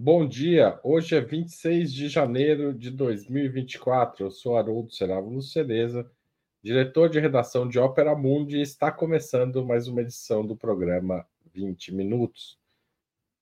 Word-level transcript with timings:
Bom 0.00 0.28
dia, 0.28 0.78
hoje 0.84 1.16
é 1.16 1.20
26 1.20 1.92
de 1.92 2.08
janeiro 2.08 2.72
de 2.72 2.88
2024. 2.88 4.26
Eu 4.26 4.30
sou 4.30 4.56
Haroldo 4.56 4.92
Serávulo 4.92 5.42
Cereza, 5.42 6.08
diretor 6.62 7.10
de 7.10 7.18
redação 7.18 7.68
de 7.68 7.80
Ópera 7.80 8.14
Mundi, 8.14 8.58
e 8.58 8.62
está 8.62 8.92
começando 8.92 9.66
mais 9.66 9.88
uma 9.88 10.02
edição 10.02 10.46
do 10.46 10.54
programa 10.54 11.26
20 11.52 11.92
Minutos. 11.92 12.56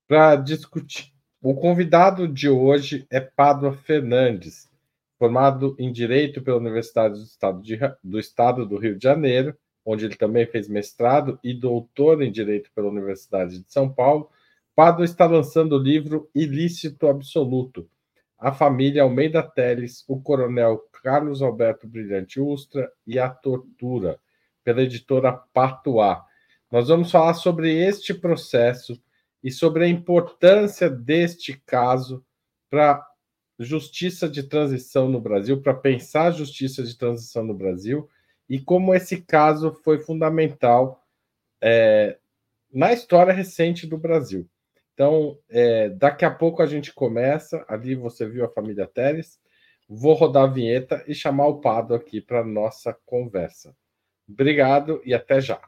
Para 0.09 0.37
discutir, 0.37 1.13
o 1.43 1.55
convidado 1.55 2.27
de 2.27 2.49
hoje 2.49 3.07
é 3.11 3.21
Pádua 3.21 3.75
Fernandes, 3.75 4.67
formado 5.19 5.77
em 5.79 5.93
Direito 5.93 6.41
pela 6.41 6.57
Universidade 6.57 7.19
do 7.19 7.25
Estado, 7.25 7.61
de, 7.61 7.79
do 8.03 8.19
Estado 8.19 8.65
do 8.65 8.79
Rio 8.79 8.97
de 8.97 9.05
Janeiro, 9.05 9.55
onde 9.85 10.07
ele 10.07 10.17
também 10.17 10.47
fez 10.47 10.71
mestrado, 10.71 11.39
e 11.45 11.53
doutor 11.53 12.23
em 12.23 12.33
Direito 12.33 12.71
pela 12.75 12.89
Universidade 12.89 13.59
de 13.59 13.71
São 13.71 13.93
Paulo 13.93 14.31
Pado 14.77 15.03
está 15.03 15.25
lançando 15.25 15.75
o 15.75 15.83
livro 15.83 16.29
Ilícito 16.35 17.07
Absoluto. 17.07 17.89
A 18.39 18.53
família 18.53 19.05
Almeida 19.05 19.43
Teles, 19.43 20.05
o 20.07 20.21
coronel 20.21 20.87
Carlos 21.03 21.41
Alberto 21.41 21.89
Brilhante 21.89 22.39
Ustra 22.39 22.93
e 23.07 23.19
a 23.19 23.31
tortura, 23.31 24.21
pela 24.63 24.83
editora 24.83 25.33
Patois. 25.33 26.19
Nós 26.71 26.89
vamos 26.89 27.11
falar 27.11 27.33
sobre 27.33 27.73
este 27.73 28.13
processo 28.13 29.03
e 29.43 29.51
sobre 29.51 29.87
a 29.87 29.89
importância 29.89 30.91
deste 30.91 31.59
caso 31.65 32.23
para 32.69 33.03
justiça 33.59 34.29
de 34.29 34.43
transição 34.43 35.09
no 35.09 35.23
Brasil, 35.23 35.63
para 35.63 35.73
pensar 35.73 36.27
a 36.27 36.33
justiça 36.33 36.83
de 36.83 36.99
transição 36.99 37.43
no 37.43 37.55
Brasil 37.55 38.11
e 38.47 38.61
como 38.61 38.95
esse 38.95 39.23
caso 39.23 39.73
foi 39.83 40.01
fundamental 40.01 41.03
é, 41.63 42.19
na 42.71 42.93
história 42.93 43.33
recente 43.33 43.87
do 43.87 43.97
Brasil. 43.97 44.47
Então, 44.97 45.39
é, 45.51 45.91
daqui 45.91 46.25
a 46.25 46.31
pouco 46.31 46.63
a 46.63 46.67
gente 46.67 46.91
começa. 46.91 47.63
Ali 47.69 47.95
você 47.95 48.27
viu 48.27 48.47
a 48.47 48.49
família 48.49 48.87
Teles. 48.87 49.39
Vou 49.87 50.15
rodar 50.15 50.45
a 50.45 50.53
vinheta 50.53 51.05
e 51.07 51.15
chamar 51.15 51.49
o 51.49 51.61
Pado 51.61 51.95
aqui 51.95 52.19
para 52.19 52.43
nossa 52.43 52.97
conversa. 53.05 53.77
Obrigado 54.27 55.03
e 55.05 55.13
até 55.13 55.39
já. 55.39 55.61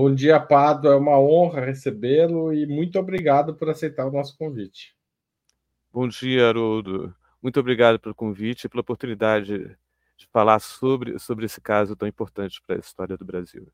Bom 0.00 0.14
dia, 0.14 0.38
Pado. 0.38 0.86
É 0.86 0.94
uma 0.94 1.18
honra 1.18 1.60
recebê-lo 1.60 2.54
e 2.54 2.64
muito 2.68 3.00
obrigado 3.00 3.56
por 3.56 3.68
aceitar 3.68 4.06
o 4.06 4.12
nosso 4.12 4.38
convite. 4.38 4.94
Bom 5.92 6.06
dia, 6.06 6.46
Haroldo. 6.46 7.12
Muito 7.42 7.58
obrigado 7.58 7.98
pelo 7.98 8.14
convite 8.14 8.62
e 8.62 8.68
pela 8.68 8.80
oportunidade 8.80 9.76
de 10.16 10.26
falar 10.32 10.60
sobre, 10.60 11.18
sobre 11.18 11.46
esse 11.46 11.60
caso 11.60 11.96
tão 11.96 12.06
importante 12.06 12.62
para 12.64 12.76
a 12.76 12.78
história 12.78 13.16
do 13.16 13.24
Brasil. 13.24 13.66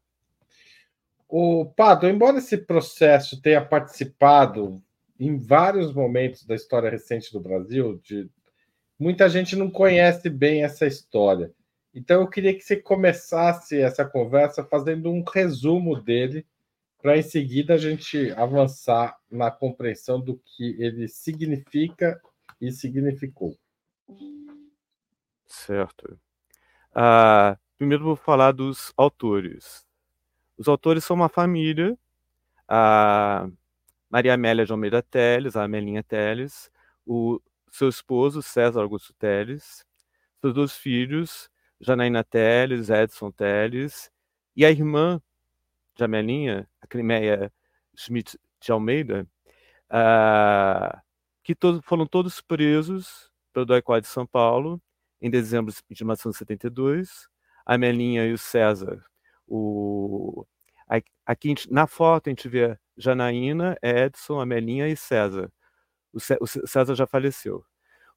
O 1.28 1.66
Pado, 1.66 2.08
embora 2.08 2.38
esse 2.38 2.56
processo 2.56 3.42
tenha 3.42 3.62
participado 3.62 4.82
em 5.20 5.36
vários 5.36 5.92
momentos 5.92 6.46
da 6.46 6.54
história 6.54 6.88
recente 6.88 7.30
do 7.34 7.38
Brasil, 7.38 8.00
de... 8.02 8.30
muita 8.98 9.28
gente 9.28 9.56
não 9.56 9.68
conhece 9.68 10.30
bem 10.30 10.64
essa 10.64 10.86
história. 10.86 11.52
Então 11.94 12.22
eu 12.22 12.28
queria 12.28 12.52
que 12.52 12.60
você 12.60 12.76
começasse 12.76 13.80
essa 13.80 14.04
conversa 14.04 14.64
fazendo 14.64 15.10
um 15.10 15.22
resumo 15.22 16.00
dele, 16.00 16.44
para 17.00 17.16
em 17.16 17.22
seguida 17.22 17.74
a 17.74 17.78
gente 17.78 18.32
avançar 18.32 19.16
na 19.30 19.50
compreensão 19.50 20.20
do 20.20 20.36
que 20.38 20.74
ele 20.82 21.06
significa 21.06 22.20
e 22.60 22.72
significou. 22.72 23.56
Certo. 25.46 26.18
Ah, 26.92 27.56
primeiro 27.76 28.04
vou 28.04 28.16
falar 28.16 28.52
dos 28.52 28.92
autores. 28.96 29.86
Os 30.56 30.66
autores 30.66 31.04
são 31.04 31.14
uma 31.14 31.28
família, 31.28 31.96
a 32.66 33.48
Maria 34.08 34.34
Amélia 34.34 34.64
de 34.64 34.72
Almeida 34.72 35.02
Teles, 35.02 35.56
a 35.56 35.64
Amelinha 35.64 36.02
Teles, 36.02 36.70
o 37.06 37.40
seu 37.70 37.88
esposo 37.88 38.42
César 38.42 38.80
Augusto 38.80 39.12
Teles, 39.14 39.84
seus 40.40 40.54
dois 40.54 40.76
filhos, 40.76 41.50
Janaína 41.80 42.24
Teles, 42.24 42.90
Edson 42.90 43.30
Teles, 43.30 44.10
e 44.56 44.64
a 44.64 44.70
irmã 44.70 45.20
de 45.94 46.04
Amelinha, 46.04 46.68
a 46.80 46.86
Crimeia 46.86 47.52
Schmidt 47.96 48.38
de 48.60 48.72
Almeida, 48.72 49.26
uh, 49.90 50.98
que 51.42 51.56
foram 51.82 52.06
todos 52.06 52.40
presos 52.40 53.30
pelo 53.52 53.66
DOI 53.66 54.00
de 54.00 54.08
São 54.08 54.26
Paulo 54.26 54.80
em 55.20 55.30
dezembro 55.30 55.72
de 55.72 56.04
1972. 56.04 57.28
A 57.66 57.74
Amelinha 57.74 58.26
e 58.26 58.32
o 58.32 58.38
César. 58.38 59.02
O, 59.46 60.46
aqui 61.24 61.54
na 61.70 61.86
foto 61.86 62.28
a 62.28 62.30
gente 62.30 62.48
vê 62.48 62.78
Janaína, 62.96 63.76
Edson, 63.82 64.40
Amelinha 64.40 64.88
e 64.88 64.96
César. 64.96 65.50
O 66.12 66.20
César 66.20 66.94
já 66.94 67.06
faleceu. 67.06 67.64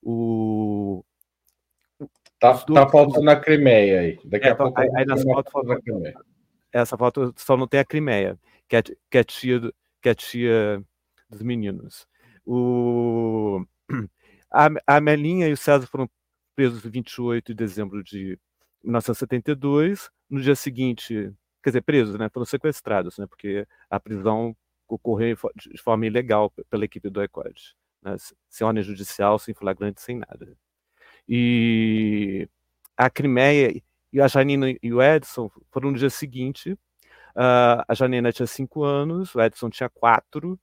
O, 0.01 1.03
Tá, 2.39 2.53
tá 2.53 2.89
faltando 2.89 3.29
a 3.29 3.35
Crimeia 3.35 4.01
aí. 4.01 4.19
Daqui 4.25 4.47
é, 4.47 4.51
a 4.51 4.55
pouco. 4.55 4.79
Aí, 4.79 4.89
aí 4.95 5.05
nessa 5.05 5.23
foto, 5.23 5.51
foto 5.51 5.71
a 5.71 5.81
Crimeia. 5.81 6.13
Essa 6.71 6.97
foto 6.97 7.33
só 7.35 7.57
não 7.57 7.67
tem 7.67 7.79
a 7.79 7.85
Crimeia, 7.85 8.37
que 8.67 8.75
é, 8.75 8.81
que 8.83 9.17
é, 9.17 9.23
tia, 9.23 9.61
que 10.01 10.09
é 10.09 10.13
tia 10.13 10.83
dos 11.29 11.41
meninos. 11.41 12.07
O, 12.45 13.65
a, 14.51 14.69
a 14.85 15.01
Melinha 15.01 15.47
e 15.47 15.53
o 15.53 15.57
César 15.57 15.87
foram 15.87 16.09
presos 16.55 16.81
28 16.81 17.47
de 17.47 17.53
dezembro 17.53 18.03
de 18.03 18.39
1972. 18.83 20.09
No 20.29 20.41
dia 20.41 20.55
seguinte, 20.55 21.33
quer 21.63 21.69
dizer, 21.71 21.81
presos, 21.81 22.19
né? 22.19 22.29
Foram 22.29 22.45
sequestrados, 22.45 23.17
né? 23.17 23.25
Porque 23.25 23.65
a 23.89 23.99
prisão 23.99 24.55
ocorreu 24.87 25.35
de 25.55 25.81
forma 25.81 26.05
ilegal 26.05 26.51
pela 26.69 26.85
equipe 26.85 27.09
do 27.09 27.21
ECOD. 27.21 27.75
Né? 28.01 28.15
Sem 28.49 28.65
ordem 28.65 28.83
judicial, 28.83 29.37
sem 29.39 29.53
flagrante, 29.53 30.01
sem 30.01 30.17
nada. 30.17 30.55
E 31.27 32.47
a 32.95 33.09
Crimeia 33.09 33.81
e 34.11 34.21
a 34.21 34.27
Janina 34.27 34.67
e 34.81 34.93
o 34.93 35.01
Edson 35.01 35.49
foram 35.71 35.91
no 35.91 35.97
dia 35.97 36.09
seguinte. 36.09 36.73
Uh, 37.35 37.83
a 37.87 37.93
Janina 37.93 38.31
tinha 38.31 38.47
cinco 38.47 38.83
anos, 38.83 39.35
o 39.35 39.41
Edson 39.41 39.69
tinha 39.69 39.89
quatro, 39.89 40.59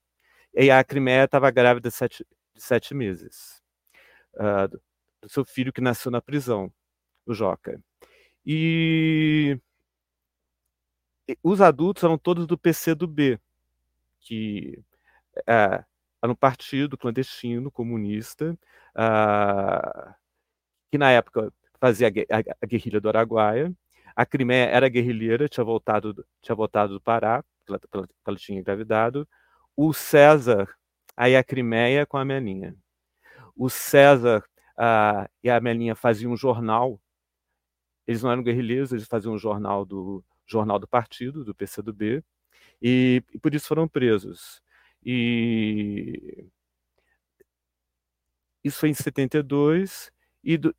e 0.52 0.70
a 0.70 0.82
Crimeia 0.82 1.24
estava 1.24 1.50
grávida 1.50 1.88
de 1.88 1.94
sete, 1.94 2.26
de 2.54 2.62
sete 2.62 2.94
meses. 2.94 3.62
Uh, 4.34 4.68
do 5.22 5.28
seu 5.28 5.44
filho 5.44 5.72
que 5.72 5.80
nasceu 5.80 6.10
na 6.10 6.20
prisão, 6.20 6.72
o 7.26 7.32
Joca. 7.32 7.80
E 8.44 9.58
os 11.42 11.60
adultos 11.60 12.02
eram 12.02 12.18
todos 12.18 12.46
do 12.46 12.58
PC 12.58 12.94
que 14.20 14.82
é, 15.46 15.84
era 16.22 16.32
um 16.32 16.34
partido 16.34 16.96
clandestino 16.96 17.70
comunista, 17.70 18.58
uh, 18.96 20.14
que 20.94 20.98
na 20.98 21.10
época 21.10 21.52
fazia 21.80 22.06
a, 22.06 22.66
guerrilha 22.66 23.00
do 23.00 23.08
Araguaia. 23.08 23.74
A 24.14 24.24
Crimeia 24.24 24.66
era 24.66 24.88
guerrilheira, 24.88 25.48
tinha 25.48 25.64
voltado, 25.64 26.24
tinha 26.40 26.54
voltado 26.54 26.92
do 26.94 27.00
Pará, 27.00 27.44
ela, 27.68 27.80
ela 28.24 28.36
tinha 28.36 28.60
engravidado. 28.60 29.28
O 29.76 29.92
César, 29.92 30.72
aí 31.16 31.34
a 31.34 31.42
Crimeia 31.42 32.06
com 32.06 32.16
a 32.16 32.24
Melinha. 32.24 32.76
O 33.56 33.68
César 33.68 34.44
a, 34.78 35.28
e 35.42 35.50
a 35.50 35.60
Melinha 35.60 35.96
faziam 35.96 36.30
um 36.32 36.36
jornal. 36.36 37.00
Eles 38.06 38.22
não 38.22 38.30
eram 38.30 38.44
guerrilheiros, 38.44 38.92
eles 38.92 39.08
faziam 39.08 39.34
um 39.34 39.38
jornal 39.38 39.84
do 39.84 40.24
jornal 40.46 40.78
do 40.78 40.86
partido, 40.86 41.44
do 41.44 41.56
PCdoB, 41.56 42.22
e, 42.80 43.20
e 43.32 43.38
por 43.40 43.52
isso 43.52 43.66
foram 43.66 43.88
presos. 43.88 44.62
E 45.04 46.46
isso 48.62 48.78
foi 48.78 48.90
em 48.90 48.94
72 48.94 50.12
e 50.44 50.56
do, 50.56 50.72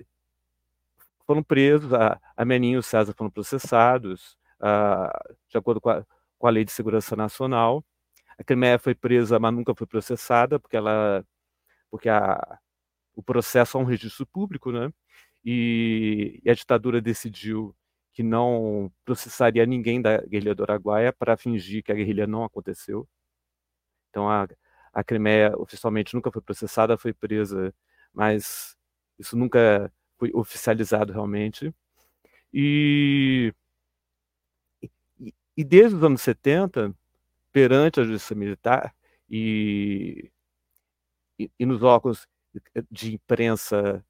foram 1.25 1.43
presos, 1.43 1.93
a, 1.93 2.19
a 2.35 2.45
Meninho 2.45 2.75
e 2.75 2.79
o 2.79 2.83
César 2.83 3.13
foram 3.17 3.31
processados, 3.31 4.37
a, 4.59 5.11
de 5.49 5.57
acordo 5.57 5.81
com 5.81 5.89
a, 5.89 6.05
com 6.37 6.47
a 6.47 6.49
Lei 6.51 6.65
de 6.65 6.71
Segurança 6.71 7.15
Nacional. 7.15 7.83
A 8.37 8.43
Crimeia 8.43 8.79
foi 8.79 8.95
presa, 8.95 9.39
mas 9.39 9.53
nunca 9.53 9.73
foi 9.75 9.87
processada, 9.87 10.59
porque 10.59 10.77
ela, 10.77 11.25
porque 11.89 12.09
a, 12.09 12.59
o 13.15 13.23
processo 13.23 13.77
é 13.77 13.81
um 13.81 13.85
registro 13.85 14.25
público, 14.27 14.71
né? 14.71 14.91
E, 15.43 16.41
e 16.43 16.49
a 16.49 16.53
ditadura 16.53 17.01
decidiu 17.01 17.75
que 18.13 18.23
não 18.23 18.91
processaria 19.05 19.65
ninguém 19.65 20.01
da 20.01 20.17
guerrilha 20.19 20.55
do 20.55 20.63
Araguaia 20.63 21.13
para 21.13 21.37
fingir 21.37 21.83
que 21.83 21.91
a 21.91 21.95
guerrilha 21.95 22.27
não 22.27 22.43
aconteceu. 22.43 23.07
Então 24.09 24.29
a, 24.29 24.47
a 24.93 25.03
oficialmente 25.57 26.15
nunca 26.15 26.31
foi 26.31 26.41
processada, 26.41 26.97
foi 26.97 27.13
presa, 27.13 27.73
mas 28.13 28.77
isso 29.19 29.37
nunca 29.37 29.91
foi 30.17 30.31
oficializado 30.33 31.13
realmente. 31.13 31.73
E, 32.53 33.53
e, 35.57 35.63
desde 35.63 35.95
os 35.97 36.03
anos 36.03 36.21
70, 36.21 36.93
perante 37.51 37.99
a 37.99 38.03
justiça 38.03 38.35
militar, 38.35 38.95
e, 39.29 40.31
e, 41.39 41.51
e 41.59 41.65
nos 41.65 41.83
órgãos 41.83 42.27
de 42.91 43.13
imprensa 43.13 44.03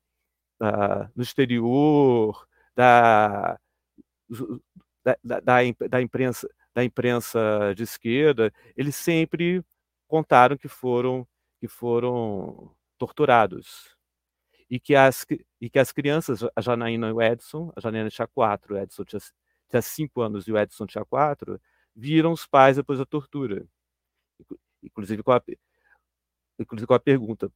uh, 0.61 1.11
no 1.15 1.23
exterior, 1.23 2.47
da, 2.75 3.59
da, 5.03 5.17
da, 5.23 5.39
da, 5.87 6.01
imprensa, 6.01 6.47
da 6.73 6.83
imprensa 6.83 7.73
de 7.75 7.83
esquerda, 7.83 8.53
eles 8.75 8.95
sempre 8.95 9.63
contaram 10.07 10.57
que 10.57 10.67
foram, 10.67 11.27
que 11.59 11.67
foram 11.67 12.75
torturados. 12.97 13.94
E 14.69 14.79
que, 14.79 14.95
as, 14.95 15.25
e 15.61 15.69
que 15.69 15.77
as 15.79 15.91
crianças, 15.91 16.43
a 16.55 16.61
Janaína 16.61 17.09
e 17.09 17.11
o 17.13 17.21
Edson, 17.21 17.71
a 17.75 17.79
Janaína 17.79 18.09
tinha 18.09 18.27
quatro, 18.27 18.75
o 18.75 18.77
Edson 18.77 19.03
tinha, 19.03 19.19
tinha 19.69 19.81
cinco 19.81 20.21
anos 20.21 20.47
e 20.47 20.51
o 20.51 20.57
Edson 20.57 20.87
tinha 20.87 21.05
quatro, 21.05 21.61
viram 21.95 22.31
os 22.31 22.47
pais 22.47 22.77
depois 22.77 22.99
da 22.99 23.05
tortura. 23.05 23.65
Inclusive 24.83 25.23
com 25.23 25.31
a, 25.31 25.41
inclusive 26.59 26.87
com 26.87 26.93
a 26.93 26.99
pergunta, 26.99 27.51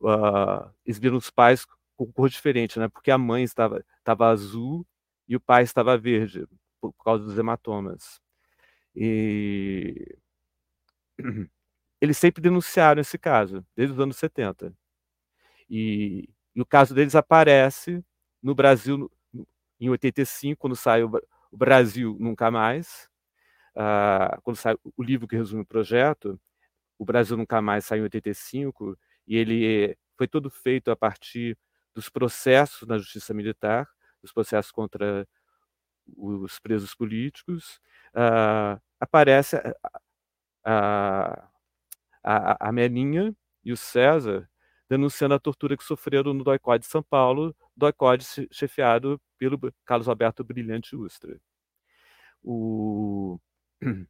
uh, 0.00 0.70
eles 0.84 0.98
viram 0.98 1.16
os 1.16 1.30
pais 1.30 1.66
com 1.96 2.12
cor 2.12 2.28
diferente, 2.28 2.78
né? 2.78 2.88
Porque 2.88 3.10
a 3.10 3.18
mãe 3.18 3.42
estava, 3.44 3.84
estava 3.98 4.28
azul 4.28 4.86
e 5.28 5.36
o 5.36 5.40
pai 5.40 5.62
estava 5.62 5.96
verde, 5.98 6.46
por, 6.80 6.92
por 6.92 7.04
causa 7.04 7.24
dos 7.24 7.38
hematomas. 7.38 8.20
E 8.94 10.16
eles 12.00 12.18
sempre 12.18 12.42
denunciaram 12.42 13.00
esse 13.00 13.18
caso, 13.18 13.64
desde 13.74 13.94
os 13.94 14.00
anos 14.00 14.16
70. 14.16 14.74
E, 15.68 16.28
e 16.56 16.62
o 16.62 16.66
caso 16.66 16.94
deles 16.94 17.14
aparece 17.14 18.04
no 18.42 18.54
Brasil 18.54 19.12
em 19.78 19.90
85, 19.90 20.58
quando 20.58 20.74
sai 20.74 21.04
o, 21.04 21.10
o 21.52 21.56
Brasil 21.56 22.16
Nunca 22.18 22.50
Mais, 22.50 23.10
uh, 23.76 24.40
quando 24.42 24.56
sai 24.56 24.74
o 24.96 25.02
livro 25.02 25.28
que 25.28 25.36
resume 25.36 25.62
o 25.62 25.66
projeto, 25.66 26.40
o 26.98 27.04
Brasil 27.04 27.36
Nunca 27.36 27.62
Mais 27.62 27.84
sai 27.86 27.98
em 28.00 28.02
85, 28.02 28.98
e 29.26 29.36
ele 29.36 29.98
foi 30.16 30.28
todo 30.28 30.50
feito 30.50 30.90
a 30.90 30.96
partir 30.96 31.58
dos 31.94 32.08
processos 32.08 32.88
na 32.88 32.98
justiça 32.98 33.34
militar, 33.34 33.88
dos 34.22 34.32
processos 34.32 34.72
contra 34.72 35.28
os 36.16 36.58
presos 36.60 36.94
políticos, 36.94 37.80
uh, 38.14 38.80
aparece 39.00 39.56
a, 39.56 39.74
a, 40.64 41.48
a, 42.24 42.68
a 42.68 42.72
Melinha 42.72 43.34
e 43.64 43.72
o 43.72 43.76
César 43.76 44.48
denunciando 44.88 45.34
a 45.34 45.38
tortura 45.38 45.76
que 45.76 45.84
sofreram 45.84 46.32
no 46.32 46.44
DOICOD 46.44 46.80
de 46.80 46.86
São 46.86 47.02
Paulo, 47.02 47.54
DOICOD 47.76 48.48
chefiado 48.52 49.20
pelo 49.38 49.58
Carlos 49.84 50.08
Alberto 50.08 50.44
Brilhante 50.44 50.96
Ustra. 50.96 51.38
O... 52.42 53.38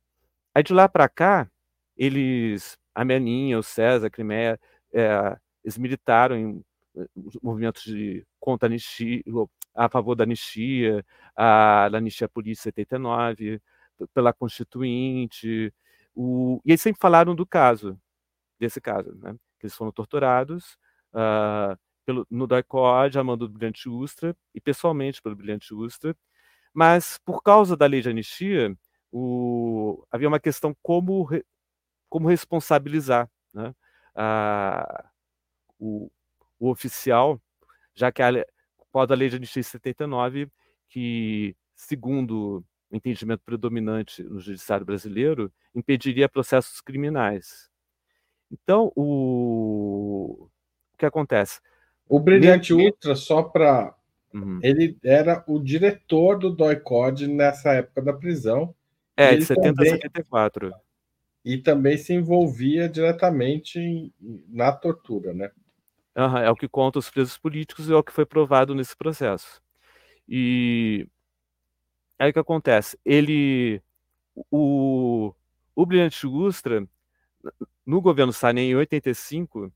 Aí 0.55 0.63
de 0.63 0.73
lá 0.73 0.89
para 0.89 1.09
cá, 1.09 1.51
eles, 1.97 2.79
a 2.95 3.05
Meninha, 3.05 3.59
o 3.59 3.63
César, 3.63 4.07
a 4.07 4.11
Crimeia, 4.11 4.59
é, 4.93 5.39
eles 5.65 5.77
militaram 5.79 6.37
em 6.37 6.65
eh, 6.97 7.07
movimentos 7.43 7.83
de 7.85 8.27
contra 8.41 8.69
anistia, 8.69 9.23
a 9.75 9.89
favor 9.89 10.15
da 10.15 10.25
anistia, 10.25 11.05
a, 11.37 11.89
da 11.91 11.99
anistia 11.99 12.29
política 12.29 12.65
79, 12.65 13.61
pela 14.15 14.33
Constituinte, 14.33 15.73
o, 16.15 16.61
e 16.65 16.71
eles 16.71 16.81
sempre 16.81 17.01
falaram 17.01 17.35
do 17.35 17.47
caso, 17.47 17.99
desse 18.59 18.81
caso, 18.81 19.15
né? 19.17 19.37
Eles 19.67 19.75
foram 19.75 19.93
torturados 19.93 20.77
uh, 21.13 21.79
pelo, 22.05 22.27
no 22.31 22.47
DAICOD, 22.47 23.19
a 23.19 23.25
mando 23.25 23.47
do 23.47 23.53
Brilhante 23.53 23.89
Ustra, 23.89 24.37
e 24.55 24.61
pessoalmente 24.61 25.21
pelo 25.21 25.37
Brilhante 25.37 25.75
Ustra, 25.75 26.17
mas 26.73 27.19
por 27.25 27.43
causa 27.43 27.77
da 27.77 27.87
lei 27.87 28.01
de 28.01 28.11
anistia, 28.11 28.77
o, 29.11 30.07
havia 30.11 30.29
uma 30.29 30.41
questão 30.41 30.77
como, 30.83 31.29
como 32.09 32.29
responsabilizar 32.29 33.29
né? 33.53 33.75
uh, 34.15 35.09
o, 35.79 36.11
o 36.59 36.71
oficial, 36.71 37.41
já 37.95 38.13
que 38.13 38.23
a, 38.23 38.29
após 38.79 39.11
a 39.11 39.15
lei 39.15 39.29
de 39.29 39.37
anistia 39.37 39.63
79, 39.63 40.49
que, 40.89 41.57
segundo 41.75 42.65
o 42.91 42.97
entendimento 42.97 43.43
predominante 43.45 44.23
no 44.23 44.39
judiciário 44.39 44.87
brasileiro, 44.87 45.53
impediria 45.75 46.29
processos 46.29 46.81
criminais. 46.81 47.69
Então, 48.51 48.93
o, 48.95 50.49
o 50.95 50.97
que 50.99 51.07
acontece? 51.07 51.61
O 52.09 52.21
Brilhante 52.21 52.73
Ultra, 52.73 53.15
só 53.15 53.43
para. 53.43 53.95
Uhum. 54.33 54.61
Ele 54.63 54.97
era 55.03 55.43
o 55.47 55.59
diretor 55.59 56.39
do 56.39 56.51
DOI-COD 56.51 57.27
nessa 57.27 57.73
época 57.73 58.03
da 58.03 58.13
prisão. 58.13 58.75
É, 59.17 59.35
de 59.35 59.45
70 59.45 59.75
também, 59.75 59.93
a 59.93 59.97
74. 59.97 60.73
E 61.45 61.59
também 61.59 61.97
se 61.97 62.13
envolvia 62.13 62.89
diretamente 62.89 63.79
em, 63.79 64.13
na 64.49 64.73
tortura, 64.73 65.33
né? 65.33 65.51
Uhum, 66.17 66.39
é 66.39 66.51
o 66.51 66.57
que 66.57 66.69
conta 66.69 66.99
os 66.99 67.11
presos 67.11 67.37
políticos 67.37 67.89
e 67.89 67.93
é 67.93 67.97
o 67.97 68.03
que 68.03 68.13
foi 68.13 68.25
provado 68.25 68.75
nesse 68.75 68.97
processo. 68.97 69.61
E 70.29 71.07
aí 72.19 72.31
o 72.31 72.33
que 72.33 72.39
acontece? 72.39 72.99
Ele, 73.05 73.81
o, 74.51 75.33
o 75.75 75.87
Brilhante 75.87 76.27
Ustra, 76.27 76.87
no 77.87 78.01
governo 78.01 78.33
Sarney, 78.33 78.71
em 78.71 78.75
85, 78.75 79.67
o 79.67 79.73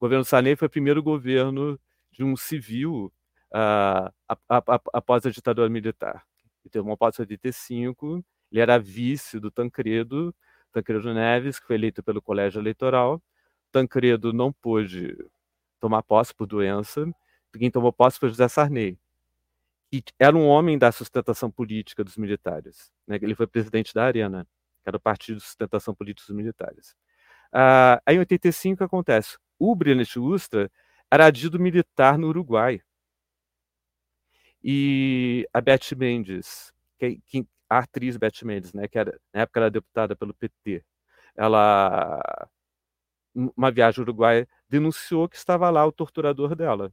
governo 0.00 0.24
Sarney 0.24 0.56
foi 0.56 0.66
o 0.66 0.70
primeiro 0.70 1.00
governo 1.02 1.78
de 2.10 2.24
um 2.24 2.36
civil 2.36 3.12
uh, 3.54 4.12
após 4.92 5.24
a 5.24 5.30
ditadura 5.30 5.68
militar. 5.68 6.26
Ele 6.64 6.70
teve 6.70 6.84
uma 6.84 6.96
posse 6.96 7.20
em 7.20 7.22
85, 7.22 8.24
ele 8.50 8.60
era 8.60 8.78
vice 8.78 9.38
do 9.38 9.50
Tancredo, 9.50 10.34
Tancredo 10.72 11.14
Neves, 11.14 11.60
que 11.60 11.66
foi 11.66 11.76
eleito 11.76 12.02
pelo 12.02 12.20
colégio 12.20 12.60
eleitoral. 12.60 13.22
Tancredo 13.70 14.32
não 14.32 14.52
pôde 14.52 15.16
tomar 15.78 16.02
posse 16.02 16.34
por 16.34 16.46
doença. 16.46 17.06
Quem 17.56 17.70
tomou 17.70 17.92
posse 17.92 18.18
foi 18.18 18.30
José 18.30 18.48
Sarney, 18.48 18.98
que 19.90 20.02
era 20.18 20.36
um 20.36 20.46
homem 20.46 20.78
da 20.78 20.90
sustentação 20.90 21.50
política 21.50 22.02
dos 22.02 22.16
militares. 22.16 22.90
Né? 23.06 23.16
Ele 23.22 23.34
foi 23.34 23.46
presidente 23.46 23.94
da 23.94 24.04
Arena, 24.04 24.46
que 24.82 24.88
era 24.88 24.96
o 24.96 25.00
Partido 25.00 25.36
de 25.36 25.44
Sustentação 25.44 25.94
Política 25.94 26.26
dos 26.26 26.36
Militares. 26.36 26.96
Ah, 27.52 28.00
aí, 28.06 28.16
em 28.16 28.20
85, 28.20 28.84
acontece. 28.84 29.36
O 29.58 29.74
Brilhante 29.76 30.18
Ustra 30.18 30.70
era 31.10 31.26
adido 31.26 31.58
militar 31.60 32.18
no 32.18 32.28
Uruguai. 32.28 32.80
E 34.64 35.46
a 35.52 35.60
Beth 35.60 35.94
Mendes, 35.96 36.72
que, 36.98 37.20
que, 37.26 37.46
a 37.68 37.78
atriz 37.80 38.16
Beth 38.16 38.42
Mendes, 38.44 38.72
né, 38.72 38.86
que 38.88 38.98
era, 38.98 39.18
na 39.32 39.42
época 39.42 39.60
era 39.60 39.70
deputada 39.70 40.14
pelo 40.16 40.34
PT, 40.34 40.84
ela, 41.36 42.20
uma 43.34 43.70
viagem 43.70 44.00
ao 44.00 44.04
Uruguai, 44.04 44.46
denunciou 44.68 45.28
que 45.28 45.36
estava 45.36 45.68
lá 45.70 45.84
o 45.86 45.92
torturador 45.92 46.54
dela. 46.54 46.92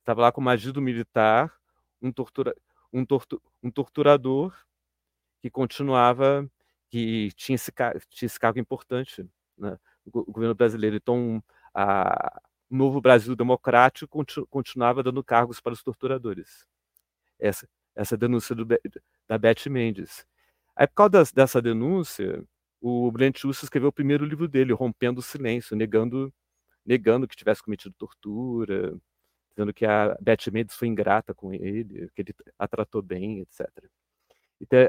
Estava 0.00 0.22
lá 0.22 0.32
como 0.32 0.48
agido 0.48 0.80
militar, 0.80 1.52
um, 2.00 2.12
tortura, 2.12 2.54
um, 2.92 3.04
tortu, 3.04 3.42
um 3.62 3.70
torturador 3.70 4.56
que 5.42 5.50
continuava, 5.50 6.48
que 6.88 7.30
tinha 7.34 7.56
esse, 7.56 7.72
tinha 8.10 8.26
esse 8.26 8.38
cargo 8.38 8.58
importante 8.58 9.26
né, 9.56 9.78
no 10.04 10.24
governo 10.24 10.54
brasileiro. 10.54 10.96
Então, 10.96 11.42
a, 11.74 12.40
o 12.70 12.76
novo 12.76 13.00
Brasil 13.00 13.34
democrático 13.36 14.08
continu, 14.08 14.46
continuava 14.46 15.02
dando 15.02 15.22
cargos 15.22 15.60
para 15.60 15.72
os 15.72 15.82
torturadores. 15.82 16.66
Essa, 17.38 17.68
essa 17.94 18.16
denúncia 18.16 18.54
do, 18.54 18.66
da 19.28 19.38
Beth 19.38 19.68
Mendes. 19.68 20.26
Aí, 20.74 20.86
por 20.86 20.94
causa 20.94 21.32
dessa 21.34 21.60
denúncia, 21.62 22.44
o 22.80 23.10
Brent 23.10 23.42
Russo 23.42 23.64
escreveu 23.64 23.88
o 23.88 23.92
primeiro 23.92 24.24
livro 24.24 24.46
dele, 24.48 24.72
Rompendo 24.72 25.20
o 25.20 25.22
Silêncio, 25.22 25.76
negando, 25.76 26.32
negando 26.84 27.26
que 27.26 27.36
tivesse 27.36 27.62
cometido 27.62 27.94
tortura, 27.98 28.96
dizendo 29.50 29.72
que 29.72 29.86
a 29.86 30.16
Beth 30.20 30.50
Mendes 30.52 30.76
foi 30.76 30.88
ingrata 30.88 31.34
com 31.34 31.52
ele, 31.52 32.10
que 32.14 32.22
ele 32.22 32.34
a 32.58 32.68
tratou 32.68 33.02
bem, 33.02 33.40
etc. 33.40 33.66
Então, 34.60 34.86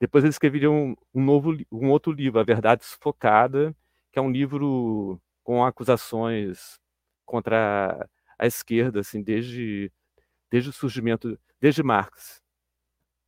depois 0.00 0.24
ele 0.24 0.30
escreveria 0.30 0.70
um, 0.70 0.94
um, 1.14 1.24
novo, 1.24 1.56
um 1.72 1.90
outro 1.90 2.12
livro, 2.12 2.40
A 2.40 2.44
Verdade 2.44 2.84
Sufocada, 2.84 3.74
que 4.12 4.18
é 4.18 4.22
um 4.22 4.30
livro 4.30 5.20
com 5.42 5.64
acusações 5.64 6.78
contra 7.24 8.08
a 8.38 8.46
esquerda, 8.46 9.00
assim, 9.00 9.22
desde, 9.22 9.90
desde 10.50 10.70
o 10.70 10.72
surgimento, 10.72 11.38
desde 11.60 11.82
Marx. 11.82 12.42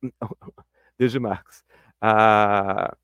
desde 0.97 1.19
Marx. 1.19 1.63
Ah, 2.01 2.95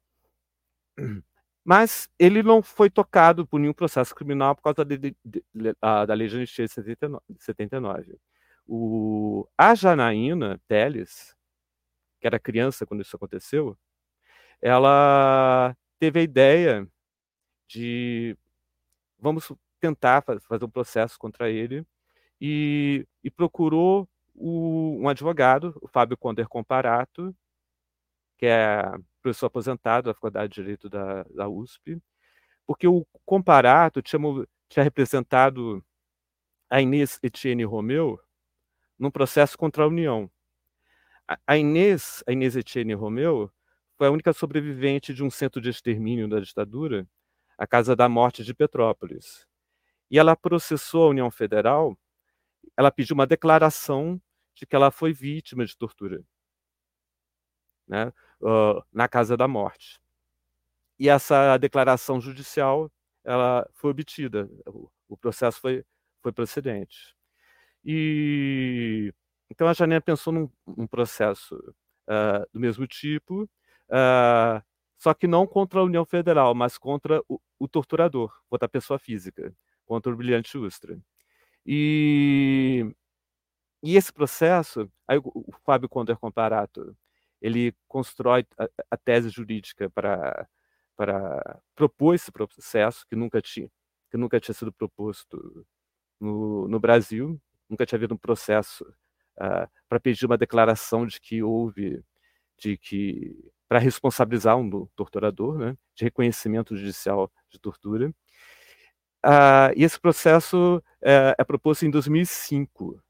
mas 1.63 2.10
ele 2.19 2.43
não 2.43 2.62
foi 2.62 2.89
tocado 2.89 3.45
por 3.48 3.60
nenhum 3.60 3.74
processo 3.74 4.13
criminal 4.13 4.55
por 4.55 4.62
causa 4.62 4.86
de, 4.86 4.98
de, 4.98 5.15
de, 5.25 5.43
da 5.81 6.13
lei 6.13 6.27
de 6.27 6.36
anistia 6.38 6.65
de 6.65 6.72
79. 6.72 8.17
O, 8.67 9.48
a 9.57 9.75
Janaína 9.75 10.60
Teles, 10.67 11.34
que 12.19 12.27
era 12.27 12.39
criança 12.39 12.86
quando 12.86 13.01
isso 13.01 13.15
aconteceu, 13.15 13.77
ela 14.62 15.75
teve 16.00 16.19
a 16.19 16.24
ideia 16.24 16.88
de 17.67 18.38
vamos 19.19 19.51
tentar 19.79 20.24
fazer 20.24 20.65
um 20.65 20.69
processo 20.69 21.17
contra 21.19 21.50
ele 21.50 21.86
e, 22.41 23.07
e 23.24 23.31
procurou 23.31 24.07
o, 24.34 24.98
um 25.01 25.10
advogado, 25.10 25.77
o 25.81 25.88
Fábio 25.88 26.17
Conder 26.17 26.48
Comparato, 26.48 27.36
que 28.38 28.45
é 28.45 28.84
professor 29.22 29.48
aposentado 29.48 30.07
da 30.10 30.13
Faculdade 30.13 30.53
de 30.53 30.62
Direito 30.62 30.89
da, 30.89 31.24
da 31.24 31.48
USP, 31.48 32.00
porque 32.65 32.88
o 32.88 33.05
comparato 33.25 34.01
tinha, 34.01 34.19
tinha 34.69 34.84
representado 34.84 35.84
a 36.69 36.81
Inês 36.81 37.19
Etienne 37.24 37.63
Romeu 37.63 38.19
num 39.00 39.12
processo 39.12 39.57
contra 39.57 39.84
a 39.84 39.88
União. 39.88 40.29
A 41.48 41.58
Inês, 41.58 42.24
a 42.27 42.32
Inês 42.32 42.55
Etienne 42.55 42.94
Romeu, 42.94 43.51
foi 43.98 44.08
a 44.08 44.12
única 44.12 44.34
sobrevivente 44.34 45.13
de 45.13 45.24
um 45.24 45.29
centro 45.32 45.60
de 45.60 45.70
extermínio 45.70 46.27
da 46.29 46.39
ditadura, 46.39 47.08
a 47.58 47.65
Casa 47.65 47.96
da 47.96 48.08
Morte 48.08 48.44
de 48.44 48.53
Petrópolis. 48.53 49.48
E 50.12 50.20
ela 50.20 50.36
processou 50.36 51.05
a 51.08 51.10
União 51.10 51.32
Federal, 51.32 51.98
ela 52.77 52.91
pediu 52.91 53.15
uma 53.15 53.25
declaração 53.25 54.22
de 54.53 54.65
que 54.65 54.75
ela 54.75 54.91
foi 54.91 55.13
vítima 55.13 55.65
de 55.65 55.75
tortura 55.77 56.24
né, 57.88 58.08
uh, 58.41 58.84
na 58.91 59.08
Casa 59.08 59.36
da 59.38 59.48
Morte. 59.48 60.00
E 61.00 61.10
essa 61.10 61.58
declaração 61.58 62.22
judicial 62.22 62.91
ela 63.24 63.67
foi 63.74 63.91
obtida, 63.91 64.50
o, 64.67 64.89
o 65.10 65.17
processo 65.17 65.60
foi, 65.60 65.84
foi 66.22 66.32
procedente. 66.32 67.15
E 67.84 69.13
então 69.49 69.67
a 69.67 69.73
Janina 69.73 70.01
pensou 70.01 70.33
num, 70.33 70.49
num 70.65 70.87
processo 70.87 71.55
uh, 72.07 72.45
do 72.53 72.59
mesmo 72.59 72.87
tipo, 72.87 73.43
uh, 73.43 74.63
só 74.97 75.13
que 75.13 75.27
não 75.27 75.45
contra 75.45 75.79
a 75.79 75.83
União 75.83 76.05
Federal, 76.05 76.53
mas 76.55 76.77
contra 76.77 77.21
o, 77.27 77.39
o 77.59 77.67
torturador, 77.67 78.33
contra 78.49 78.65
a 78.65 78.69
pessoa 78.69 78.97
física, 78.99 79.53
contra 79.85 80.11
o 80.11 80.15
brilhante 80.15 80.57
Ustra. 80.57 80.97
E, 81.65 82.85
e 83.83 83.95
esse 83.95 84.11
processo, 84.13 84.91
aí 85.07 85.17
o, 85.23 85.51
Fábio 85.65 85.89
Conder 85.89 86.17
Comparato, 86.17 86.95
ele 87.41 87.73
constrói 87.87 88.45
a, 88.57 88.67
a 88.91 88.97
tese 88.97 89.29
jurídica 89.29 89.89
para 89.89 90.47
para 90.97 91.61
propor 91.75 92.15
esse 92.15 92.31
processo 92.31 93.05
que 93.07 93.17
nunca 93.17 93.41
tinha 93.41 93.69
que 94.09 94.17
nunca 94.17 94.39
tinha 94.39 94.55
sido 94.55 94.71
proposto 94.71 95.65
no, 96.19 96.67
no 96.69 96.79
Brasil, 96.79 97.39
nunca 97.69 97.85
tinha 97.85 97.97
havido 97.97 98.13
um 98.15 98.17
processo 98.17 98.85
uh, 99.39 99.69
para 99.87 99.99
pedir 99.99 100.25
uma 100.25 100.37
declaração 100.37 101.05
de 101.05 101.19
que 101.19 101.41
houve, 101.43 102.03
de 102.57 102.77
que 102.77 103.35
para 103.67 103.79
responsabilizar 103.79 104.57
um 104.57 104.85
torturador, 104.95 105.57
né, 105.57 105.77
de 105.95 106.03
reconhecimento 106.03 106.75
judicial 106.75 107.31
de 107.49 107.59
tortura. 107.59 108.09
Uh, 109.25 109.73
e 109.75 109.83
esse 109.83 109.99
processo 109.99 110.83
é, 111.01 111.35
é 111.37 111.43
proposto 111.43 111.85
em 111.85 111.89
2005, 111.89 112.91
uh, 112.91 113.01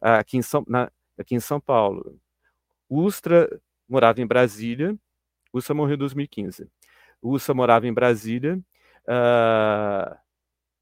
aqui, 0.00 0.38
em 0.38 0.42
São, 0.42 0.64
na, 0.66 0.90
aqui 1.18 1.34
em 1.34 1.40
São 1.40 1.60
Paulo. 1.60 2.18
Ustra 2.88 3.48
morava 3.88 4.20
em 4.20 4.26
Brasília, 4.26 4.96
Ustra 5.52 5.74
morreu 5.74 5.96
em 5.96 5.98
2015. 5.98 6.66
O 7.20 7.32
Ustra 7.32 7.54
morava 7.54 7.86
em 7.86 7.92
Brasília. 7.92 8.58
Uh, 9.04 10.16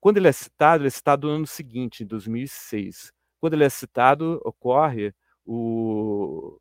quando 0.01 0.19
ele 0.19 0.29
é 0.29 0.33
citado, 0.33 0.83
ele 0.83 0.89
é 0.89 0.91
citado 0.91 1.27
no 1.27 1.35
ano 1.35 1.47
seguinte, 1.47 2.05
em 2.05 2.07
2006. 2.07 3.13
Quando 3.41 3.55
ele 3.55 3.65
é 3.65 3.69
citado, 3.69 4.41
ocorre 4.45 5.15
o, 5.45 6.61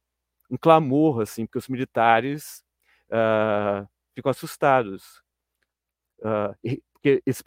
um 0.49 0.57
clamor, 0.57 1.21
assim, 1.21 1.45
porque 1.45 1.57
os 1.57 1.67
militares 1.67 2.63
uh, 3.09 3.87
ficam 4.15 4.29
assustados. 4.29 5.21
Uh, 6.19 6.79
porque 6.93 7.21
esse, 7.25 7.43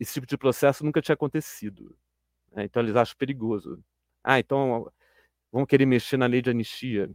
esse, 0.00 0.14
tipo 0.14 0.26
de 0.26 0.36
processo 0.36 0.84
nunca 0.84 1.02
tinha 1.02 1.14
acontecido. 1.14 1.96
Né? 2.52 2.64
Então 2.64 2.82
eles 2.82 2.96
acham 2.96 3.16
perigoso. 3.16 3.82
Ah, 4.22 4.38
então 4.38 4.90
vão 5.52 5.66
querer 5.66 5.86
mexer 5.86 6.16
na 6.16 6.26
lei 6.26 6.42
de 6.42 6.50
anistia. 6.50 7.10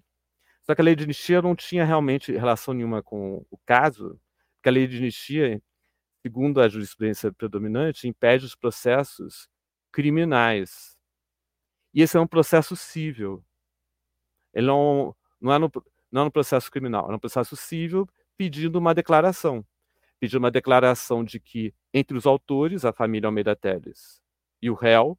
Só 0.63 0.75
que 0.75 0.81
a 0.81 0.83
lei 0.83 0.95
de 0.95 1.03
anistia 1.03 1.41
não 1.41 1.55
tinha 1.55 1.85
realmente 1.85 2.31
relação 2.31 2.73
nenhuma 2.73 3.01
com 3.01 3.45
o 3.49 3.57
caso, 3.65 4.19
porque 4.55 4.69
a 4.69 4.71
lei 4.71 4.88
de 4.88 4.97
anistia 4.97 5.61
segundo 6.21 6.61
a 6.61 6.67
jurisprudência 6.67 7.31
predominante, 7.31 8.07
impede 8.07 8.45
os 8.45 8.55
processos 8.55 9.47
criminais. 9.91 10.88
E 11.93 12.01
esse 12.01 12.17
é 12.17 12.19
um 12.19 12.27
processo 12.27 12.75
civil. 12.75 13.43
Ele 14.53 14.67
não, 14.67 15.15
não, 15.39 15.53
é, 15.53 15.60
no, 15.60 15.72
não 16.12 16.22
é 16.22 16.25
no 16.25 16.31
processo 16.31 16.72
criminal, 16.72 17.10
é 17.10 17.12
no 17.12 17.19
processo 17.19 17.55
civil 17.55 18.08
pedindo 18.38 18.77
uma 18.77 18.93
declaração. 18.93 19.65
Pedindo 20.19 20.39
uma 20.39 20.51
declaração 20.51 21.24
de 21.24 21.39
que, 21.39 21.74
entre 21.93 22.17
os 22.17 22.25
autores, 22.25 22.86
a 22.86 22.93
família 22.93 23.27
Almeida 23.27 23.55
Teles 23.55 24.22
e 24.62 24.69
o 24.69 24.74
réu, 24.74 25.17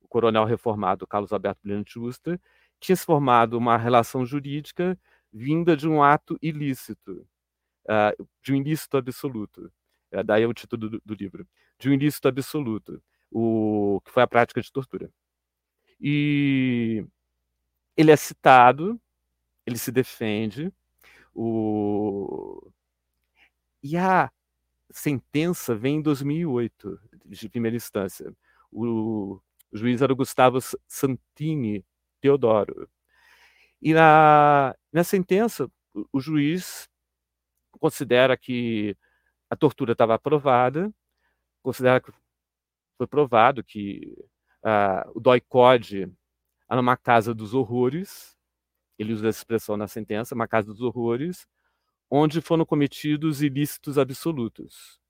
o 0.00 0.08
coronel 0.08 0.44
reformado 0.44 1.06
Carlos 1.06 1.32
Alberto 1.32 1.60
Brilhante 1.62 1.94
Justa, 1.94 2.40
tinha 2.80 2.96
se 2.96 3.04
formado 3.04 3.56
uma 3.56 3.76
relação 3.76 4.24
jurídica 4.24 4.98
vinda 5.32 5.76
de 5.76 5.88
um 5.88 6.02
ato 6.02 6.38
ilícito, 6.42 7.26
uh, 7.84 8.28
de 8.42 8.52
um 8.52 8.56
ilícito 8.56 8.96
absoluto. 8.96 9.72
É, 10.10 10.22
daí 10.22 10.42
é 10.42 10.46
o 10.46 10.54
título 10.54 10.90
do, 10.90 11.02
do, 11.04 11.14
livro. 11.14 11.46
De 11.78 11.88
um 11.88 11.92
ilícito 11.92 12.26
absoluto, 12.26 13.02
o 13.30 14.00
que 14.04 14.10
foi 14.10 14.22
a 14.22 14.26
prática 14.26 14.60
de 14.60 14.72
tortura. 14.72 15.10
E 16.00 17.04
ele 17.96 18.10
é 18.10 18.16
citado, 18.16 19.00
ele 19.66 19.78
se 19.78 19.92
defende, 19.92 20.72
o... 21.34 22.70
e 23.82 23.96
a 23.96 24.30
sentença 24.90 25.74
vem 25.74 25.96
em 25.96 26.02
2008, 26.02 27.00
de 27.26 27.48
primeira 27.48 27.76
instância. 27.76 28.34
O, 28.72 29.40
juiz 29.72 30.02
era 30.02 30.12
o 30.12 30.16
Gustavo 30.16 30.58
Santini 30.88 31.84
Teodoro. 32.20 32.88
E 33.82 33.94
na, 33.94 34.74
na 34.92 35.04
sentença, 35.04 35.70
o, 35.94 36.06
o 36.14 36.20
juiz 36.20 36.88
considera 37.78 38.36
que 38.36 38.96
a 39.48 39.56
tortura 39.56 39.92
estava 39.92 40.14
aprovada, 40.14 40.92
considera 41.62 42.00
que 42.00 42.12
foi 42.98 43.06
provado 43.06 43.64
que 43.64 44.16
uh, 44.64 45.10
o 45.14 45.20
DOI-CODE 45.20 46.12
era 46.68 46.80
uma 46.80 46.96
casa 46.96 47.34
dos 47.34 47.54
horrores, 47.54 48.36
ele 48.98 49.12
usa 49.12 49.28
essa 49.28 49.38
expressão 49.38 49.76
na 49.76 49.88
sentença, 49.88 50.34
uma 50.34 50.46
casa 50.46 50.68
dos 50.68 50.80
horrores, 50.80 51.46
onde 52.10 52.40
foram 52.40 52.64
cometidos 52.64 53.42
ilícitos 53.42 53.98
absolutos. 53.98 55.00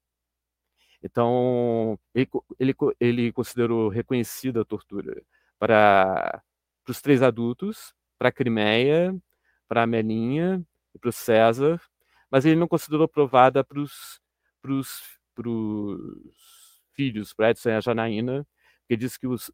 Então, 1.03 1.99
ele, 2.15 2.29
ele, 2.59 2.75
ele 3.01 3.33
considerou 3.33 3.89
reconhecida 3.89 4.61
a 4.63 4.65
tortura 4.65 5.23
para, 5.59 6.43
para 6.85 6.91
os 6.93 7.01
três 7.01 7.23
adultos, 7.23 7.95
para 8.19 8.29
a 8.29 8.33
Crimeia, 8.33 9.17
para 9.67 9.83
a 9.83 9.87
Melinha 9.87 10.65
e 10.95 10.99
para 10.99 11.09
o 11.09 11.13
César, 11.13 11.81
mas 12.31 12.45
ele 12.45 12.57
não 12.57 12.69
considerou 12.69 13.09
provada 13.09 13.65
para 13.65 13.81
os 13.81 14.21
para 14.63 15.49
os 15.49 16.83
filhos, 16.93 17.33
para 17.33 17.51
Edson 17.51 17.71
e 17.71 17.73
a 17.73 17.81
Janaína, 17.81 18.47
que 18.91 18.97
diz 18.97 19.17
que 19.17 19.29
os, 19.29 19.53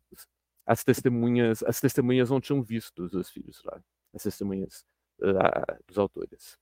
as 0.64 0.83
testemunhas 0.83 1.62
as 1.62 1.78
testemunhas 1.78 2.31
não 2.31 2.40
tinham 2.40 2.62
visto 2.62 3.05
os 3.05 3.28
filhos 3.28 3.62
lá, 3.64 3.78
as 4.14 4.23
testemunhas 4.23 4.83
uh, 5.21 5.85
dos 5.87 5.99
autores. 5.99 6.59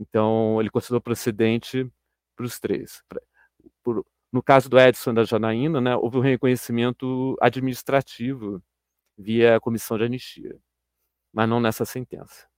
Então, 0.00 0.60
ele 0.60 0.68
considerou 0.68 1.00
procedente 1.00 1.88
para 2.34 2.44
os 2.44 2.58
três. 2.58 3.04
Pra, 3.08 3.22
por, 3.84 4.04
no 4.32 4.42
caso 4.42 4.68
do 4.68 4.80
Edson 4.80 5.14
da 5.14 5.22
Janaína, 5.22 5.80
né, 5.80 5.94
houve 5.94 6.16
um 6.16 6.20
reconhecimento 6.20 7.36
administrativo 7.40 8.60
via 9.16 9.60
comissão 9.60 9.96
de 9.96 10.02
anistia, 10.02 10.58
mas 11.32 11.48
não 11.48 11.60
nessa 11.60 11.84
sentença. 11.84 12.48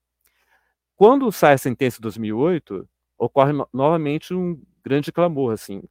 Quando 0.96 1.30
sai 1.30 1.52
a 1.52 1.58
sentença 1.58 1.98
em 1.98 2.00
2008, 2.00 2.88
ocorre 3.18 3.52
no 3.52 3.68
novamente 3.74 4.32
um 4.32 4.58
grande 4.82 5.12
clamor, 5.12 5.52
assim. 5.52 5.82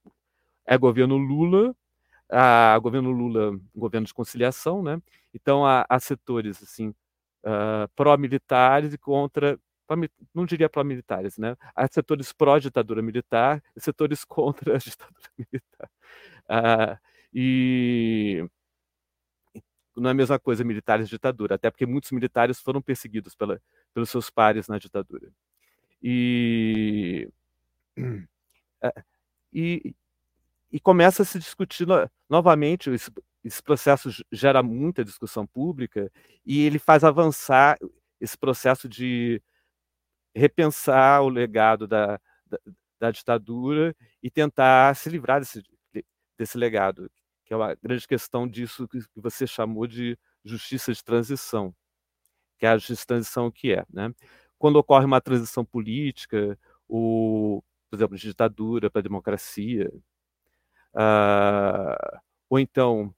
É 0.65 0.75
governo 0.75 1.17
Lula, 1.17 1.75
a 2.29 2.77
governo 2.79 3.11
Lula, 3.11 3.59
governo 3.75 4.07
de 4.07 4.13
conciliação, 4.13 4.81
né? 4.83 5.01
Então 5.33 5.65
há, 5.65 5.85
há 5.89 5.99
setores 5.99 6.61
assim 6.63 6.89
uh, 7.43 7.87
pró-militares 7.95 8.93
e 8.93 8.97
contra, 8.97 9.59
não 10.33 10.45
diria 10.45 10.69
pró-militares, 10.69 11.37
né? 11.37 11.55
Há 11.75 11.87
setores 11.87 12.33
pró-ditadura 12.33 13.01
militar 13.01 13.61
e 13.75 13.81
setores 13.81 14.23
contra 14.25 14.75
a 14.75 14.77
ditadura 14.77 15.29
militar. 15.37 15.89
Uh, 16.49 16.97
e 17.33 18.45
não 19.95 20.09
é 20.09 20.11
a 20.11 20.15
mesma 20.15 20.39
coisa 20.39 20.63
militares 20.63 21.07
e 21.07 21.09
ditadura, 21.09 21.55
até 21.55 21.69
porque 21.69 21.85
muitos 21.85 22.11
militares 22.11 22.59
foram 22.59 22.81
perseguidos 22.81 23.35
pela, 23.35 23.61
pelos 23.93 24.09
seus 24.09 24.29
pares 24.29 24.67
na 24.67 24.77
ditadura. 24.79 25.29
E 26.01 27.29
é, 28.81 28.93
e, 29.53 29.95
e 30.73 30.79
começa 30.79 31.21
a 31.21 31.25
se 31.25 31.37
discutir 31.37 31.87
no, 31.87 32.09
novamente, 32.27 32.89
esse, 32.89 33.11
esse 33.43 33.61
processo 33.61 34.09
gera 34.31 34.63
muita 34.63 35.05
discussão 35.05 35.45
pública 35.45 36.11
e 36.43 36.65
ele 36.65 36.79
faz 36.79 37.03
avançar 37.03 37.77
esse 38.19 38.35
processo 38.35 38.89
de 38.89 39.39
repensar 40.35 41.21
o 41.21 41.29
legado 41.29 41.87
da, 41.87 42.19
da, 42.47 42.57
da 42.99 43.11
ditadura 43.11 43.95
e 44.21 44.31
tentar 44.31 44.95
se 44.95 45.09
livrar 45.09 45.39
desse, 45.39 45.61
desse 46.39 46.57
legado, 46.57 47.07
que 47.45 47.53
é 47.53 47.57
uma 47.57 47.75
grande 47.75 48.07
questão 48.07 48.47
disso 48.47 48.87
que 48.87 48.99
você 49.15 49.45
chamou 49.45 49.85
de 49.85 50.17
justiça 50.43 50.91
de 50.91 51.03
transição, 51.03 51.75
que 52.57 52.65
é 52.65 52.69
a 52.69 52.77
justiça 52.77 53.01
de 53.01 53.07
transição 53.07 53.51
que 53.51 53.73
é, 53.73 53.85
né? 53.91 54.11
quando 54.57 54.77
ocorre 54.77 55.05
uma 55.05 55.21
transição 55.21 55.63
política, 55.63 56.57
ou, 56.87 57.63
por 57.91 57.97
exemplo, 57.97 58.17
de 58.17 58.23
ditadura 58.27 58.89
para 58.89 59.01
democracia, 59.01 59.91
uh, 60.95 62.19
ou 62.49 62.59
então 62.59 63.13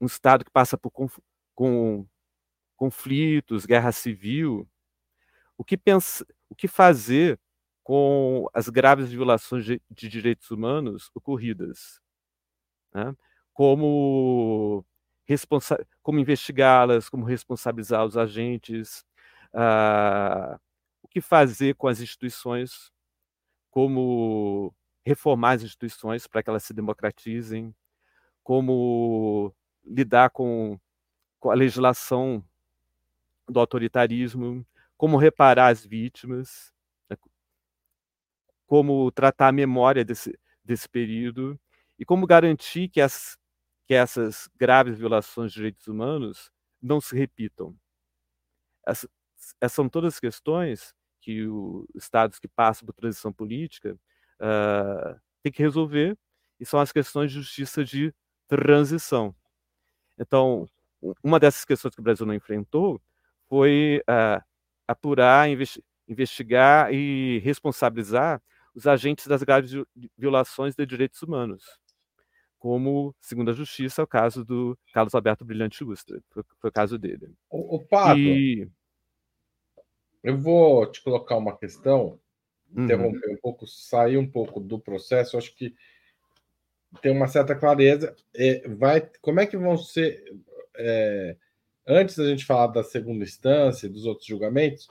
um 0.00 0.06
Estado 0.06 0.44
que 0.44 0.50
passa 0.50 0.78
por 0.78 0.90
conf 0.90 1.18
com 1.54 2.06
conflitos, 2.76 3.66
guerra 3.66 3.92
civil, 3.92 4.66
o 5.58 5.62
que, 5.62 5.76
pensa, 5.76 6.26
o 6.48 6.54
que 6.54 6.66
fazer 6.66 7.38
com 7.84 8.48
as 8.54 8.70
graves 8.70 9.10
violações 9.10 9.66
de, 9.66 9.82
de 9.90 10.08
direitos 10.08 10.50
humanos 10.50 11.10
ocorridas? 11.14 12.00
Né? 12.94 13.14
Como, 13.52 14.82
como 16.02 16.18
investigá-las, 16.18 17.10
como 17.10 17.26
responsabilizar 17.26 18.06
os 18.06 18.16
agentes, 18.16 19.04
uh, 19.52 20.58
o 21.02 21.08
que 21.08 21.20
fazer 21.20 21.74
com 21.74 21.88
as 21.88 22.00
instituições, 22.00 22.90
como 23.70 24.74
reformar 25.04 25.52
as 25.52 25.62
instituições 25.62 26.26
para 26.26 26.42
que 26.42 26.50
elas 26.50 26.64
se 26.64 26.74
democratizem, 26.74 27.74
como 28.42 29.54
lidar 29.84 30.30
com, 30.30 30.78
com 31.38 31.50
a 31.50 31.54
legislação 31.54 32.44
do 33.48 33.58
autoritarismo, 33.60 34.64
como 34.96 35.16
reparar 35.16 35.68
as 35.68 35.84
vítimas, 35.84 36.72
né, 37.08 37.16
como 38.66 39.10
tratar 39.10 39.48
a 39.48 39.52
memória 39.52 40.04
desse, 40.04 40.38
desse 40.64 40.88
período 40.88 41.58
e 41.98 42.04
como 42.04 42.26
garantir 42.26 42.88
que, 42.88 43.00
as, 43.00 43.38
que 43.86 43.94
essas 43.94 44.48
graves 44.56 44.98
violações 44.98 45.52
de 45.52 45.56
direitos 45.56 45.86
humanos 45.88 46.50
não 46.80 47.00
se 47.00 47.16
repitam. 47.16 47.76
Essas, 48.86 49.10
essas 49.60 49.72
são 49.72 49.88
todas 49.88 50.20
questões 50.20 50.94
que 51.20 51.46
os 51.46 51.86
estados 51.94 52.38
que 52.38 52.48
passam 52.48 52.86
por 52.86 52.94
transição 52.94 53.32
política 53.32 53.98
uh, 54.40 55.18
têm 55.42 55.52
que 55.52 55.62
resolver 55.62 56.16
e 56.58 56.66
são 56.66 56.80
as 56.80 56.92
questões 56.92 57.30
de 57.30 57.38
justiça 57.38 57.84
de 57.84 58.14
transição. 58.48 59.34
Então, 60.18 60.68
uma 61.22 61.38
dessas 61.38 61.64
questões 61.64 61.94
que 61.94 62.00
o 62.00 62.04
Brasil 62.04 62.26
não 62.26 62.34
enfrentou 62.34 63.00
foi 63.48 64.02
uh, 64.08 64.42
apurar, 64.86 65.48
investi 65.48 65.82
investigar 66.08 66.92
e 66.92 67.38
responsabilizar 67.38 68.42
os 68.74 68.84
agentes 68.84 69.28
das 69.28 69.44
graves 69.44 69.70
violações 70.18 70.74
de 70.74 70.84
direitos 70.84 71.22
humanos, 71.22 71.64
como, 72.58 73.14
segundo 73.20 73.50
a 73.50 73.54
Justiça, 73.54 74.02
é 74.02 74.04
o 74.04 74.08
caso 74.08 74.44
do 74.44 74.78
Carlos 74.92 75.14
Alberto 75.14 75.44
Brilhante 75.44 75.84
Ustra, 75.84 76.20
foi, 76.30 76.42
foi 76.60 76.70
o 76.70 76.72
caso 76.72 76.98
dele. 76.98 77.32
O, 77.48 77.76
o 77.76 77.86
Pablo, 77.86 78.20
e... 78.20 78.68
eu 80.22 80.36
vou 80.36 80.84
te 80.90 81.02
colocar 81.02 81.36
uma 81.36 81.56
questão. 81.56 82.20
Interromper 82.74 83.28
uhum. 83.28 83.34
um 83.34 83.36
pouco, 83.36 83.66
sair 83.66 84.16
um 84.16 84.26
pouco 84.26 84.60
do 84.60 84.78
processo, 84.78 85.36
acho 85.36 85.54
que 85.54 85.74
tem 87.00 87.12
uma 87.12 87.28
certa 87.28 87.54
clareza. 87.54 88.14
É, 88.34 88.68
vai, 88.68 89.08
como 89.20 89.40
é 89.40 89.46
que 89.46 89.56
vão 89.56 89.76
ser... 89.76 90.24
É, 90.76 91.36
antes 91.86 92.16
da 92.16 92.26
gente 92.26 92.44
falar 92.44 92.68
da 92.68 92.82
segunda 92.82 93.24
instância 93.24 93.86
e 93.86 93.90
dos 93.90 94.06
outros 94.06 94.26
julgamentos, 94.26 94.88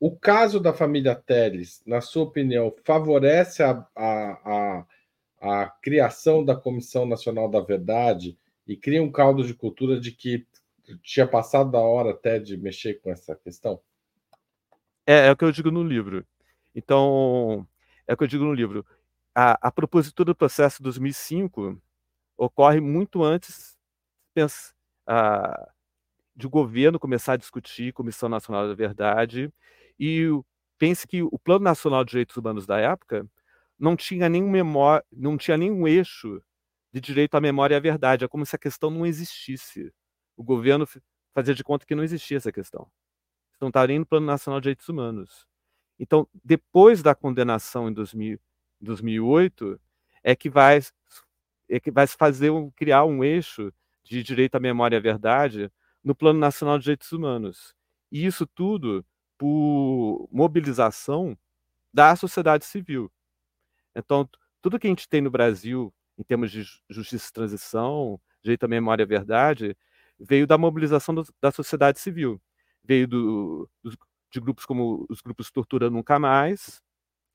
o 0.00 0.14
caso 0.14 0.60
da 0.60 0.72
família 0.72 1.14
Teles, 1.14 1.82
na 1.86 2.00
sua 2.00 2.24
opinião, 2.24 2.74
favorece 2.84 3.62
a, 3.62 3.86
a, 3.94 4.40
a, 4.44 4.86
a 5.40 5.70
criação 5.82 6.44
da 6.44 6.56
Comissão 6.56 7.06
Nacional 7.06 7.48
da 7.48 7.60
Verdade 7.60 8.36
e 8.66 8.76
cria 8.76 9.02
um 9.02 9.12
caldo 9.12 9.44
de 9.44 9.54
cultura 9.54 10.00
de 10.00 10.10
que 10.10 10.46
tinha 11.02 11.26
passado 11.26 11.70
da 11.70 11.80
hora 11.80 12.10
até 12.10 12.38
de 12.38 12.56
mexer 12.56 13.00
com 13.00 13.10
essa 13.10 13.34
questão? 13.34 13.80
É, 15.06 15.26
é 15.26 15.30
o 15.30 15.36
que 15.36 15.44
eu 15.44 15.52
digo 15.52 15.70
no 15.70 15.82
livro. 15.82 16.26
Então, 16.74 17.66
é 18.06 18.14
o 18.14 18.16
que 18.16 18.24
eu 18.24 18.28
digo 18.28 18.44
no 18.44 18.52
livro. 18.52 18.84
A, 19.34 19.68
a 19.68 19.72
propositura 19.72 20.26
do 20.26 20.36
processo 20.36 20.82
2005 20.82 21.80
ocorre 22.36 22.80
muito 22.80 23.22
antes 23.22 23.74
pensa, 24.34 24.74
a, 25.06 25.70
de 26.36 26.46
o 26.46 26.50
governo 26.50 26.98
começar 26.98 27.34
a 27.34 27.36
discutir 27.36 27.92
Comissão 27.92 28.28
Nacional 28.28 28.68
da 28.68 28.74
Verdade 28.74 29.52
e 29.98 30.28
pense 30.76 31.06
que 31.06 31.22
o 31.22 31.38
Plano 31.38 31.64
Nacional 31.64 32.04
de 32.04 32.10
Direitos 32.10 32.36
Humanos 32.36 32.66
da 32.66 32.78
época 32.78 33.26
não 33.78 33.96
tinha 33.96 34.28
nenhum 34.28 34.50
memória, 34.50 35.04
não 35.12 35.36
tinha 35.36 35.56
nenhum 35.56 35.86
eixo 35.86 36.42
de 36.92 37.00
direito 37.00 37.34
à 37.36 37.40
memória 37.40 37.74
e 37.74 37.78
à 37.78 37.80
verdade, 37.80 38.24
é 38.24 38.28
como 38.28 38.44
se 38.44 38.54
a 38.54 38.58
questão 38.58 38.90
não 38.90 39.06
existisse. 39.06 39.92
O 40.36 40.44
governo 40.44 40.86
fazia 41.32 41.54
de 41.54 41.64
conta 41.64 41.86
que 41.86 41.94
não 41.94 42.04
existia 42.04 42.36
essa 42.36 42.52
questão. 42.52 42.90
Não 43.60 43.68
estava 43.68 43.86
nem 43.88 43.98
no 44.00 44.06
Plano 44.06 44.26
Nacional 44.26 44.60
de 44.60 44.64
Direitos 44.64 44.88
Humanos. 44.88 45.46
Então, 45.98 46.28
depois 46.44 47.02
da 47.02 47.14
condenação 47.14 47.88
em 47.88 47.92
2000, 47.92 48.38
2008, 48.80 49.80
é 50.22 50.34
que 50.34 50.50
vai 50.50 50.80
é 51.68 51.80
que 51.80 51.90
vai 51.90 52.06
fazer 52.06 52.50
um, 52.50 52.70
criar 52.70 53.04
um 53.04 53.24
eixo 53.24 53.72
de 54.02 54.22
direito 54.22 54.54
à 54.56 54.60
memória 54.60 54.96
e 54.96 54.98
à 54.98 55.00
verdade 55.00 55.70
no 56.02 56.14
Plano 56.14 56.38
Nacional 56.38 56.78
de 56.78 56.84
Direitos 56.84 57.10
Humanos. 57.12 57.74
E 58.12 58.26
isso 58.26 58.46
tudo 58.46 59.04
por 59.38 60.28
mobilização 60.30 61.36
da 61.92 62.14
sociedade 62.14 62.64
civil. 62.66 63.10
Então, 63.94 64.28
tudo 64.60 64.78
que 64.78 64.86
a 64.86 64.90
gente 64.90 65.08
tem 65.08 65.20
no 65.20 65.30
Brasil, 65.30 65.92
em 66.18 66.22
termos 66.22 66.50
de 66.50 66.64
justiça 66.88 67.28
e 67.30 67.32
transição, 67.32 68.20
direito 68.42 68.64
à 68.64 68.68
memória 68.68 69.02
e 69.02 69.04
à 69.04 69.06
verdade, 69.06 69.76
veio 70.18 70.46
da 70.46 70.58
mobilização 70.58 71.14
do, 71.14 71.26
da 71.40 71.50
sociedade 71.50 71.98
civil. 71.98 72.40
Veio 72.84 73.08
do, 73.08 73.70
de 74.34 74.40
grupos 74.40 74.66
como 74.66 75.06
os 75.08 75.20
grupos 75.22 75.50
Tortura 75.50 75.88
Nunca 75.88 76.18
Mais, 76.18 76.82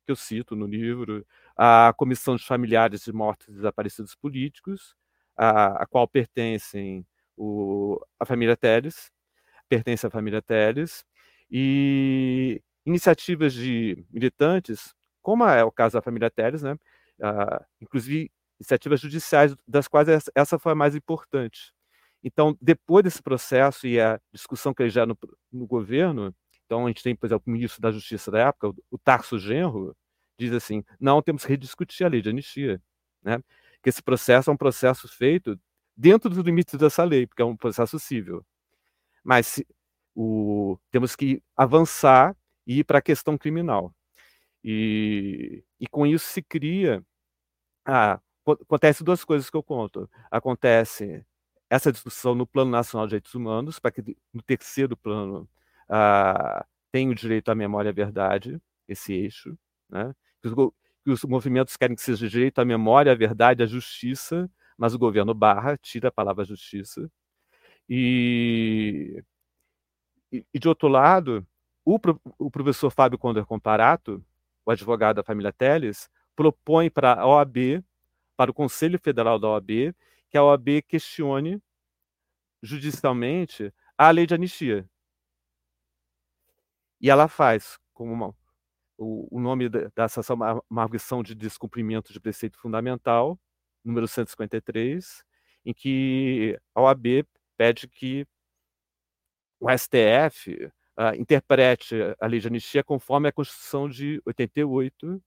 que 0.06 0.12
eu 0.12 0.16
cito 0.18 0.56
no 0.56 0.68
livro, 0.68 1.26
a 1.58 1.94
Comissão 1.98 2.36
de 2.36 2.46
Familiares 2.46 3.04
de 3.06 3.14
Mortos 3.14 3.48
e 3.48 3.54
Desaparecidos 3.54 4.16
Políticos, 4.16 4.96
a, 5.38 5.84
a 5.84 5.88
qual 5.88 6.08
pertencem 6.08 7.06
o, 7.38 8.00
a 8.20 8.26
família 8.26 8.58
Teles, 8.58 9.12
pertence 9.70 10.06
à 10.08 10.10
família 10.10 10.42
Teles, 10.42 11.06
e 11.50 12.62
iniciativas 12.86 13.54
de 13.54 14.06
militantes, 14.12 14.94
como 15.22 15.46
é 15.46 15.64
o 15.64 15.72
caso 15.72 15.94
da 15.94 16.02
família 16.02 16.30
Teles, 16.30 16.64
né? 16.64 16.78
Inclusive 17.82 18.32
iniciativas 18.60 19.00
judiciais, 19.00 19.56
das 19.68 19.88
quais 19.88 20.10
essa 20.36 20.60
foi 20.60 20.74
a 20.74 20.76
mais 20.76 20.96
importante. 20.96 21.74
Então, 22.24 22.58
depois 22.62 23.04
desse 23.04 23.24
processo 23.24 23.88
e 23.88 24.00
a 24.02 24.20
discussão 24.34 24.74
que 24.74 24.84
ele 24.84 24.90
já 24.90 25.06
no, 25.06 25.18
no 25.52 25.66
governo, 25.66 26.36
então 26.70 26.86
a 26.86 26.88
gente 26.90 27.02
tem, 27.02 27.16
por 27.16 27.26
exemplo, 27.26 27.46
o 27.48 27.50
ministro 27.50 27.82
da 27.82 27.92
Justiça 27.92 28.30
da 28.30 28.48
época, 28.50 28.72
o 28.92 28.98
Tarso 29.00 29.40
Genro, 29.40 29.98
diz 30.38 30.54
assim: 30.54 30.84
não, 31.00 31.20
temos 31.20 31.44
que 31.44 31.50
rediscutir 31.50 32.06
a 32.06 32.10
lei 32.10 32.22
de 32.22 32.30
anistia, 32.30 32.80
né? 33.24 33.40
Que 33.82 33.90
esse 33.90 34.04
processo 34.04 34.52
é 34.52 34.54
um 34.54 34.58
processo 34.58 35.08
feito 35.08 35.60
dentro 35.98 36.30
dos 36.30 36.38
limites 36.46 36.78
dessa 36.80 37.04
lei, 37.04 37.26
porque 37.26 37.42
é 37.42 37.46
um 37.46 37.58
processo 37.58 37.98
civil. 37.98 38.46
Mas 39.24 39.48
se, 39.48 39.68
o, 40.16 40.78
temos 40.92 41.16
que 41.16 41.42
avançar 41.58 42.36
e 42.68 42.80
ir 42.80 42.84
para 42.84 43.00
a 43.00 43.02
questão 43.02 43.36
criminal. 43.36 43.92
E, 44.64 45.64
e 45.80 45.88
com 45.88 46.06
isso 46.06 46.28
se 46.28 46.42
cria. 46.44 47.04
Ah, 47.86 48.20
acontece 48.46 49.04
duas 49.04 49.24
coisas 49.26 49.50
que 49.50 49.58
eu 49.58 49.64
conto. 49.64 50.10
Acontece 50.30 51.26
essa 51.70 51.92
discussão 51.92 52.36
no 52.36 52.46
Plano 52.48 52.72
Nacional 52.72 53.08
de 53.08 53.12
Direitos 53.12 53.34
Humanos, 53.36 53.80
para 53.80 53.92
que 53.92 54.16
no 54.34 54.42
terceiro 54.44 54.96
plano 54.98 55.50
ah, 55.90 56.66
tenha 56.92 57.12
o 57.12 57.16
direito 57.16 57.50
à 57.50 57.56
memória 57.56 57.90
e 57.90 57.92
à 57.92 57.94
verdade, 57.94 58.60
esse 58.88 59.14
eixo, 59.14 59.58
né? 59.90 60.14
que, 60.42 60.48
os, 60.48 60.72
que 61.04 61.12
os 61.12 61.24
movimentos 61.24 61.76
querem 61.78 61.96
que 61.96 62.02
seja 62.02 62.28
direito 62.28 62.60
à 62.60 62.66
memória, 62.66 63.12
à 63.12 63.16
verdade, 63.16 63.64
à 63.64 63.66
justiça, 63.66 64.50
mas 64.78 64.94
o 64.94 65.00
governo 65.00 65.34
barra, 65.34 65.78
tira 65.78 66.10
a 66.10 66.12
palavra 66.12 66.46
justiça. 66.46 67.10
E, 67.88 69.24
e, 70.32 70.46
e 70.54 70.60
de 70.60 70.68
outro 70.68 70.88
lado, 70.88 71.46
o, 71.84 72.00
o 72.38 72.52
professor 72.52 72.92
Fábio 72.92 73.18
Condor 73.18 73.46
Comparato, 73.46 74.24
o 74.66 74.72
advogado 74.72 75.18
da 75.18 75.24
família 75.24 75.52
Teles, 75.52 76.10
propõe 76.36 76.90
para 76.90 77.14
a 77.14 77.28
OAB, 77.28 77.84
para 78.38 78.52
o 78.52 78.54
Conselho 78.54 79.00
Federal 79.00 79.40
da 79.40 79.50
OAB, 79.50 79.94
que 80.30 80.38
a 80.38 80.44
OAB 80.44 80.82
questione 80.88 81.62
judicialmente 82.62 83.74
a 83.98 84.12
lei 84.12 84.26
de 84.26 84.36
anistia. 84.36 84.88
E 87.02 87.10
ela 87.10 87.28
faz, 87.28 87.80
como 87.94 88.12
uma, 88.12 88.36
o, 88.98 89.38
o, 89.38 89.40
nome 89.40 89.70
ação, 89.96 90.36
uma, 90.36 90.62
uma 90.70 90.82
arguição 90.84 91.24
de 91.24 91.34
descumprimento 91.34 92.12
de 92.12 92.20
preceito 92.20 92.60
fundamental, 92.60 93.40
número 93.84 94.08
153, 94.08 95.24
em 95.66 95.74
que 95.74 96.60
a 96.76 96.82
OAB 96.82 97.26
pede 97.58 97.88
que 97.88 98.26
o 99.60 99.68
STF 99.70 100.66
uh, 100.66 100.72
ah, 100.98 101.16
interprete 101.16 101.96
a 102.20 102.28
lei 102.28 102.40
de 102.40 102.48
anistia 102.48 102.84
conforme 102.84 103.28
a 103.28 103.32
Constituição 103.32 103.90
de 103.90 104.22
88 104.26 105.22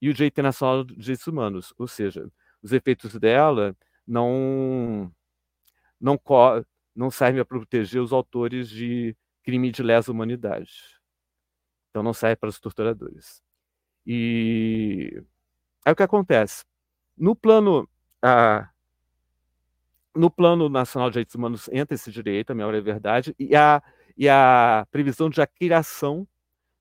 e 0.00 0.08
o 0.08 0.14
direito 0.14 0.34
internacional 0.34 0.84
dos 0.84 0.96
direitos 0.96 1.26
humanos, 1.26 1.74
ou 1.78 1.86
seja, 1.86 2.30
os 2.62 2.72
efeitos 2.72 3.14
dela 3.16 3.76
não 4.06 5.10
não 6.00 6.20
não 6.94 7.10
servem 7.10 7.44
para 7.44 7.58
proteger 7.58 8.00
os 8.00 8.12
autores 8.12 8.68
de 8.68 9.16
crime 9.44 9.70
de 9.70 9.82
lesa 9.82 10.10
humanidade. 10.10 10.72
Então 11.90 12.02
não 12.02 12.12
serve 12.12 12.36
para 12.36 12.48
os 12.48 12.58
torturadores. 12.58 13.42
E 14.06 15.22
aí 15.84 15.92
o 15.92 15.96
que 15.96 16.02
acontece? 16.02 16.64
No 17.16 17.36
plano, 17.36 17.88
ah, 18.22 18.68
no 20.14 20.30
plano 20.30 20.68
nacional 20.68 21.10
de 21.10 21.14
direitos 21.14 21.34
humanos 21.34 21.68
entra 21.72 21.94
esse 21.94 22.10
direito, 22.10 22.50
a 22.50 22.54
memória 22.54 22.78
é 22.78 22.80
verdade, 22.80 23.34
e 23.38 23.54
a, 23.54 23.82
e 24.16 24.28
a 24.28 24.86
previsão 24.90 25.30
de 25.30 25.40
a 25.40 25.46
criação 25.46 26.26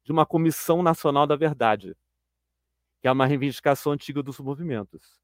de 0.04 0.12
uma 0.12 0.26
comissão 0.26 0.82
nacional 0.82 1.28
da 1.28 1.36
verdade, 1.36 1.96
que 3.02 3.08
é 3.08 3.12
uma 3.12 3.26
reivindicação 3.26 3.92
antiga 3.92 4.24
dos 4.24 4.40
movimentos. 4.40 5.22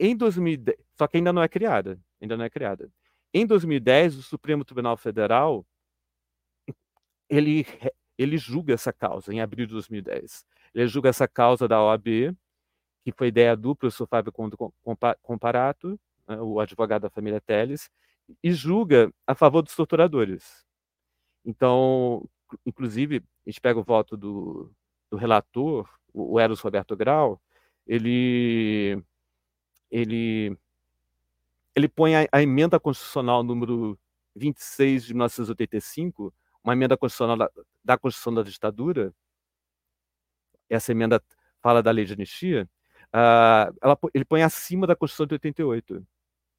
Em 0.00 0.16
2010, 0.16 0.76
só 0.98 1.06
que 1.06 1.18
ainda 1.18 1.32
não 1.32 1.42
é 1.42 1.48
criada, 1.48 2.00
ainda 2.20 2.36
não 2.36 2.44
é 2.44 2.50
criada. 2.50 2.90
Em 3.32 3.46
2010, 3.46 4.16
o 4.16 4.22
Supremo 4.22 4.64
Tribunal 4.64 4.96
Federal 4.96 5.64
ele 7.32 7.66
ele 8.18 8.36
julga 8.36 8.74
essa 8.74 8.92
causa 8.92 9.32
em 9.32 9.40
abril 9.40 9.66
de 9.66 9.72
2010. 9.72 10.44
Ele 10.74 10.86
julga 10.86 11.08
essa 11.08 11.26
causa 11.26 11.66
da 11.66 11.82
OAB, 11.82 12.36
que 13.04 13.12
foi 13.16 13.28
ideia 13.28 13.56
do 13.56 13.74
professor 13.74 14.06
Fábio 14.06 14.32
Comparato, 15.22 15.98
né, 16.28 16.40
o 16.40 16.60
advogado 16.60 17.02
da 17.02 17.10
família 17.10 17.40
Teles, 17.40 17.90
e 18.42 18.52
julga 18.52 19.12
a 19.26 19.34
favor 19.34 19.62
dos 19.62 19.74
torturadores. 19.74 20.64
Então, 21.44 22.28
inclusive, 22.64 23.24
a 23.46 23.50
gente 23.50 23.60
pega 23.60 23.80
o 23.80 23.82
voto 23.84 24.16
do, 24.16 24.70
do 25.10 25.16
relator, 25.16 25.88
o 26.12 26.38
Eros 26.38 26.60
Roberto 26.60 26.96
Grau, 26.96 27.40
ele, 27.86 29.02
ele, 29.90 30.56
ele 31.74 31.88
põe 31.88 32.14
a, 32.14 32.28
a 32.30 32.42
emenda 32.42 32.78
constitucional 32.78 33.42
número 33.42 33.98
26 34.36 35.04
de 35.06 35.14
1985 35.14 36.32
uma 36.62 36.72
emenda 36.72 36.96
constitucional 36.96 37.36
da, 37.36 37.50
da 37.84 37.98
Constituição 37.98 38.34
da 38.34 38.42
ditadura, 38.42 39.12
essa 40.68 40.92
emenda 40.92 41.22
fala 41.60 41.82
da 41.82 41.90
lei 41.90 42.04
de 42.04 42.14
anistia, 42.14 42.68
uh, 43.08 43.74
ela, 43.82 43.98
ele 44.14 44.24
põe 44.24 44.42
acima 44.42 44.86
da 44.86 44.96
Constituição 44.96 45.26
de 45.26 45.34
88. 45.34 46.06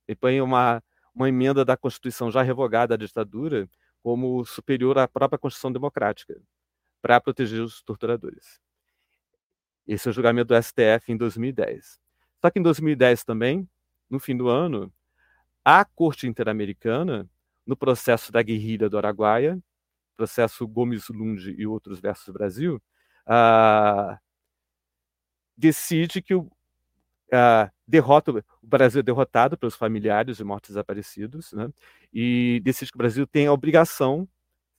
Ele 0.07 0.15
põe 0.15 0.41
uma, 0.41 0.83
uma 1.13 1.29
emenda 1.29 1.65
da 1.65 1.77
Constituição 1.77 2.31
já 2.31 2.41
revogada 2.41 2.97
da 2.97 3.05
ditadura 3.05 3.67
como 4.01 4.43
superior 4.45 4.97
à 4.97 5.07
própria 5.07 5.39
Constituição 5.39 5.71
democrática, 5.71 6.39
para 7.01 7.21
proteger 7.21 7.61
os 7.61 7.81
torturadores. 7.81 8.59
Esse 9.87 10.07
é 10.07 10.11
o 10.11 10.13
julgamento 10.13 10.53
do 10.53 10.61
STF 10.61 11.11
em 11.11 11.17
2010. 11.17 11.99
Só 12.41 12.49
que 12.49 12.59
em 12.59 12.61
2010 12.61 13.23
também, 13.23 13.67
no 14.09 14.19
fim 14.19 14.35
do 14.35 14.49
ano, 14.49 14.91
a 15.63 15.85
Corte 15.85 16.27
Interamericana, 16.27 17.29
no 17.65 17.75
processo 17.75 18.31
da 18.31 18.41
guerrilha 18.41 18.89
do 18.89 18.97
Araguaia, 18.97 19.57
processo 20.15 20.67
Gomes 20.67 21.09
Lund 21.09 21.55
e 21.57 21.65
outros 21.67 21.99
versus 21.99 22.33
Brasil, 22.33 22.81
ah, 23.25 24.19
decide 25.57 26.21
que 26.21 26.35
o 26.35 26.49
ah, 27.31 27.71
derrota 27.87 28.31
o 28.31 28.43
Brasil 28.61 28.99
é 28.99 29.03
derrotado 29.03 29.57
pelos 29.57 29.75
familiares 29.75 30.37
de 30.37 30.43
mortos 30.43 30.69
desaparecidos, 30.71 31.51
né? 31.53 31.69
E 32.13 32.61
decide 32.63 32.91
que 32.91 32.97
o 32.97 32.99
Brasil 32.99 33.25
tem 33.27 33.47
a 33.47 33.53
obrigação, 33.53 34.27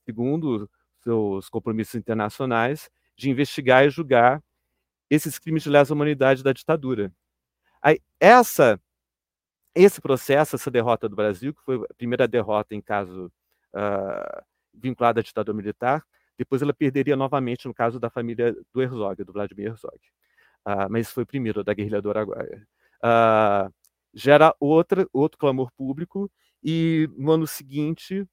segundo 0.06 0.70
seus 1.02 1.48
compromissos 1.48 1.96
internacionais, 1.96 2.90
de 3.16 3.30
investigar 3.30 3.84
e 3.84 3.90
julgar 3.90 4.42
esses 5.10 5.38
crimes 5.38 5.62
de 5.64 5.70
lesa 5.70 5.94
humanidade 5.94 6.42
da 6.42 6.52
ditadura. 6.52 7.12
Aí, 7.82 8.00
essa 8.20 8.80
esse 9.74 10.00
processo, 10.00 10.56
essa 10.56 10.70
derrota 10.70 11.08
do 11.08 11.16
Brasil, 11.16 11.52
que 11.52 11.62
foi 11.62 11.76
a 11.90 11.94
primeira 11.94 12.28
derrota 12.28 12.74
em 12.74 12.80
caso 12.80 13.26
uh, 13.74 14.44
vinculada 14.74 15.20
à 15.20 15.22
ditadura 15.22 15.56
militar, 15.56 16.04
depois 16.36 16.62
ela 16.62 16.74
perderia 16.74 17.16
novamente 17.16 17.66
no 17.66 17.74
caso 17.74 18.00
da 18.00 18.10
família 18.10 18.54
do 18.72 18.82
Herzog, 18.82 19.22
do 19.22 19.32
Vladimir 19.32 19.68
Herzog. 19.68 19.98
Uh, 20.66 20.90
mas 20.90 21.10
foi 21.10 21.24
primeiro, 21.24 21.62
da 21.62 21.74
guerrilha 21.74 22.02
do 22.02 22.10
Araguaia. 22.10 22.66
Uh, 23.02 23.72
gera 24.12 24.54
outra, 24.58 25.06
outro 25.12 25.38
clamor 25.38 25.70
público 25.72 26.30
e 26.62 27.08
no 27.16 27.32
ano 27.32 27.46
seguinte 27.46 28.26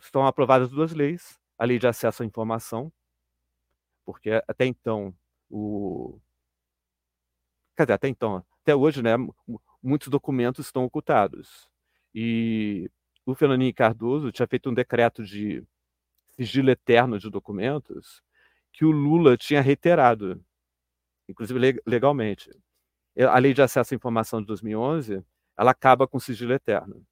estão 0.00 0.26
aprovadas 0.26 0.70
duas 0.70 0.92
leis, 0.92 1.38
a 1.58 1.64
lei 1.64 1.78
de 1.78 1.86
acesso 1.86 2.22
à 2.22 2.26
informação, 2.26 2.92
porque 4.04 4.42
até 4.46 4.64
então 4.64 5.12
o 5.50 6.20
quer 7.76 7.84
dizer, 7.84 7.94
até 7.94 8.08
então, 8.08 8.44
até 8.62 8.74
hoje, 8.74 9.02
né, 9.02 9.12
muitos 9.82 10.08
documentos 10.08 10.66
estão 10.66 10.84
ocultados. 10.84 11.68
E 12.14 12.90
o 13.30 13.34
Fernandinho 13.34 13.74
Cardoso 13.74 14.32
tinha 14.32 14.48
feito 14.48 14.70
um 14.70 14.74
decreto 14.74 15.22
de 15.22 15.62
sigilo 16.30 16.70
eterno 16.70 17.18
de 17.18 17.28
documentos 17.28 18.22
que 18.72 18.86
o 18.86 18.90
Lula 18.90 19.36
tinha 19.36 19.60
reiterado, 19.60 20.42
inclusive 21.28 21.82
legalmente. 21.86 22.50
A 23.18 23.38
Lei 23.38 23.52
de 23.52 23.60
Acesso 23.60 23.92
à 23.92 23.96
Informação 23.96 24.40
de 24.40 24.46
2011, 24.46 25.22
ela 25.58 25.72
acaba 25.72 26.08
com 26.08 26.18
sigilo 26.18 26.54
eterno. 26.54 27.04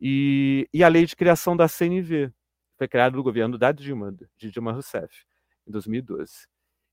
E, 0.00 0.66
e 0.72 0.82
a 0.82 0.88
Lei 0.88 1.04
de 1.04 1.14
Criação 1.14 1.54
da 1.54 1.68
CNV, 1.68 2.32
foi 2.78 2.88
criada 2.88 3.14
no 3.14 3.22
governo 3.22 3.58
da 3.58 3.72
Dilma, 3.72 4.16
de 4.38 4.50
Dilma 4.50 4.72
Rousseff, 4.72 5.26
em 5.66 5.70
2012. 5.70 6.46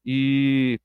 E 0.05 0.77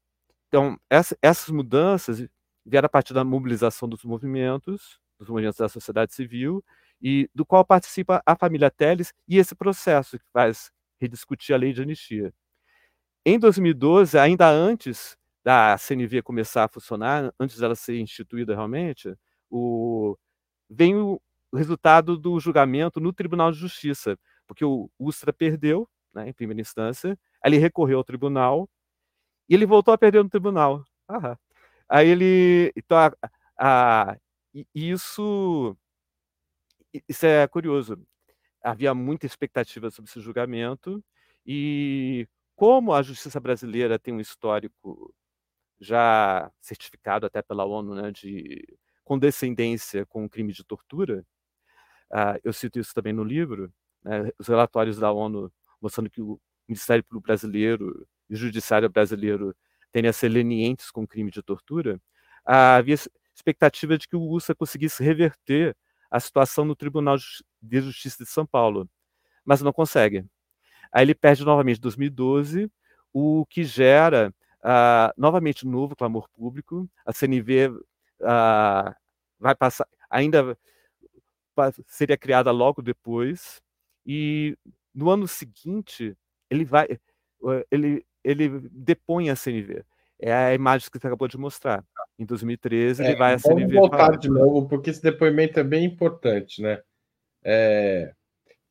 então 0.46 0.78
essa, 0.88 1.18
essas 1.20 1.48
mudanças 1.48 2.24
vieram 2.64 2.86
a 2.86 2.88
partir 2.88 3.14
da 3.14 3.24
mobilização 3.24 3.88
dos 3.88 4.04
movimentos, 4.04 5.00
dos 5.18 5.28
movimentos 5.28 5.58
da 5.58 5.68
sociedade 5.68 6.14
civil 6.14 6.62
e 7.00 7.28
do 7.34 7.44
qual 7.46 7.64
participa 7.64 8.22
a 8.26 8.36
família 8.36 8.70
Teles 8.70 9.12
e 9.26 9.38
esse 9.38 9.54
processo 9.54 10.18
que 10.18 10.24
faz 10.32 10.70
rediscutir 11.00 11.54
a 11.54 11.58
lei 11.58 11.72
de 11.72 11.82
anistia. 11.82 12.32
Em 13.24 13.38
2012, 13.38 14.18
ainda 14.18 14.48
antes 14.48 15.16
da 15.44 15.76
CNV 15.78 16.22
começar 16.22 16.64
a 16.64 16.68
funcionar, 16.68 17.32
antes 17.38 17.58
dela 17.58 17.74
ser 17.74 17.98
instituída 17.98 18.54
realmente, 18.54 19.14
o... 19.50 20.16
vem 20.68 20.96
o 20.96 21.20
resultado 21.54 22.18
do 22.18 22.38
julgamento 22.40 23.00
no 23.00 23.12
Tribunal 23.12 23.52
de 23.52 23.58
Justiça, 23.58 24.18
porque 24.46 24.64
o 24.64 24.90
Ustra 24.98 25.32
perdeu, 25.32 25.88
né, 26.12 26.28
em 26.28 26.32
primeira 26.32 26.60
instância, 26.60 27.18
ele 27.44 27.58
recorreu 27.58 27.98
ao 27.98 28.04
tribunal 28.04 28.68
e 29.48 29.54
ele 29.54 29.66
voltou 29.66 29.94
a 29.94 29.98
perder 29.98 30.22
no 30.22 30.30
tribunal. 30.30 30.84
Aham. 31.08 31.36
Aí 31.88 32.08
ele, 32.08 32.72
então, 32.76 32.98
a, 32.98 33.12
a, 33.58 34.16
isso 34.74 35.76
isso 37.08 37.26
é 37.26 37.46
curioso. 37.48 37.98
Havia 38.62 38.94
muita 38.94 39.26
expectativa 39.26 39.90
sobre 39.90 40.10
esse 40.10 40.20
julgamento 40.20 41.02
e 41.46 42.28
como 42.56 42.92
a 42.92 43.02
justiça 43.02 43.40
brasileira 43.40 43.98
tem 43.98 44.12
um 44.14 44.20
histórico 44.20 45.14
já 45.80 46.50
certificado 46.60 47.26
até 47.26 47.40
pela 47.42 47.64
ONU 47.64 47.94
né, 47.94 48.10
de 48.10 48.66
condescendência 49.04 50.04
com 50.06 50.24
o 50.24 50.28
crime 50.28 50.52
de 50.52 50.64
tortura, 50.64 51.24
uh, 52.12 52.38
eu 52.44 52.52
cito 52.52 52.78
isso 52.78 52.92
também 52.92 53.12
no 53.12 53.24
livro, 53.24 53.72
né, 54.02 54.30
os 54.38 54.48
relatórios 54.48 54.98
da 54.98 55.12
ONU 55.12 55.52
mostrando 55.80 56.10
que 56.10 56.20
o 56.20 56.40
Ministério 56.68 57.04
Público 57.04 57.26
Brasileiro 57.26 58.06
e 58.28 58.34
o 58.34 58.36
Judiciário 58.36 58.90
Brasileiro 58.90 59.54
têm 59.92 60.06
a 60.06 60.12
ser 60.12 60.28
lenientes 60.28 60.90
com 60.90 61.04
o 61.04 61.08
crime 61.08 61.30
de 61.30 61.42
tortura, 61.42 61.96
uh, 62.46 62.76
havia 62.76 62.96
expectativa 63.34 63.96
de 63.96 64.08
que 64.08 64.16
o 64.16 64.22
USA 64.22 64.54
conseguisse 64.54 65.02
reverter 65.02 65.76
a 66.10 66.20
situação 66.20 66.64
no 66.64 66.76
Tribunal 66.76 67.16
de 67.62 67.80
Justiça 67.80 68.24
de 68.24 68.30
São 68.30 68.46
Paulo, 68.46 68.88
mas 69.44 69.60
não 69.60 69.72
consegue. 69.72 70.24
Aí 70.92 71.04
ele 71.04 71.14
perde 71.14 71.44
novamente 71.44 71.78
em 71.78 71.82
2012, 71.82 72.70
o 73.12 73.44
que 73.46 73.64
gera 73.64 74.32
uh, 74.60 75.12
novamente 75.16 75.66
um 75.66 75.70
novo 75.70 75.94
clamor 75.94 76.28
público. 76.30 76.88
A 77.04 77.12
CNV 77.12 77.68
uh, 77.68 77.84
ah, 78.24 78.96
vai 79.38 79.54
passar, 79.54 79.86
ainda 80.10 80.56
seria 81.86 82.16
criada 82.16 82.50
logo 82.50 82.80
depois, 82.80 83.60
e 84.06 84.56
no 84.94 85.10
ano 85.10 85.26
seguinte 85.26 86.16
ele 86.48 86.64
vai, 86.64 86.86
ele, 87.70 88.06
ele 88.24 88.48
depõe 88.70 89.30
a 89.30 89.36
CNV. 89.36 89.84
É 90.20 90.32
a 90.32 90.54
imagem 90.54 90.90
que 90.90 90.98
você 90.98 91.06
acabou 91.06 91.28
de 91.28 91.38
mostrar. 91.38 91.84
Em 92.18 92.24
2013, 92.24 93.02
é, 93.02 93.06
ele 93.06 93.16
vai 93.16 93.34
a 93.34 93.38
CNV. 93.38 93.60
Vamos 93.60 93.74
voltar 93.74 93.96
falar. 93.98 94.16
de 94.16 94.28
novo, 94.28 94.68
porque 94.68 94.90
esse 94.90 95.02
depoimento 95.02 95.60
é 95.60 95.64
bem 95.64 95.84
importante, 95.84 96.60
né? 96.60 96.82
É, 97.44 98.12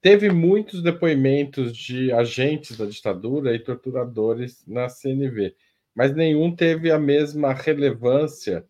teve 0.01 0.29
muitos 0.29 0.83
depoimentos 0.83 1.75
de 1.75 2.11
agentes 2.11 2.77
da 2.77 2.85
ditadura 2.85 3.55
e 3.55 3.59
torturadores 3.59 4.65
na 4.67 4.89
CNV, 4.89 5.55
mas 5.95 6.13
nenhum 6.13 6.53
teve 6.53 6.91
a 6.91 6.99
mesma 6.99 7.53
relevância 7.53 8.65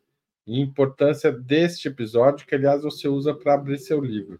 e 0.45 0.61
importância 0.61 1.31
deste 1.31 1.87
episódio, 1.87 2.45
que 2.45 2.55
aliás 2.55 2.83
você 2.83 3.07
usa 3.07 3.33
para 3.33 3.55
abrir 3.55 3.79
seu 3.79 3.99
livro. 3.99 4.39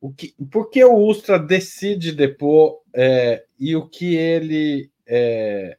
O 0.00 0.12
que, 0.12 0.34
por 0.50 0.70
que 0.70 0.84
o 0.84 0.94
Ustra 0.94 1.38
decide 1.38 2.12
depor 2.12 2.80
é, 2.94 3.44
e 3.58 3.74
o 3.74 3.88
que 3.88 4.14
ele 4.14 4.90
é, 5.06 5.76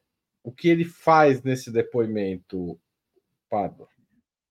o 0.47 0.51
que 0.53 0.69
ele 0.69 0.85
faz 0.85 1.43
nesse 1.43 1.69
depoimento, 1.69 2.79
Pablo? 3.49 3.85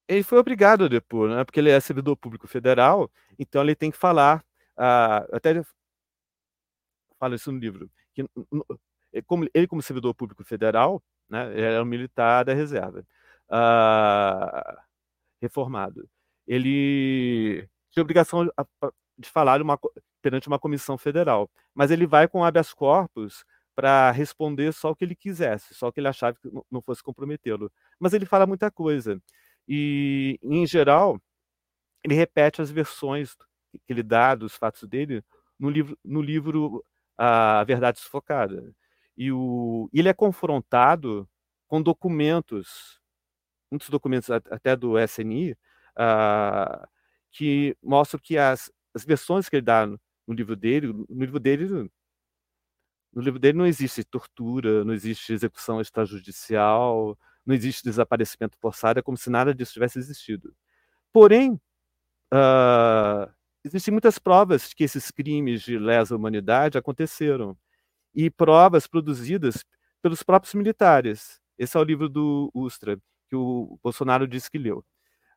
Ele 0.07 0.23
foi 0.23 0.37
obrigado 0.37 0.85
a 0.85 0.89
depor, 0.89 1.31
né? 1.31 1.43
porque 1.43 1.59
ele 1.59 1.71
é 1.71 1.81
servidor 1.81 2.15
público 2.19 2.47
federal, 2.47 3.11
então 3.39 3.63
ele 3.63 3.75
tem 3.75 3.91
que 3.91 3.97
falar. 3.97 4.45
Uh, 4.77 5.35
até 5.35 5.63
fala 7.19 7.35
isso 7.35 7.51
no 7.51 7.59
livro, 7.59 7.91
que 8.13 8.23
como, 9.25 9.49
ele 9.55 9.67
como 9.67 9.81
servidor 9.81 10.15
público 10.15 10.45
federal, 10.45 11.03
né, 11.31 11.51
ele 11.53 11.63
era 11.63 11.83
um 11.83 11.87
militar 11.87 12.45
da 12.45 12.53
reserva, 12.53 13.03
uh, 13.51 14.79
reformado. 15.41 16.07
Ele 16.47 17.67
tinha 17.91 18.03
obrigação 18.03 18.47
de 19.17 19.31
falar 19.31 19.63
uma, 19.63 19.79
perante 20.21 20.47
uma 20.47 20.59
comissão 20.59 20.99
federal, 20.99 21.51
mas 21.75 21.91
ele 21.91 22.07
vai 22.07 22.29
com 22.29 22.45
habeas 22.45 22.75
corpus 22.75 23.47
para 23.77 24.11
responder 24.11 24.73
só 24.73 24.91
o 24.91 24.97
que 24.97 25.05
ele 25.05 25.15
quisesse, 25.15 25.75
só 25.75 25.89
o 25.89 25.93
que 25.93 26.01
ele 26.01 26.09
achava 26.09 26.35
que 26.35 26.51
não 26.71 26.81
fosse 26.81 27.03
comprometê-lo. 27.03 27.71
Mas 28.01 28.15
ele 28.15 28.25
fala 28.25 28.47
muita 28.47 28.71
coisa. 28.71 29.23
E, 29.69 30.39
em 30.43 30.67
geral, 30.67 31.21
ele 32.03 32.15
repete 32.15 32.62
as 32.62 32.71
versões 32.71 33.37
que 33.87 33.93
ele 33.93 34.03
dá 34.03 34.35
dos 34.35 34.57
fatos 34.57 34.89
dele 34.89 35.23
no 35.59 35.69
livro, 35.69 35.99
no 36.03 36.23
livro 36.23 36.85
A 37.19 37.62
Verdade 37.65 38.01
Sufocada. 38.01 38.75
E 39.17 39.31
o, 39.31 39.91
ele 39.93 40.09
é 40.09 40.15
confrontado 40.15 41.29
com 41.69 41.83
documentos, 41.83 43.01
muitos 43.71 43.91
documentos 43.91 44.31
até 44.31 44.75
do 44.75 44.99
SNI, 44.99 45.53
uh, 45.53 45.57
ah, 45.97 46.89
que 47.31 47.77
mostram 47.83 48.21
que 48.23 48.39
as, 48.39 48.73
as 48.95 49.05
versões 49.05 49.49
que 49.49 49.57
ele 49.57 49.62
dá 49.62 49.87
no, 49.87 50.01
no 50.27 50.35
livro 50.35 50.57
dele, 50.57 50.87
no 50.89 51.25
livro 51.25 51.41
dele 51.41 51.91
no 53.16 53.22
livro 53.22 53.40
dele 53.40 53.57
não 53.57 53.66
existe 53.66 54.05
tortura, 54.05 54.85
não 54.85 54.92
existe 54.92 55.33
execução 55.33 55.81
extrajudicial, 55.81 57.18
não 57.46 57.55
existe 57.55 57.83
desaparecimento 57.83 58.59
forçado, 58.59 58.98
é 58.98 59.02
como 59.02 59.16
se 59.16 59.31
nada 59.31 59.55
disso 59.55 59.72
tivesse 59.72 59.98
existido. 59.98 60.55
Porém, 61.11 61.59
uh, 62.35 63.33
existem 63.64 63.90
muitas 63.90 64.18
provas 64.18 64.68
de 64.68 64.74
que 64.74 64.85
esses 64.85 65.11
crimes 65.11 65.62
de 65.62 65.79
lesa 65.79 66.14
humanidade 66.14 66.76
aconteceram. 66.76 67.57
E 68.14 68.31
provas 68.31 68.87
produzidas 68.87 69.64
pelos 70.02 70.22
próprios 70.22 70.55
militares. 70.55 71.40
Esse 71.59 71.74
é 71.76 71.81
o 71.81 71.85
livro 71.85 72.11
do 72.11 72.50
Ustra, 72.52 72.98
que 73.31 73.37
o 73.37 73.79
Bolsonaro 73.83 74.29
disse 74.29 74.50
que 74.50 74.59
leu. 74.59 74.85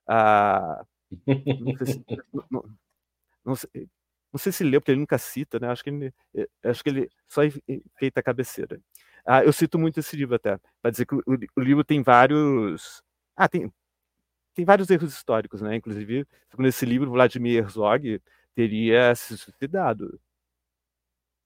Uh, 0.09 0.85
não, 1.25 1.77
sei 1.77 1.85
se, 1.85 2.05
não, 2.51 2.77
não, 3.45 3.55
sei, 3.55 3.87
não 4.31 4.37
sei 4.37 4.51
se 4.51 4.63
leu, 4.63 4.79
porque 4.79 4.91
ele 4.91 4.99
nunca 4.99 5.17
cita, 5.17 5.59
né? 5.59 5.69
Acho 5.69 5.83
que 5.83 5.89
ele, 5.89 6.13
eh, 6.35 6.47
acho 6.63 6.83
que 6.83 6.89
ele 6.89 7.09
só 7.27 7.41
feita 7.97 8.19
a 8.19 8.23
cabeceira. 8.23 8.79
Ah, 9.25 9.43
eu 9.43 9.51
cito 9.51 9.77
muito 9.77 9.99
esse 9.99 10.15
livro 10.15 10.35
até, 10.35 10.59
para 10.81 10.91
dizer 10.91 11.05
que 11.05 11.15
o, 11.15 11.23
o, 11.55 11.61
livro 11.61 11.83
tem 11.83 12.01
vários. 12.01 13.03
Ah, 13.35 13.47
tem, 13.49 13.71
tem 14.53 14.65
vários 14.65 14.89
erros 14.89 15.13
históricos, 15.13 15.61
né? 15.61 15.75
Inclusive, 15.75 16.25
segundo 16.49 16.67
esse 16.67 16.85
livro, 16.85 17.11
Vladimir 17.11 17.57
Herzog 17.57 18.21
teria 18.55 19.13
se 19.15 19.37
suicidado, 19.37 20.19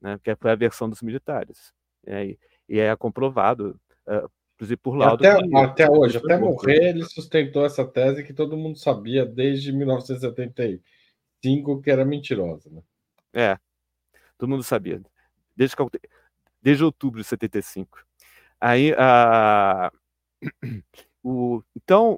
né? 0.02 0.20
Que 0.24 0.36
foi 0.36 0.52
a 0.52 0.56
versão 0.56 0.90
dos 0.90 1.02
militares. 1.02 1.74
E, 2.06 2.38
e 2.68 2.80
é 2.80 2.96
comprovado, 2.98 3.80
uh, 4.08 4.30
inclusive 4.56 4.78
por 4.78 4.96
laudo. 4.96 5.26
Até, 5.26 5.42
que, 5.42 5.56
até 5.56 5.90
hoje, 5.90 6.18
até 6.18 6.38
morrer, 6.38 6.90
ele 6.90 7.06
sustentou 7.06 7.66
essa 7.66 7.86
tese 7.86 8.24
que 8.24 8.34
todo 8.34 8.58
mundo 8.58 8.78
sabia 8.78 9.26
desde 9.26 9.72
1971 9.72 10.80
cinco 11.44 11.82
que 11.82 11.92
era 11.92 12.06
mentirosa, 12.06 12.70
né? 12.70 12.82
É, 13.34 13.58
todo 14.38 14.50
mundo 14.50 14.64
sabia. 14.64 15.02
Desde, 15.56 15.76
desde 16.62 16.84
outubro 16.84 17.22
de 17.22 17.28
75. 17.28 18.06
Aí, 18.60 18.94
a, 18.98 19.92
o, 21.22 21.62
então, 21.76 22.18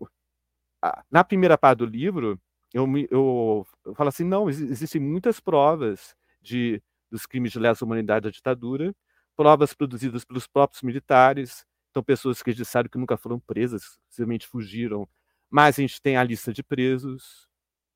na 1.09 1.23
primeira 1.23 1.57
parte 1.57 1.79
do 1.79 1.85
livro, 1.85 2.39
eu, 2.73 2.85
eu, 3.09 3.67
eu 3.85 3.95
falo 3.95 4.09
assim, 4.09 4.23
não, 4.23 4.49
existem 4.49 5.01
muitas 5.01 5.39
provas 5.39 6.15
de, 6.41 6.81
dos 7.09 7.25
crimes 7.25 7.51
de 7.51 7.59
lesa 7.59 7.83
humanidade 7.83 8.25
da 8.25 8.29
ditadura, 8.29 8.93
provas 9.35 9.73
produzidas 9.73 10.23
pelos 10.23 10.45
próprios 10.47 10.83
militares, 10.83 11.65
então 11.89 12.03
pessoas 12.03 12.43
que 12.43 12.53
disseram 12.53 12.89
que 12.89 12.97
nunca 12.97 13.17
foram 13.17 13.39
presas, 13.39 13.97
simplesmente 14.09 14.47
fugiram, 14.47 15.07
mas 15.49 15.79
a 15.79 15.81
gente 15.81 16.01
tem 16.01 16.17
a 16.17 16.23
lista 16.23 16.53
de 16.53 16.61
presos, 16.61 17.47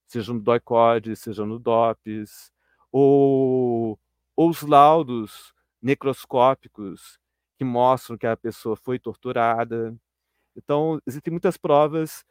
seja 0.09 0.33
no 0.33 0.39
DOI-CODE, 0.39 1.15
seja 1.15 1.45
no 1.45 1.59
DOPS, 1.59 2.51
ou, 2.91 3.99
ou 4.35 4.49
os 4.49 4.63
laudos 4.63 5.53
necroscópicos 5.81 7.19
que 7.57 7.63
mostram 7.63 8.17
que 8.17 8.25
a 8.25 8.35
pessoa 8.35 8.75
foi 8.75 8.97
torturada. 8.97 9.95
Então, 10.55 10.99
existem 11.05 11.31
muitas 11.31 11.57
provas 11.57 12.25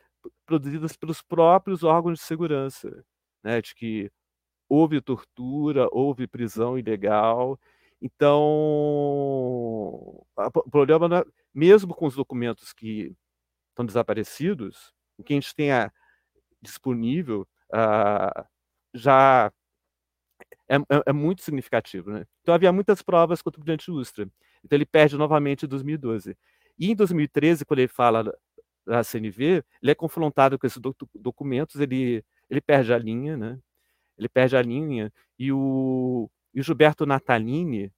produzidas 0.44 0.96
pelos 0.96 1.22
próprios 1.22 1.84
órgãos 1.84 2.18
de 2.18 2.24
segurança, 2.24 3.04
né, 3.44 3.62
de 3.62 3.74
que 3.74 4.10
houve 4.68 5.00
tortura, 5.00 5.88
houve 5.92 6.26
prisão 6.26 6.76
ilegal. 6.78 7.58
Então, 8.02 8.40
o 10.36 10.70
problema, 10.70 11.20
é, 11.20 11.24
mesmo 11.54 11.94
com 11.94 12.06
os 12.06 12.16
documentos 12.16 12.72
que 12.72 13.14
estão 13.70 13.86
desaparecidos, 13.86 14.92
o 15.16 15.22
que 15.22 15.32
a 15.32 15.36
gente 15.36 15.54
tem 15.54 15.70
disponível 16.60 17.46
uh, 17.72 18.44
já 18.94 19.52
é, 20.68 20.76
é, 20.76 21.02
é, 21.06 21.12
muito 21.12 21.42
significativo. 21.42 22.10
Né? 22.10 22.26
Então 22.42 22.54
havia 22.54 22.72
muitas 22.72 23.02
provas 23.02 23.42
contra 23.42 23.60
o 23.60 23.64
brilhante 23.64 23.90
Ustra. 23.90 24.28
Então 24.64 24.76
ele 24.76 24.86
perde 24.86 25.16
novamente 25.16 25.64
em 25.64 25.68
2012. 25.68 26.36
E 26.78 26.90
em 26.90 26.94
2013, 26.94 27.64
quando 27.64 27.80
ele 27.80 27.88
fala 27.88 28.32
da 28.86 29.02
CNV, 29.02 29.64
ele 29.82 29.90
é 29.90 29.94
confrontado 29.94 30.58
com 30.58 30.66
esses 30.66 30.80
documentos, 31.14 31.80
ele, 31.80 32.24
ele 32.48 32.60
perde 32.60 32.92
a 32.92 32.98
linha, 32.98 33.36
né? 33.36 33.58
Ele 34.16 34.28
perde 34.28 34.56
a 34.56 34.62
linha 34.62 35.12
e 35.38 35.52
o, 35.52 36.30
e 36.54 36.60
o 36.60 36.62
Gilberto 36.62 37.06
Natalini, 37.06 37.92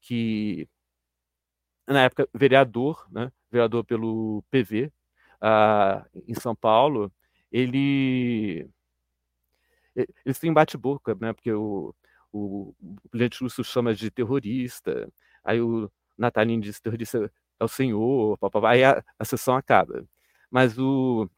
que 0.00 0.68
na 1.86 2.04
época 2.04 2.28
vereador, 2.34 3.06
né? 3.10 3.32
Vereador 3.50 3.84
pelo 3.84 4.44
PV 4.50 4.86
uh, 4.86 4.90
ah, 5.42 6.06
em 6.26 6.34
São 6.34 6.54
Paulo, 6.54 7.12
ele 7.50 8.68
eles 9.96 10.38
têm 10.38 10.52
bate-boca, 10.52 11.16
né? 11.20 11.32
Porque 11.32 11.52
o, 11.52 11.94
o, 12.32 12.74
o 12.80 13.08
Russo 13.42 13.64
chama 13.64 13.94
de 13.94 14.10
terrorista, 14.10 15.10
aí 15.44 15.60
o 15.60 15.90
Natalino 16.18 16.62
diz 16.62 16.80
terrorista 16.80 17.30
é 17.58 17.64
o 17.64 17.68
senhor, 17.68 18.38
papapá, 18.38 18.70
aí 18.72 18.84
a, 18.84 19.04
a 19.18 19.24
sessão 19.24 19.54
acaba. 19.56 20.04
Mas 20.50 20.78
o 20.78 21.28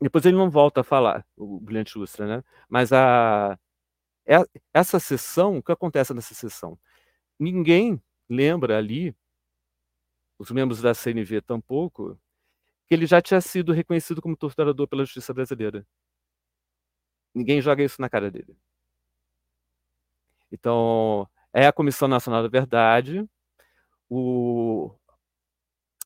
depois 0.00 0.24
ele 0.26 0.36
não 0.36 0.50
volta 0.50 0.80
a 0.82 0.84
falar, 0.84 1.24
o 1.36 1.60
Brilhante 1.60 1.98
Ustra, 1.98 2.26
né? 2.26 2.44
Mas 2.68 2.92
a 2.92 3.58
é, 4.26 4.36
essa 4.74 5.00
sessão, 5.00 5.58
o 5.58 5.62
que 5.62 5.72
acontece 5.72 6.14
nessa 6.14 6.34
sessão? 6.34 6.78
Ninguém 7.38 8.02
lembra 8.30 8.78
ali, 8.78 9.14
os 10.38 10.50
membros 10.50 10.80
da 10.82 10.94
CNV 10.94 11.40
tampouco, 11.42 12.18
que 12.88 12.94
ele 12.94 13.06
já 13.06 13.22
tinha 13.22 13.40
sido 13.40 13.72
reconhecido 13.72 14.22
como 14.22 14.36
torturador 14.36 14.88
pela 14.88 15.04
justiça 15.04 15.34
brasileira. 15.34 15.86
Ninguém 17.34 17.60
joga 17.60 17.82
isso 17.82 18.00
na 18.00 18.08
cara 18.08 18.30
dele. 18.30 18.56
Então, 20.50 21.26
é 21.52 21.66
a 21.66 21.72
Comissão 21.72 22.06
Nacional 22.06 22.42
da 22.42 22.48
Verdade, 22.48 23.26
o, 24.08 24.94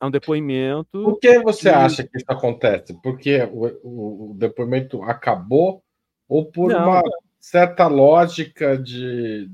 é 0.01 0.05
um 0.05 0.11
depoimento. 0.11 1.03
Por 1.03 1.19
que 1.19 1.39
você 1.39 1.69
acha 1.69 2.03
que 2.03 2.17
isso 2.17 2.25
acontece? 2.27 2.93
Porque 3.01 3.41
o, 3.51 4.29
o, 4.31 4.33
depoimento 4.35 5.01
acabou 5.03 5.83
ou 6.27 6.49
por 6.51 6.71
Não. 6.71 6.83
uma 6.83 7.03
certa 7.39 7.87
lógica 7.87 8.77
de 8.77 9.49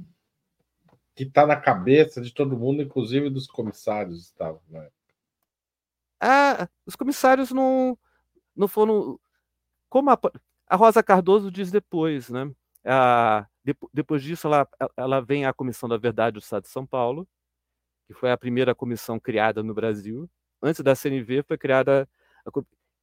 que 1.16 1.24
está 1.24 1.46
na 1.46 1.56
cabeça 1.56 2.20
de 2.20 2.34
todo 2.34 2.58
mundo, 2.58 2.82
inclusive 2.82 3.30
dos 3.30 3.48
comissários 3.48 4.26
estavam 4.26 4.62
né? 4.68 4.90
Ah, 6.20 6.68
os 6.86 6.96
comissários 6.96 7.52
não, 7.52 7.98
não 8.56 8.68
foram. 8.68 9.20
Como 9.90 10.10
a, 10.10 10.20
a 10.74 10.76
Rosa 10.76 11.04
Cardoso 11.04 11.52
diz 11.52 11.70
depois, 11.70 12.32
né? 12.32 12.52
A, 12.84 13.46
de, 13.64 13.76
depois 13.94 14.24
disso, 14.24 14.48
ela, 14.48 14.68
ela 14.98 15.22
vem 15.22 15.46
à 15.46 15.54
Comissão 15.54 15.88
da 15.88 15.98
Verdade 15.98 16.34
do 16.34 16.40
Estado 16.40 16.64
de 16.64 16.70
São 16.70 16.84
Paulo, 16.84 17.28
que 18.08 18.14
foi 18.16 18.32
a 18.32 18.38
primeira 18.38 18.74
comissão 18.74 19.20
criada 19.20 19.62
no 19.62 19.72
Brasil. 19.72 20.28
Antes 20.64 20.82
da 20.82 20.96
CNV, 20.96 21.44
foi 21.44 21.60
criada 21.60 22.10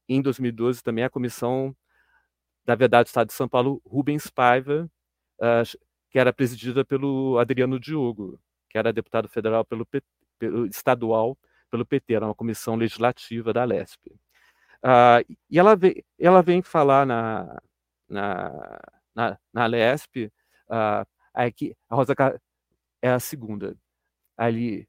em 0.09 0.21
2012 0.21 0.83
também 0.83 1.05
a 1.05 1.09
Comissão 1.09 1.73
da 2.65 2.75
Verdade 2.75 3.05
do 3.05 3.07
Estado 3.07 3.27
de 3.27 3.33
São 3.35 3.47
Paulo, 3.47 3.81
Rubens 3.85 4.29
Paiva, 4.29 4.91
uh, 5.39 5.79
que 6.09 6.19
era 6.19 6.33
presidida 6.33 6.83
pelo 6.83 7.39
Adriano 7.39 7.79
Diogo, 7.79 8.37
que 8.69 8.77
era 8.77 8.91
deputado 8.91 9.29
federal 9.29 9.63
pelo, 9.63 9.87
pelo 10.37 10.65
estadual 10.65 11.37
pelo 11.69 11.85
PT, 11.85 12.15
era 12.15 12.25
uma 12.25 12.35
comissão 12.35 12.75
legislativa 12.75 13.53
da 13.53 13.63
LESP. 13.63 14.11
Uh, 14.83 15.23
e 15.49 15.59
ela 15.59 15.75
vem, 15.75 16.03
ela 16.19 16.41
vem 16.41 16.61
falar 16.61 17.05
na, 17.05 17.61
na, 18.09 18.79
na, 19.15 19.39
na 19.53 19.65
LESP, 19.67 20.31
uh, 20.69 21.05
a 21.33 21.95
Rosa 21.95 22.13
é 23.01 23.09
a 23.11 23.19
segunda. 23.19 23.75
Ali, 24.37 24.87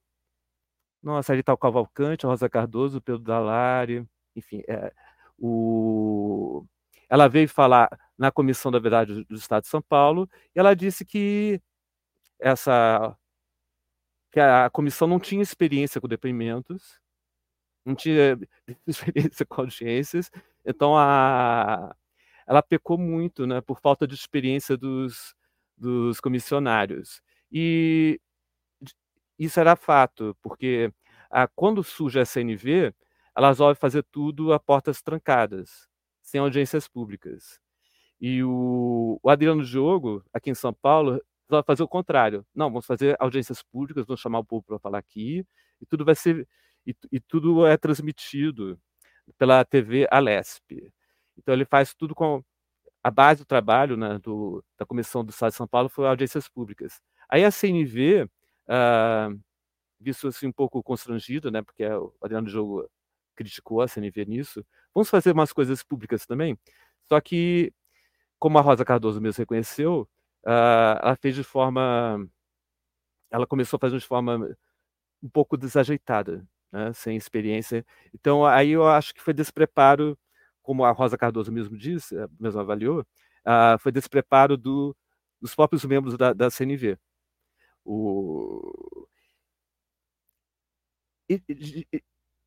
nossa, 1.02 1.32
ali 1.32 1.40
está 1.40 1.52
o 1.52 1.58
Cavalcante, 1.58 2.26
a 2.26 2.28
Rosa 2.28 2.48
Cardoso, 2.48 2.98
o 2.98 3.02
Pedro 3.02 3.22
Dalari, 3.22 4.06
enfim, 4.36 4.62
é, 4.68 4.92
o, 5.38 6.64
ela 7.08 7.28
veio 7.28 7.48
falar 7.48 7.88
na 8.16 8.30
Comissão 8.32 8.70
da 8.70 8.78
Verdade 8.78 9.24
do 9.24 9.34
Estado 9.36 9.64
de 9.64 9.68
São 9.68 9.82
Paulo 9.82 10.28
e 10.54 10.58
ela 10.58 10.74
disse 10.74 11.04
que 11.04 11.60
essa 12.40 13.16
que 14.32 14.40
a 14.40 14.70
comissão 14.70 15.06
não 15.06 15.20
tinha 15.20 15.42
experiência 15.42 16.00
com 16.00 16.08
depoimentos, 16.08 16.98
não 17.84 17.94
tinha 17.94 18.38
experiência 18.86 19.46
com 19.46 19.62
audiências, 19.62 20.30
então 20.64 20.96
a, 20.96 21.94
ela 22.46 22.62
pecou 22.62 22.98
muito 22.98 23.46
né, 23.46 23.60
por 23.60 23.80
falta 23.80 24.06
de 24.06 24.14
experiência 24.14 24.76
dos, 24.76 25.34
dos 25.76 26.20
comissionários. 26.20 27.22
E 27.50 28.20
isso 29.38 29.58
era 29.60 29.76
fato, 29.76 30.36
porque 30.42 30.92
a, 31.30 31.48
quando 31.48 31.82
surge 31.82 32.20
a 32.20 32.24
CNV, 32.26 32.94
elas 33.36 33.50
resolvem 33.58 33.74
fazer 33.80 34.04
tudo 34.10 34.52
a 34.52 34.60
portas 34.60 35.02
trancadas, 35.02 35.88
sem 36.22 36.40
audiências 36.40 36.86
públicas. 36.88 37.60
E 38.20 38.42
o, 38.44 39.18
o 39.22 39.30
Adriano 39.30 39.64
Diogo, 39.64 40.24
aqui 40.32 40.50
em 40.50 40.54
São 40.54 40.72
Paulo, 40.72 41.20
resolve 41.48 41.66
fazer 41.66 41.82
o 41.82 41.88
contrário. 41.88 42.46
Não, 42.54 42.68
vamos 42.68 42.86
fazer 42.86 43.16
audiências 43.18 43.62
públicas, 43.62 44.06
vamos 44.06 44.20
chamar 44.20 44.38
o 44.40 44.44
povo 44.44 44.64
para 44.64 44.78
falar 44.78 44.98
aqui, 44.98 45.44
e 45.80 45.86
tudo 45.86 46.04
vai 46.04 46.14
ser 46.14 46.46
e, 46.86 46.94
e, 47.12 47.20
tudo 47.20 47.66
é 47.66 47.76
transmitido 47.76 48.78
pela 49.38 49.64
TV 49.64 50.06
Alesp. 50.10 50.92
Então 51.36 51.54
ele 51.54 51.64
faz 51.64 51.94
tudo 51.94 52.14
com 52.14 52.42
a 53.02 53.10
base 53.10 53.40
do 53.42 53.46
trabalho 53.46 53.96
né, 53.96 54.18
do, 54.18 54.64
da 54.78 54.86
Comissão 54.86 55.24
do 55.24 55.30
Estado 55.30 55.50
de 55.50 55.56
São 55.56 55.66
Paulo 55.66 55.88
foi 55.88 56.06
audiências 56.06 56.48
públicas. 56.48 57.00
Aí 57.28 57.44
a 57.44 57.50
CNV, 57.50 58.28
ah, 58.68 59.30
visto 60.00 60.28
assim 60.28 60.46
um 60.46 60.52
pouco 60.52 60.82
constrangido, 60.82 61.50
né, 61.50 61.62
porque 61.62 61.84
o 61.86 62.12
Adriano 62.20 62.48
Jogo 62.48 62.88
criticou 63.34 63.80
a 63.80 63.88
CNV 63.88 64.24
nisso, 64.26 64.64
vamos 64.94 65.10
fazer 65.10 65.32
umas 65.32 65.52
coisas 65.52 65.82
públicas 65.82 66.26
também. 66.26 66.58
Só 67.04 67.20
que, 67.20 67.72
como 68.38 68.58
a 68.58 68.62
Rosa 68.62 68.84
Cardoso 68.84 69.20
mesmo 69.20 69.40
reconheceu, 69.40 70.08
uh, 70.46 70.98
ela 71.02 71.16
fez 71.16 71.34
de 71.34 71.44
forma. 71.44 72.28
Ela 73.30 73.46
começou 73.46 73.76
a 73.78 73.80
fazer 73.80 73.98
de 73.98 74.06
forma 74.06 74.56
um 75.22 75.28
pouco 75.28 75.56
desajeitada, 75.56 76.46
né, 76.72 76.92
sem 76.94 77.16
experiência. 77.16 77.84
Então, 78.14 78.44
aí 78.46 78.70
eu 78.70 78.86
acho 78.88 79.14
que 79.14 79.22
foi 79.22 79.34
despreparo, 79.34 80.18
como 80.62 80.84
a 80.84 80.90
Rosa 80.92 81.18
Cardoso 81.18 81.52
mesmo 81.52 81.76
disse, 81.76 82.16
eh, 82.16 82.26
mesmo 82.40 82.60
avaliou, 82.60 83.00
uh, 83.00 83.78
foi 83.80 83.92
despreparo 83.92 84.56
do, 84.56 84.96
dos 85.40 85.54
próprios 85.54 85.84
membros 85.84 86.16
da, 86.16 86.32
da 86.32 86.50
CNV. 86.50 86.98
O... 87.84 89.06
E, 91.28 91.42
e, 91.48 91.86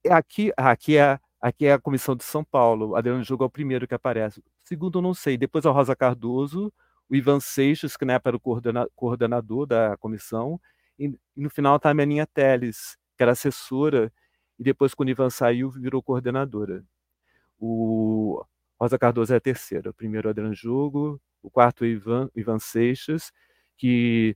e, 0.05 0.09
aqui, 0.09 0.51
aqui, 0.57 0.97
é, 0.97 1.19
aqui 1.41 1.65
é 1.65 1.73
a 1.73 1.79
Comissão 1.79 2.15
de 2.15 2.23
São 2.23 2.43
Paulo. 2.43 2.95
Adriano 2.95 3.23
Jogo 3.23 3.43
é 3.43 3.47
o 3.47 3.49
primeiro 3.49 3.87
que 3.87 3.93
aparece. 3.95 4.43
Segundo, 4.63 5.01
não 5.01 5.13
sei. 5.13 5.37
Depois 5.37 5.65
a 5.65 5.71
Rosa 5.71 5.95
Cardoso, 5.95 6.71
o 7.09 7.15
Ivan 7.15 7.39
Seixas, 7.39 7.97
que 7.97 8.05
na 8.05 8.13
época 8.13 8.29
era 8.29 8.37
o 8.37 8.39
coordena, 8.39 8.87
coordenador 8.95 9.65
da 9.65 9.97
comissão, 9.97 10.59
e, 10.97 11.07
e 11.35 11.41
no 11.41 11.49
final 11.49 11.75
está 11.77 11.89
a 11.89 11.93
Meninha 11.93 12.25
Teles, 12.27 12.97
que 13.15 13.23
era 13.23 13.31
assessora, 13.31 14.11
e 14.59 14.63
depois, 14.63 14.93
quando 14.93 15.09
Ivan 15.09 15.29
saiu, 15.29 15.69
virou 15.69 16.01
coordenadora. 16.01 16.83
O 17.59 18.43
Rosa 18.79 18.97
Cardoso 18.97 19.33
é 19.33 19.37
a 19.37 19.41
terceira. 19.41 19.89
O 19.89 19.93
primeiro 19.93 20.27
é 20.27 20.31
Adriano 20.31 20.53
Jogo, 20.53 21.21
o 21.41 21.49
quarto 21.49 21.85
é 21.85 21.87
Ivan, 21.87 22.29
Ivan 22.35 22.59
Seixas, 22.59 23.31
que 23.77 24.35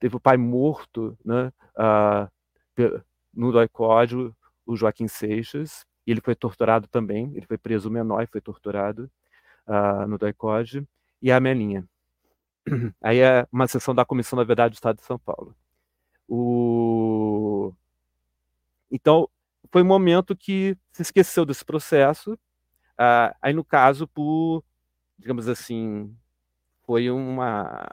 teve 0.00 0.16
o 0.16 0.20
pai 0.20 0.36
morto 0.36 1.16
né, 1.24 1.52
uh, 1.76 3.02
no 3.32 3.52
doicódio, 3.52 4.34
o 4.66 4.76
Joaquim 4.76 5.08
Seixas, 5.08 5.86
e 6.06 6.10
ele 6.10 6.20
foi 6.20 6.34
torturado 6.34 6.88
também, 6.88 7.32
ele 7.36 7.46
foi 7.46 7.58
preso 7.58 7.90
menor 7.90 8.22
e 8.22 8.26
foi 8.26 8.40
torturado 8.40 9.10
uh, 9.66 10.06
no 10.08 10.18
doicódio 10.18 10.86
e 11.20 11.30
a 11.30 11.38
Melinha. 11.38 11.86
Aí 13.00 13.18
é 13.20 13.46
uma 13.52 13.66
sessão 13.68 13.94
da 13.94 14.04
Comissão 14.04 14.36
da 14.36 14.44
Verdade 14.44 14.72
do 14.72 14.74
Estado 14.74 14.96
de 14.96 15.04
São 15.04 15.18
Paulo. 15.18 15.54
O... 16.34 17.74
Então, 18.90 19.28
foi 19.70 19.82
um 19.82 19.86
momento 19.86 20.34
que 20.34 20.76
se 20.90 21.02
esqueceu 21.02 21.44
desse 21.44 21.62
processo. 21.62 22.32
Uh, 22.94 23.34
aí, 23.42 23.52
no 23.52 23.62
caso, 23.62 24.08
por, 24.08 24.64
digamos 25.18 25.46
assim, 25.46 26.16
foi 26.86 27.10
uma. 27.10 27.86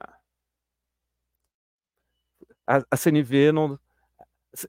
A, 2.66 2.82
a 2.90 2.96
CNV 2.96 3.52
não. 3.52 3.78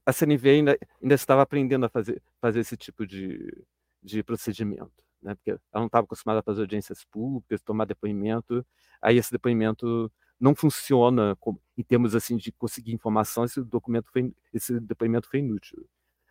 A 0.05 0.13
CNV 0.13 0.51
ainda, 0.51 0.79
ainda 1.01 1.15
estava 1.15 1.43
aprendendo 1.43 1.87
a 1.87 1.89
fazer, 1.89 2.21
fazer 2.41 2.61
esse 2.61 2.77
tipo 2.77 3.07
de, 3.07 3.65
de 4.03 4.23
procedimento 4.23 5.01
né? 5.23 5.35
Porque 5.35 5.51
ela 5.51 5.61
não 5.75 5.87
estava 5.87 6.05
acostumada 6.05 6.41
a 6.41 6.43
fazer 6.43 6.63
audiências 6.63 7.05
públicas, 7.05 7.63
tomar 7.63 7.85
depoimento. 7.85 8.65
Aí 9.01 9.17
esse 9.17 9.31
depoimento 9.31 10.11
não 10.41 10.55
funciona 10.55 11.37
em 11.77 11.83
termos 11.83 12.15
assim 12.15 12.37
de 12.37 12.51
conseguir 12.53 12.93
informação. 12.93 13.45
Esse 13.45 13.63
documento 13.63 14.11
foi, 14.11 14.33
esse 14.53 14.81
depoimento 14.81 15.29
foi 15.29 15.41
inútil, 15.41 15.87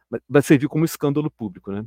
mas, 0.10 0.22
mas 0.28 0.46
serviu 0.46 0.70
como 0.70 0.86
escândalo 0.86 1.30
público, 1.30 1.72
né? 1.72 1.86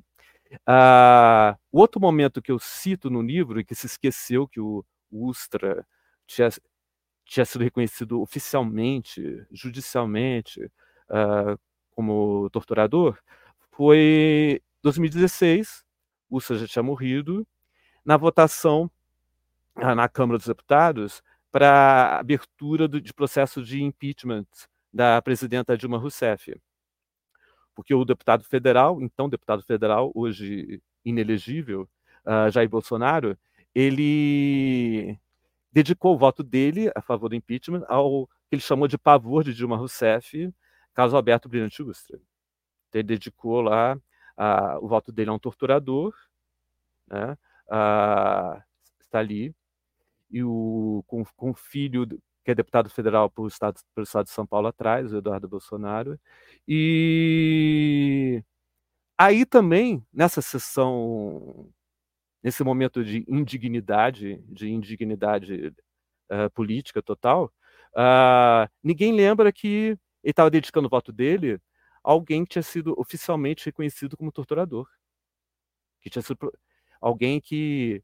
Ah, 0.66 1.56
o 1.72 1.80
outro 1.80 2.00
momento 2.00 2.42
que 2.42 2.52
eu 2.52 2.58
cito 2.58 3.10
no 3.10 3.22
livro 3.22 3.58
e 3.60 3.64
que 3.64 3.74
se 3.74 3.86
esqueceu 3.86 4.46
que 4.46 4.60
o, 4.60 4.84
Ustra 5.10 5.86
tinha, 6.26 6.48
tinha 7.24 7.44
sido 7.44 7.62
reconhecido 7.64 8.20
oficialmente, 8.20 9.44
judicialmente, 9.50 10.70
ah, 11.08 11.56
como 11.92 12.48
torturador, 12.50 13.18
foi 13.72 14.62
2016, 14.82 15.84
Ursa 16.30 16.56
já 16.56 16.66
tinha 16.66 16.82
morrido, 16.82 17.46
na 18.04 18.16
votação 18.16 18.90
ah, 19.76 19.94
na 19.94 20.08
Câmara 20.08 20.38
dos 20.38 20.46
Deputados 20.46 21.22
para 21.52 22.18
abertura 22.18 22.88
do, 22.88 23.00
de 23.00 23.12
processo 23.12 23.62
de 23.62 23.82
impeachment 23.82 24.46
da 24.92 25.20
presidenta 25.20 25.76
Dilma 25.76 25.98
Rousseff. 25.98 26.58
Porque 27.74 27.94
o 27.94 28.04
deputado 28.04 28.42
federal, 28.42 29.00
então 29.00 29.28
deputado 29.28 29.62
federal, 29.62 30.10
hoje 30.14 30.82
inelegível, 31.04 31.88
uh, 32.24 32.50
Jair 32.50 32.68
Bolsonaro, 32.68 33.38
ele 33.74 35.18
dedicou 35.70 36.14
o 36.14 36.18
voto 36.18 36.42
dele 36.42 36.90
a 36.94 37.00
favor 37.00 37.28
do 37.28 37.34
impeachment 37.36 37.84
ao 37.88 38.26
que 38.48 38.56
ele 38.56 38.62
chamou 38.62 38.88
de 38.88 38.98
pavor 38.98 39.44
de 39.44 39.54
Dilma 39.54 39.76
Rousseff, 39.76 40.52
caso 40.94 41.16
Alberto 41.16 41.48
Brilhante 41.48 41.82
Ustra. 41.82 42.16
Então, 42.88 42.98
ele 43.00 43.08
dedicou 43.08 43.62
lá 43.62 43.98
a, 44.36 44.78
o 44.78 44.88
voto 44.88 45.12
dele 45.12 45.30
é 45.30 45.32
um 45.32 45.38
torturador, 45.38 46.14
né? 47.08 47.36
Ah, 47.70 48.62
está 49.00 49.18
ali, 49.18 49.54
e 50.32 50.42
o, 50.42 51.04
com, 51.06 51.24
com 51.36 51.50
o 51.50 51.54
filho 51.54 52.06
que 52.44 52.50
é 52.50 52.54
deputado 52.54 52.90
federal 52.90 53.30
pelo 53.30 53.46
estado, 53.46 53.80
pelo 53.94 54.04
estado 54.04 54.24
de 54.26 54.32
São 54.32 54.46
Paulo 54.46 54.66
atrás, 54.68 55.12
o 55.12 55.18
Eduardo 55.18 55.48
Bolsonaro, 55.48 56.18
e 56.66 58.42
aí 59.16 59.46
também, 59.46 60.04
nessa 60.12 60.42
sessão, 60.42 61.70
nesse 62.42 62.64
momento 62.64 63.04
de 63.04 63.24
indignidade, 63.28 64.42
de 64.48 64.70
indignidade 64.70 65.68
uh, 66.30 66.50
política 66.54 67.02
total, 67.02 67.52
uh, 67.94 68.68
ninguém 68.82 69.12
lembra 69.12 69.52
que 69.52 69.96
ele 70.24 70.30
estava 70.32 70.50
dedicando 70.50 70.86
o 70.88 70.90
voto 70.90 71.12
dele 71.12 71.60
alguém 72.02 72.44
que 72.44 72.50
tinha 72.52 72.62
sido 72.62 72.94
oficialmente 72.98 73.66
reconhecido 73.66 74.16
como 74.16 74.32
torturador. 74.32 74.88
Que 76.00 76.10
tinha 76.10 76.22
sido 76.22 76.52
alguém 77.00 77.40
que, 77.40 78.02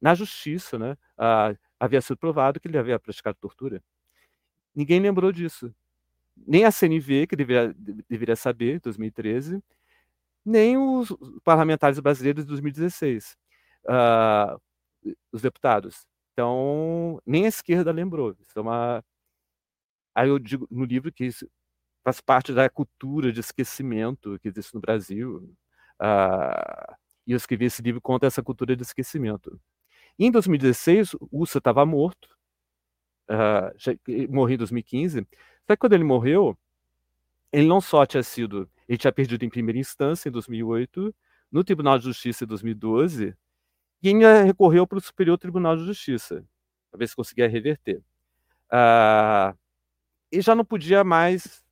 na 0.00 0.14
justiça, 0.14 0.78
né, 0.78 0.92
uh, 1.18 1.56
havia 1.78 2.00
sido 2.00 2.16
provado 2.18 2.60
que 2.60 2.68
ele 2.68 2.78
havia 2.78 2.98
praticado 2.98 3.38
tortura. 3.40 3.82
Ninguém 4.74 5.00
lembrou 5.00 5.32
disso. 5.32 5.74
Nem 6.36 6.64
a 6.64 6.72
CNV, 6.72 7.26
que 7.26 7.36
deveria, 7.36 7.74
deveria 8.08 8.36
saber, 8.36 8.76
em 8.76 8.78
2013, 8.80 9.62
nem 10.44 10.78
os 10.78 11.10
parlamentares 11.44 12.00
brasileiros 12.00 12.44
de 12.44 12.48
2016, 12.48 13.36
uh, 13.86 14.60
os 15.32 15.42
deputados. 15.42 16.06
Então, 16.32 17.20
nem 17.26 17.44
a 17.46 17.48
esquerda 17.48 17.92
lembrou. 17.92 18.36
Isso 18.40 18.58
é 18.58 18.62
uma... 18.62 19.04
Aí 20.14 20.28
eu 20.28 20.38
digo 20.38 20.66
no 20.70 20.84
livro 20.84 21.12
que 21.12 21.24
isso 21.26 21.48
faz 22.04 22.20
parte 22.20 22.52
da 22.52 22.68
cultura 22.70 23.32
de 23.32 23.40
esquecimento 23.40 24.38
que 24.40 24.48
existe 24.48 24.74
no 24.74 24.80
Brasil. 24.80 25.38
Uh, 26.00 26.94
e 27.26 27.32
eu 27.32 27.36
escrevi 27.36 27.66
esse 27.66 27.82
livro 27.82 28.00
contra 28.00 28.26
essa 28.28 28.42
cultura 28.42 28.76
de 28.76 28.82
esquecimento. 28.82 29.60
Em 30.18 30.30
2016, 30.30 31.14
o 31.14 31.28
Ursa 31.30 31.58
estava 31.58 31.84
morto, 31.86 32.28
uh, 33.30 33.72
já, 33.76 33.92
morreu 34.28 34.54
em 34.54 34.58
2015, 34.58 35.26
só 35.66 35.74
que 35.74 35.76
quando 35.76 35.94
ele 35.94 36.04
morreu, 36.04 36.56
ele 37.52 37.66
não 37.66 37.80
só 37.80 38.04
tinha 38.06 38.22
sido, 38.22 38.68
ele 38.88 38.98
tinha 38.98 39.12
perdido 39.12 39.44
em 39.44 39.50
primeira 39.50 39.78
instância 39.78 40.28
em 40.28 40.32
2008, 40.32 41.14
no 41.50 41.64
Tribunal 41.64 41.98
de 41.98 42.04
Justiça 42.04 42.44
em 42.44 42.46
2012, 42.46 43.34
e 44.02 44.08
ainda 44.08 44.42
recorreu 44.42 44.86
para 44.86 44.98
o 44.98 45.00
Superior 45.00 45.38
Tribunal 45.38 45.76
de 45.76 45.84
Justiça, 45.84 46.44
para 46.90 46.98
ver 46.98 47.08
se 47.08 47.16
conseguia 47.16 47.48
reverter. 47.48 48.02
Uh, 48.72 49.56
e 50.32 50.40
já 50.40 50.54
não 50.54 50.64
podia 50.64 51.02
mais 51.02 51.64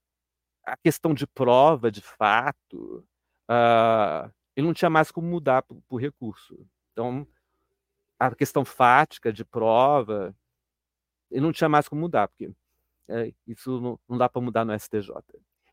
a 0.64 0.76
questão 0.76 1.14
de 1.14 1.26
prova, 1.26 1.90
de 1.90 2.02
fato, 2.02 3.04
uh, 3.48 4.30
ele 4.54 4.66
não 4.66 4.74
tinha 4.74 4.90
mais 4.90 5.10
como 5.10 5.28
mudar 5.28 5.62
por 5.62 6.00
recurso. 6.00 6.66
Então, 6.92 7.26
a 8.18 8.34
questão 8.34 8.64
fática 8.64 9.32
de 9.32 9.44
prova, 9.44 10.34
ele 11.30 11.40
não 11.40 11.52
tinha 11.52 11.68
mais 11.68 11.88
como 11.88 12.00
mudar, 12.00 12.28
porque 12.28 12.50
é, 13.08 13.32
isso 13.46 13.80
não, 13.80 14.00
não 14.08 14.18
dá 14.18 14.28
para 14.28 14.42
mudar 14.42 14.64
no 14.64 14.78
STJ. 14.78 15.12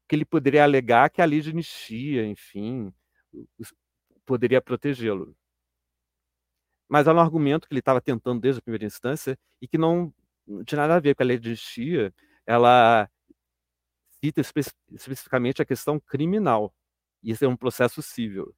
Que 0.07 0.15
ele 0.15 0.25
poderia 0.25 0.63
alegar 0.63 1.09
que 1.09 1.21
a 1.21 1.25
lei 1.25 1.41
de 1.41 1.49
anistia, 1.49 2.25
enfim, 2.25 2.93
poderia 4.25 4.61
protegê-lo. 4.61 5.35
Mas 6.87 7.07
era 7.07 7.17
um 7.17 7.21
argumento 7.21 7.67
que 7.67 7.73
ele 7.73 7.79
estava 7.79 7.99
tentando 7.99 8.39
desde 8.39 8.59
a 8.59 8.61
primeira 8.61 8.85
instância 8.85 9.37
e 9.61 9.67
que 9.67 9.77
não, 9.77 10.13
não 10.47 10.63
tinha 10.63 10.81
nada 10.81 10.95
a 10.95 10.99
ver 10.99 11.15
com 11.15 11.23
a 11.23 11.25
lei 11.25 11.39
de 11.39 11.49
anistia. 11.49 12.13
Ela 12.45 13.09
cita 14.23 14.41
espe 14.41 14.61
especificamente 14.91 15.61
a 15.61 15.65
questão 15.65 15.99
criminal. 15.99 16.73
E 17.23 17.31
esse 17.31 17.43
é 17.43 17.47
um 17.47 17.57
processo 17.57 18.01
civil. 18.01 18.55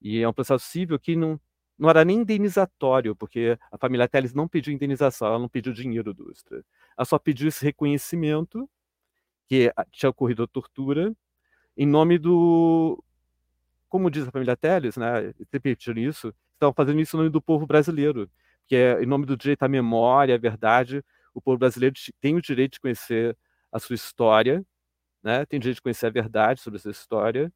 E 0.00 0.20
é 0.20 0.28
um 0.28 0.32
processo 0.32 0.64
civil 0.64 0.98
que 0.98 1.14
não, 1.14 1.38
não 1.78 1.88
era 1.88 2.04
nem 2.04 2.18
indenizatório, 2.18 3.14
porque 3.14 3.58
a 3.70 3.78
família 3.78 4.08
Teles 4.08 4.34
não 4.34 4.48
pediu 4.48 4.72
indenização, 4.72 5.28
ela 5.28 5.38
não 5.38 5.48
pediu 5.48 5.72
dinheiro 5.72 6.12
do 6.12 6.30
Ustra. 6.30 6.64
Ela 6.96 7.04
só 7.04 7.18
pediu 7.18 7.48
esse 7.48 7.64
reconhecimento 7.64 8.68
que 9.48 9.72
tinha 9.92 10.10
ocorrido 10.10 10.42
a 10.42 10.46
tortura 10.46 11.14
em 11.76 11.86
nome 11.86 12.18
do, 12.18 13.02
como 13.88 14.10
diz 14.10 14.26
a 14.26 14.30
família 14.30 14.56
Teles, 14.56 14.96
né, 14.96 15.32
repetindo 15.52 15.98
isso, 15.98 16.34
estão 16.54 16.72
fazendo 16.72 17.00
isso 17.00 17.16
em 17.16 17.18
nome 17.18 17.30
do 17.30 17.40
povo 17.40 17.66
brasileiro, 17.66 18.28
que 18.66 18.76
é 18.76 19.02
em 19.02 19.06
nome 19.06 19.24
do 19.26 19.36
direito 19.36 19.62
à 19.62 19.68
memória, 19.68 20.34
à 20.34 20.38
verdade, 20.38 21.04
o 21.32 21.40
povo 21.40 21.56
brasileiro 21.56 21.94
tem 22.20 22.36
o 22.36 22.42
direito 22.42 22.72
de 22.74 22.80
conhecer 22.80 23.36
a 23.72 23.78
sua 23.78 23.94
história, 23.94 24.64
né, 25.22 25.46
tem 25.46 25.58
o 25.58 25.60
direito 25.60 25.76
de 25.76 25.82
conhecer 25.82 26.06
a 26.06 26.10
verdade 26.10 26.60
sobre 26.60 26.78
essa 26.78 26.90
história, 26.90 27.52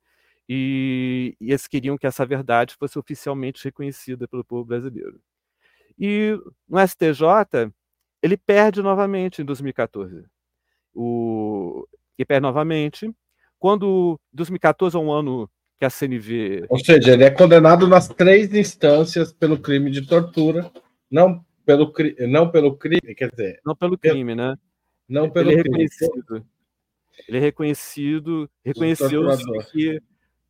e, 0.55 1.35
e 1.41 1.49
eles 1.49 1.67
queriam 1.67 1.97
que 1.97 2.07
essa 2.07 2.27
verdade 2.27 2.75
fosse 2.75 2.99
oficialmente 2.99 3.65
reconhecida 3.65 4.29
pelo 4.29 4.45
povo 4.45 4.67
brasileiro. 4.67 5.19
E 5.99 6.39
no 6.69 6.79
STJ, 6.87 7.73
ele 8.23 8.37
perde 8.37 8.83
novamente 8.83 9.41
em 9.41 9.47
2014. 9.47 10.27
O, 10.95 11.89
ele 12.19 12.27
perde 12.27 12.43
novamente. 12.43 13.11
Quando 13.59 14.21
2014 14.31 14.95
é 14.95 15.01
um 15.01 15.11
ano 15.11 15.49
que 15.79 15.87
a 15.87 15.91
CNV. 15.91 16.67
Ou 16.69 16.79
seja, 16.79 17.15
ele 17.15 17.25
é 17.25 17.31
condenado 17.31 17.89
nas 17.89 18.09
três 18.09 18.53
instâncias 18.53 19.33
pelo 19.33 19.59
crime 19.59 19.91
de 19.91 20.07
tortura, 20.07 20.71
não 21.11 21.43
pelo, 21.65 21.91
não 22.29 22.51
pelo 22.51 22.77
crime, 22.77 23.15
quer 23.17 23.31
dizer. 23.31 23.59
Não 23.65 23.75
pelo 23.75 23.97
crime, 23.97 24.35
né? 24.35 24.55
Não 25.09 25.31
pelo 25.31 25.51
ele 25.51 25.61
é 25.61 25.63
crime. 25.63 25.79
Reconhecido. 25.79 26.47
Ele 27.27 27.39
é 27.39 27.41
reconhecido, 27.41 28.51
reconheceu 28.63 29.23
que 29.73 30.03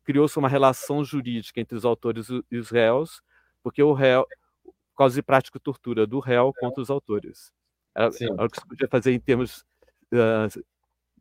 criou-se 0.03 0.37
uma 0.37 0.49
relação 0.49 1.03
jurídica 1.03 1.59
entre 1.59 1.75
os 1.75 1.85
autores 1.85 2.27
e 2.51 2.57
os 2.57 2.69
réus, 2.69 3.21
porque 3.61 3.81
o 3.81 3.93
réu, 3.93 4.25
por 4.63 4.97
causa 4.97 5.15
de 5.15 5.23
prática 5.23 5.57
de 5.57 5.63
tortura 5.63 6.05
do 6.05 6.19
réu 6.19 6.53
contra 6.59 6.81
os 6.81 6.89
autores. 6.89 7.51
Era, 7.95 8.11
era 8.21 8.45
o 8.45 8.49
que 8.49 8.59
se 8.59 8.67
podia 8.67 8.87
fazer 8.87 9.13
em 9.13 9.19
termos 9.19 9.65
uh, 10.11 10.63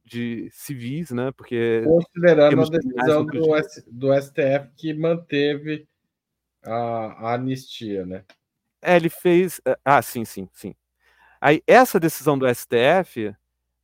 de 0.04 0.48
civis, 0.50 1.10
né? 1.10 1.30
Porque 1.32 1.82
considerando 1.84 2.62
a 2.62 2.68
decisão 2.68 3.24
do, 3.24 3.54
S, 3.54 3.84
do 3.90 4.12
STF 4.20 4.70
que 4.76 4.92
manteve 4.94 5.86
a, 6.62 6.72
a, 6.72 7.34
anistia, 7.34 8.04
né? 8.04 8.24
É, 8.80 8.96
ele 8.96 9.08
fez. 9.08 9.60
Eh, 9.64 9.78
ah, 9.84 10.02
sim, 10.02 10.24
sim, 10.24 10.48
sim. 10.52 10.74
Aí 11.40 11.62
essa 11.66 12.00
decisão 12.00 12.38
do 12.38 12.46
STF, 12.52 13.28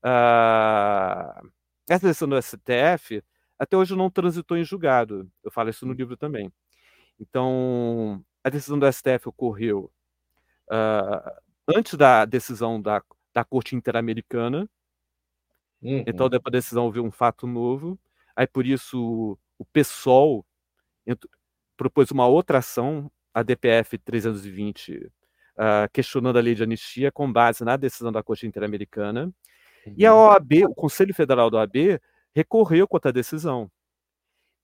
uh, 0.05 1.49
essa 1.89 2.07
decisão 2.07 2.29
do 2.29 2.41
STF 2.43 3.23
até 3.59 3.77
hoje 3.77 3.97
não 3.97 4.11
transitou 4.11 4.57
em 4.57 4.65
julgado. 4.65 5.31
Eu 5.43 5.51
falo 5.51 5.71
isso 5.71 5.85
no 5.85 5.93
livro 5.93 6.17
também. 6.17 6.53
Então, 7.21 8.25
a 8.45 8.49
decisão 8.49 8.79
do 8.79 8.91
STF 8.91 9.29
ocorreu 9.29 9.91
uh, 10.71 11.31
antes 11.67 11.95
da 11.95 12.25
decisão 12.25 12.81
da, 12.81 13.03
da 13.35 13.45
Corte 13.45 13.75
Interamericana. 13.75 14.69
Uhum. 15.83 16.05
Então, 16.07 16.29
depois 16.29 16.53
da 16.53 16.59
decisão 16.59 16.85
houve 16.85 17.01
um 17.01 17.11
fato 17.11 17.47
novo. 17.47 17.99
Aí, 18.37 18.47
por 18.47 18.65
isso, 18.65 19.37
o 19.59 19.65
PSOL 19.65 20.47
propôs 21.77 22.11
uma 22.11 22.27
outra 22.27 22.59
ação, 22.59 23.11
a 23.35 23.43
DPF 23.43 23.99
320, 23.99 24.97
uh, 24.97 25.11
questionando 25.93 26.39
a 26.39 26.41
lei 26.41 26.55
de 26.55 26.63
anistia 26.63 27.11
com 27.11 27.33
base 27.33 27.65
na 27.65 27.77
decisão 27.77 28.13
da 28.13 28.23
Corte 28.23 28.47
Interamericana. 28.47 29.33
E 29.97 30.07
a 30.07 30.15
uhum. 30.15 30.21
OAB, 30.21 30.53
o 30.69 30.75
Conselho 30.75 31.15
Federal 31.15 31.51
da 31.51 31.59
OAB, 31.59 32.01
recorreu 32.35 32.87
contra 32.87 33.11
a 33.11 33.13
decisão. 33.13 33.71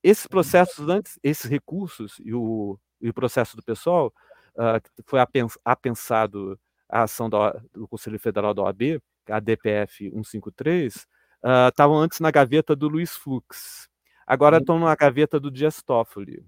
Esses 0.03 0.27
processos 0.27 0.89
antes, 0.89 1.19
esses 1.23 1.51
recursos 1.51 2.21
e 2.23 2.35
o, 2.35 2.79
e 3.01 3.09
o 3.09 3.15
processo 3.15 3.57
do 3.57 3.63
pessoal, 3.63 4.13
uh, 4.57 5.03
foi 5.07 5.21
apensado 5.65 6.59
a 6.89 7.03
ação 7.05 7.29
do, 7.31 7.39
do 7.73 7.89
Conselho 7.89 8.19
Federal 8.19 8.53
da 8.53 8.63
OAB, 8.63 9.01
a 9.29 9.41
DPF 9.41 10.11
153, 10.11 10.95
uh, 10.97 11.69
estavam 11.69 11.97
antes 11.97 12.21
na 12.21 12.31
gaveta 12.31 12.77
do 12.77 12.89
Luiz 12.89 13.17
Fux. 13.17 13.89
Agora 14.27 14.59
estão 14.59 14.79
na 14.79 14.95
gaveta 14.95 15.41
do 15.41 15.51
Dias 15.51 15.83
Toffoli. 15.83 16.45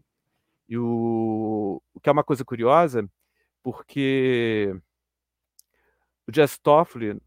E 0.68 0.76
o, 0.78 1.80
o 1.94 2.00
que 2.00 2.08
é 2.08 2.12
uma 2.12 2.24
coisa 2.24 2.44
curiosa, 2.44 3.08
porque 3.62 4.74
o 6.26 6.32
Dias 6.32 6.58
Toffoli, 6.58 7.20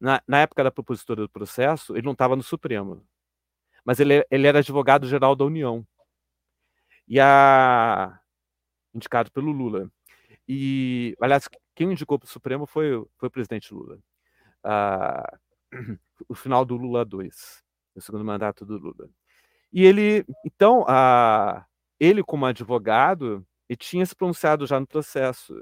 na, 0.00 0.22
na 0.26 0.40
época 0.40 0.64
da 0.64 0.70
propositura 0.70 1.22
do 1.22 1.28
processo, 1.28 1.94
ele 1.96 2.04
não 2.04 2.12
estava 2.12 2.36
no 2.36 2.42
Supremo, 2.42 3.04
mas 3.84 4.00
ele, 4.00 4.24
ele 4.30 4.46
era 4.46 4.58
advogado-geral 4.58 5.34
da 5.34 5.44
União. 5.44 5.86
E 7.06 7.18
a 7.18 8.20
indicado 8.94 9.30
pelo 9.30 9.50
Lula. 9.50 9.90
E, 10.46 11.16
aliás, 11.20 11.48
quem 11.74 11.92
indicou 11.92 12.18
para 12.18 12.26
o 12.26 12.30
Supremo 12.30 12.66
foi, 12.66 12.90
foi 13.16 13.28
o 13.28 13.30
presidente 13.30 13.72
Lula. 13.72 13.98
Ah, 14.64 15.38
o 16.28 16.34
final 16.34 16.64
do 16.64 16.76
Lula 16.76 17.04
2, 17.04 17.62
o 17.94 18.00
segundo 18.00 18.24
mandato 18.24 18.64
do 18.64 18.76
Lula. 18.76 19.08
E 19.72 19.84
ele, 19.84 20.24
então, 20.44 20.84
ah, 20.88 21.66
ele 22.00 22.22
como 22.22 22.46
advogado, 22.46 23.46
ele 23.68 23.76
tinha 23.76 24.04
se 24.06 24.14
pronunciado 24.16 24.66
já 24.66 24.80
no 24.80 24.86
processo, 24.86 25.54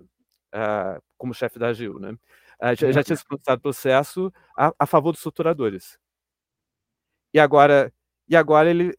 como 1.18 1.34
chefe 1.34 1.58
da 1.58 1.68
AGU, 1.68 1.98
né? 1.98 2.16
Ah, 2.60 2.74
já, 2.74 2.90
já, 2.90 3.02
tinha 3.02 3.16
se 3.16 3.24
pronunciado 3.24 3.60
processo 3.60 4.32
a, 4.56 4.72
a, 4.78 4.86
favor 4.86 5.12
dos 5.12 5.22
torturadores. 5.22 5.98
E 7.34 7.38
agora, 7.38 7.92
e 8.28 8.34
agora 8.34 8.70
ele 8.70 8.90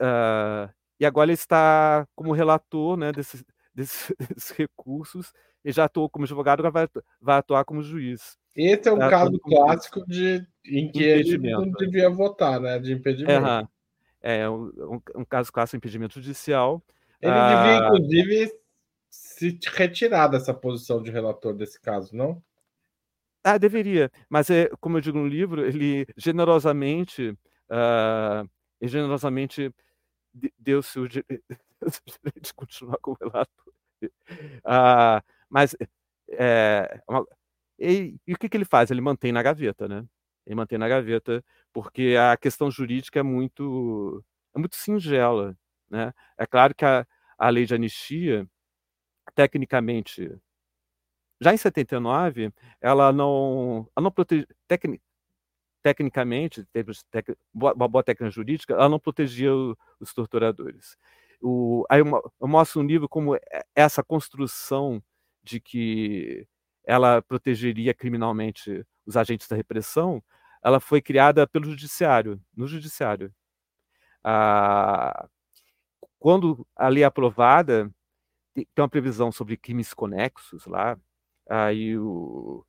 uh, 0.00 0.72
e 0.98 1.04
agora 1.04 1.26
ele 1.26 1.34
está 1.34 2.06
como 2.14 2.32
relator 2.32 2.96
né, 2.96 3.12
desses, 3.12 3.44
desses, 3.74 4.14
desses 4.28 4.50
recursos 4.52 5.32
e 5.64 5.72
já 5.72 5.84
atuou 5.84 6.08
como 6.08 6.24
advogado, 6.24 6.60
agora 6.60 6.88
vai, 6.88 7.02
vai 7.20 7.38
atuar 7.38 7.64
como 7.64 7.82
juiz. 7.82 8.36
Esse 8.54 8.88
é 8.88 8.92
um 8.92 8.98
caso 8.98 9.38
clássico 9.40 10.06
de, 10.06 10.46
em 10.64 10.90
que 10.92 11.02
ele 11.02 11.38
não 11.38 11.70
devia 11.72 12.08
votar, 12.08 12.60
né? 12.60 12.78
De 12.78 12.92
impedimento. 12.92 13.68
É, 14.22 14.40
é 14.40 14.50
um, 14.50 14.66
um, 14.66 15.00
um, 15.16 15.24
caso 15.24 15.52
clássico 15.52 15.76
de 15.76 15.78
impedimento 15.78 16.14
judicial. 16.14 16.82
Ele 17.20 17.32
devia, 17.32 17.80
ah, 17.80 17.86
inclusive, 17.86 18.52
se 19.34 19.58
retirar 19.74 20.28
dessa 20.28 20.54
posição 20.54 21.02
de 21.02 21.10
relator 21.10 21.54
desse 21.54 21.80
caso, 21.80 22.14
não? 22.14 22.42
Ah, 23.42 23.58
deveria. 23.58 24.10
Mas, 24.28 24.48
é, 24.48 24.68
como 24.80 24.96
eu 24.96 25.00
digo 25.00 25.18
no 25.18 25.26
livro, 25.26 25.64
ele 25.64 26.06
generosamente, 26.16 27.30
uh, 27.70 28.48
generosamente 28.80 29.72
deu-se 30.58 30.98
o 30.98 31.08
direito 31.08 31.44
de 32.40 32.54
continuar 32.54 32.96
como 32.98 33.18
relator. 33.20 33.74
Uh, 34.02 35.20
mas, 35.48 35.76
é, 36.30 37.00
uma, 37.08 37.26
e, 37.78 38.16
e, 38.26 38.34
o 38.34 38.38
que, 38.38 38.48
que 38.48 38.56
ele 38.56 38.64
faz? 38.64 38.90
Ele 38.90 39.00
mantém 39.00 39.32
na 39.32 39.42
gaveta, 39.42 39.88
né? 39.88 40.06
Ele 40.46 40.54
mantém 40.56 40.78
na 40.78 40.88
gaveta, 40.88 41.44
porque 41.72 42.16
a 42.18 42.36
questão 42.36 42.70
jurídica 42.70 43.20
é 43.20 43.22
muito, 43.22 44.24
é 44.54 44.58
muito 44.58 44.76
singela, 44.76 45.56
né? 45.90 46.12
É 46.38 46.46
claro 46.46 46.74
que 46.74 46.84
a, 46.84 47.06
a 47.38 47.48
lei 47.50 47.66
de 47.66 47.74
anistia, 47.74 48.48
tecnicamente, 49.34 50.30
já 51.40 51.52
em 51.52 51.56
79, 51.56 52.52
ela 52.80 53.12
não, 53.12 53.88
ela 53.96 54.04
não 54.04 54.10
protege, 54.10 54.46
tecni, 54.68 55.00
tecnicamente, 55.82 56.64
tec, 57.10 57.28
uma 57.54 57.88
boa 57.88 58.04
técnica 58.04 58.30
jurídica, 58.30 58.74
ela 58.74 58.88
não 58.88 58.98
protegia 59.00 59.52
os 60.00 60.14
torturadores. 60.14 60.96
O, 61.42 61.84
aí 61.90 62.00
eu, 62.00 62.06
eu 62.40 62.48
mostro 62.48 62.82
no 62.82 62.88
livro 62.88 63.08
como 63.08 63.36
essa 63.76 64.02
construção 64.02 65.02
de 65.42 65.60
que 65.60 66.46
ela 66.86 67.22
protegeria 67.22 67.94
criminalmente 67.94 68.84
os 69.06 69.16
agentes 69.16 69.48
da 69.48 69.56
repressão, 69.56 70.22
ela 70.64 70.80
foi 70.80 71.02
criada 71.02 71.46
pelo 71.46 71.66
judiciário, 71.70 72.40
no 72.56 72.66
judiciário. 72.66 73.32
Ah, 74.24 75.28
quando 76.18 76.66
a 76.76 76.88
lei 76.88 77.02
é 77.02 77.06
aprovada, 77.06 77.90
tem 78.54 78.66
uma 78.78 78.88
previsão 78.88 79.32
sobre 79.32 79.56
crimes 79.56 79.92
conexos 79.94 80.66
lá, 80.66 80.98
aí 81.48 81.98
o, 81.98 82.64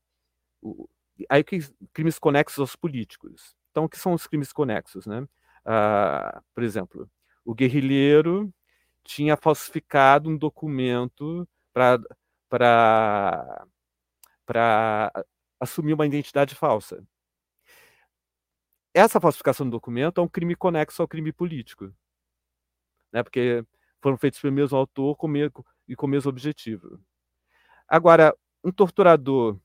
o 0.61 0.89
aí 1.29 1.43
que 1.43 1.59
crimes 1.93 2.19
conexos 2.19 2.59
aos 2.59 2.75
políticos. 2.75 3.55
Então, 3.71 3.85
o 3.85 3.89
que 3.89 3.97
são 3.99 4.13
os 4.13 4.27
crimes 4.27 4.53
conexos, 4.53 5.05
né? 5.05 5.27
Ah, 5.65 6.41
por 6.53 6.63
exemplo, 6.63 7.09
o 7.45 7.53
guerrilheiro 7.55 8.53
tinha 9.03 9.37
falsificado 9.37 10.29
um 10.29 10.37
documento 10.37 11.47
para 11.73 11.99
para 14.45 15.11
assumiu 15.59 15.95
uma 15.95 16.05
identidade 16.05 16.55
falsa. 16.55 17.03
Essa 18.93 19.19
falsificação 19.19 19.65
do 19.65 19.71
documento 19.71 20.21
é 20.21 20.23
um 20.23 20.27
crime 20.27 20.55
conexo 20.55 21.01
ao 21.01 21.07
crime 21.07 21.31
político, 21.33 21.93
né? 23.11 23.23
porque 23.23 23.63
foram 24.01 24.17
feitos 24.17 24.39
pelo 24.39 24.53
mesmo 24.53 24.77
autor 24.77 25.15
com 25.17 25.27
e 25.87 25.95
com 25.95 26.05
o 26.05 26.09
mesmo 26.09 26.29
objetivo. 26.29 26.99
Agora, 27.87 28.35
um 28.63 28.71
torturador 28.71 29.59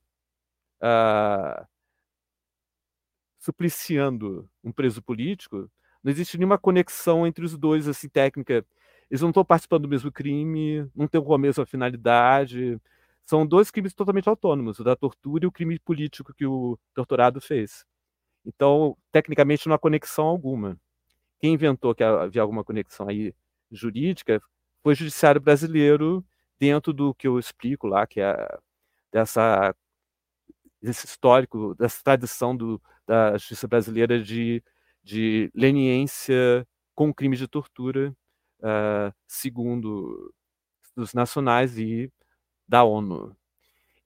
ah, 0.80 1.66
supliciando 3.38 4.48
um 4.62 4.72
preso 4.72 5.02
político, 5.02 5.70
não 6.02 6.10
existe 6.12 6.36
nenhuma 6.38 6.58
conexão 6.58 7.26
entre 7.26 7.44
os 7.44 7.56
dois, 7.56 7.88
assim, 7.88 8.08
técnica. 8.08 8.64
Eles 9.10 9.22
não 9.22 9.30
estão 9.30 9.44
participando 9.44 9.82
do 9.82 9.88
mesmo 9.88 10.12
crime, 10.12 10.88
não 10.94 11.08
têm 11.08 11.20
a 11.22 11.38
mesma 11.38 11.66
finalidade. 11.66 12.78
São 13.26 13.46
dois 13.46 13.70
crimes 13.70 13.94
totalmente 13.94 14.28
autônomos, 14.28 14.78
o 14.78 14.84
da 14.84 14.96
tortura 14.96 15.44
e 15.44 15.48
o 15.48 15.52
crime 15.52 15.78
político 15.78 16.34
que 16.34 16.46
o 16.46 16.78
torturado 16.94 17.40
fez. 17.40 17.84
Então, 18.44 18.96
tecnicamente, 19.12 19.68
não 19.68 19.74
há 19.74 19.78
conexão 19.78 20.26
alguma. 20.26 20.78
Quem 21.40 21.54
inventou 21.54 21.94
que 21.94 22.04
havia 22.04 22.42
alguma 22.42 22.64
conexão 22.64 23.08
aí 23.08 23.34
jurídica 23.72 24.40
o 24.84 24.94
judiciário 24.94 25.40
brasileiro, 25.40 26.24
dentro 26.58 26.92
do 26.92 27.14
que 27.14 27.26
eu 27.28 27.38
explico 27.38 27.86
lá, 27.86 28.06
que 28.06 28.20
é 28.20 28.58
dessa 29.12 29.74
desse 30.82 31.06
histórico, 31.06 31.74
dessa 31.74 32.02
tradição 32.02 32.56
do, 32.56 32.80
da 33.06 33.36
justiça 33.36 33.68
brasileira 33.68 34.22
de, 34.22 34.62
de 35.02 35.50
leniência 35.54 36.66
com 36.94 37.12
crime 37.12 37.36
de 37.36 37.46
tortura, 37.46 38.14
uh, 38.60 39.12
segundo 39.26 40.32
os 40.96 41.14
nacionais 41.14 41.78
e 41.78 42.10
da 42.68 42.84
ONU. 42.84 43.36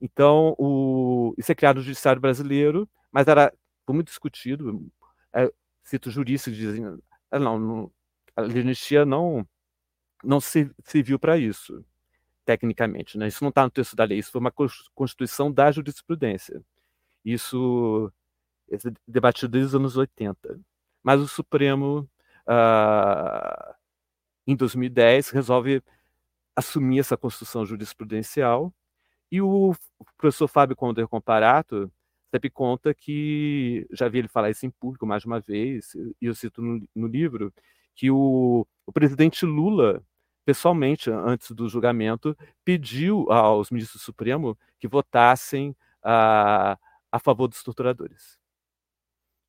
Então, 0.01 0.55
o, 0.57 1.33
isso 1.37 1.51
é 1.51 1.55
criado 1.55 1.77
no 1.77 1.81
judiciário 1.81 2.21
brasileiro, 2.21 2.89
mas 3.11 3.27
era 3.27 3.53
muito 3.89 4.07
discutido. 4.07 4.85
É, 5.33 5.51
cito 5.83 6.11
juristas 6.11 6.53
que 6.53 6.59
dizem, 6.59 6.85
ah, 7.31 7.39
não, 7.39 7.59
não, 7.59 7.91
a 8.35 8.41
anistia 8.41 9.05
não, 9.05 9.47
não 10.23 10.39
serviu 10.39 11.19
para 11.19 11.37
isso 11.37 11.83
tecnicamente. 12.45 13.17
Né? 13.17 13.27
Isso 13.27 13.43
não 13.43 13.49
está 13.49 13.63
no 13.63 13.71
texto 13.71 13.95
da 13.95 14.03
lei, 14.03 14.19
isso 14.19 14.31
foi 14.31 14.39
uma 14.39 14.53
constituição 14.93 15.51
da 15.51 15.71
jurisprudência. 15.71 16.61
Isso 17.23 18.11
é 18.71 18.77
debatido 19.07 19.49
desde 19.49 19.69
os 19.69 19.75
anos 19.75 19.97
80. 19.97 20.59
Mas 21.03 21.19
o 21.21 21.27
Supremo, 21.27 22.09
ah, 22.47 23.75
em 24.47 24.55
2010, 24.55 25.29
resolve 25.29 25.83
assumir 26.55 26.99
essa 26.99 27.17
construção 27.17 27.65
jurisprudencial 27.65 28.73
e 29.31 29.41
o 29.41 29.75
professor 30.17 30.47
Fábio 30.47 30.75
Conder 30.75 31.07
Comparato 31.07 31.91
sempre 32.31 32.49
conta 32.49 32.93
que, 32.93 33.87
já 33.91 34.07
vi 34.09 34.19
ele 34.19 34.27
falar 34.27 34.49
isso 34.49 34.65
em 34.65 34.69
público 34.69 35.05
mais 35.05 35.25
uma 35.25 35.39
vez, 35.39 35.95
e 36.21 36.25
eu 36.25 36.35
cito 36.35 36.61
no, 36.61 36.87
no 36.93 37.07
livro, 37.07 37.53
que 37.95 38.11
o, 38.11 38.67
o 38.85 38.91
presidente 38.91 39.45
Lula 39.45 40.03
pessoalmente, 40.45 41.09
antes 41.09 41.51
do 41.51 41.67
julgamento, 41.67 42.37
pediu 42.63 43.29
aos 43.31 43.71
ministros 43.71 43.99
do 43.99 44.05
Supremo 44.05 44.57
que 44.79 44.87
votassem 44.87 45.75
a, 46.03 46.77
a 47.11 47.19
favor 47.19 47.47
dos 47.47 47.63
torturadores. 47.63 48.37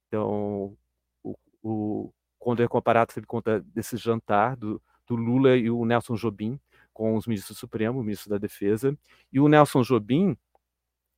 Então, 0.08 0.74
o, 1.22 1.36
o 1.62 2.12
Condor 2.38 2.68
Comparato 2.68 3.18
ele 3.18 3.26
conta 3.26 3.60
desse 3.60 3.98
jantar 3.98 4.56
do, 4.56 4.80
do 5.06 5.14
Lula 5.14 5.54
e 5.56 5.70
o 5.70 5.84
Nelson 5.84 6.14
Jobim 6.14 6.58
com 6.94 7.14
os 7.14 7.26
ministros 7.26 7.58
do 7.58 7.60
Supremo, 7.60 8.00
o 8.00 8.02
ministro 8.02 8.30
da 8.30 8.38
Defesa, 8.38 8.96
e 9.30 9.38
o 9.38 9.48
Nelson 9.48 9.82
Jobim, 9.82 10.34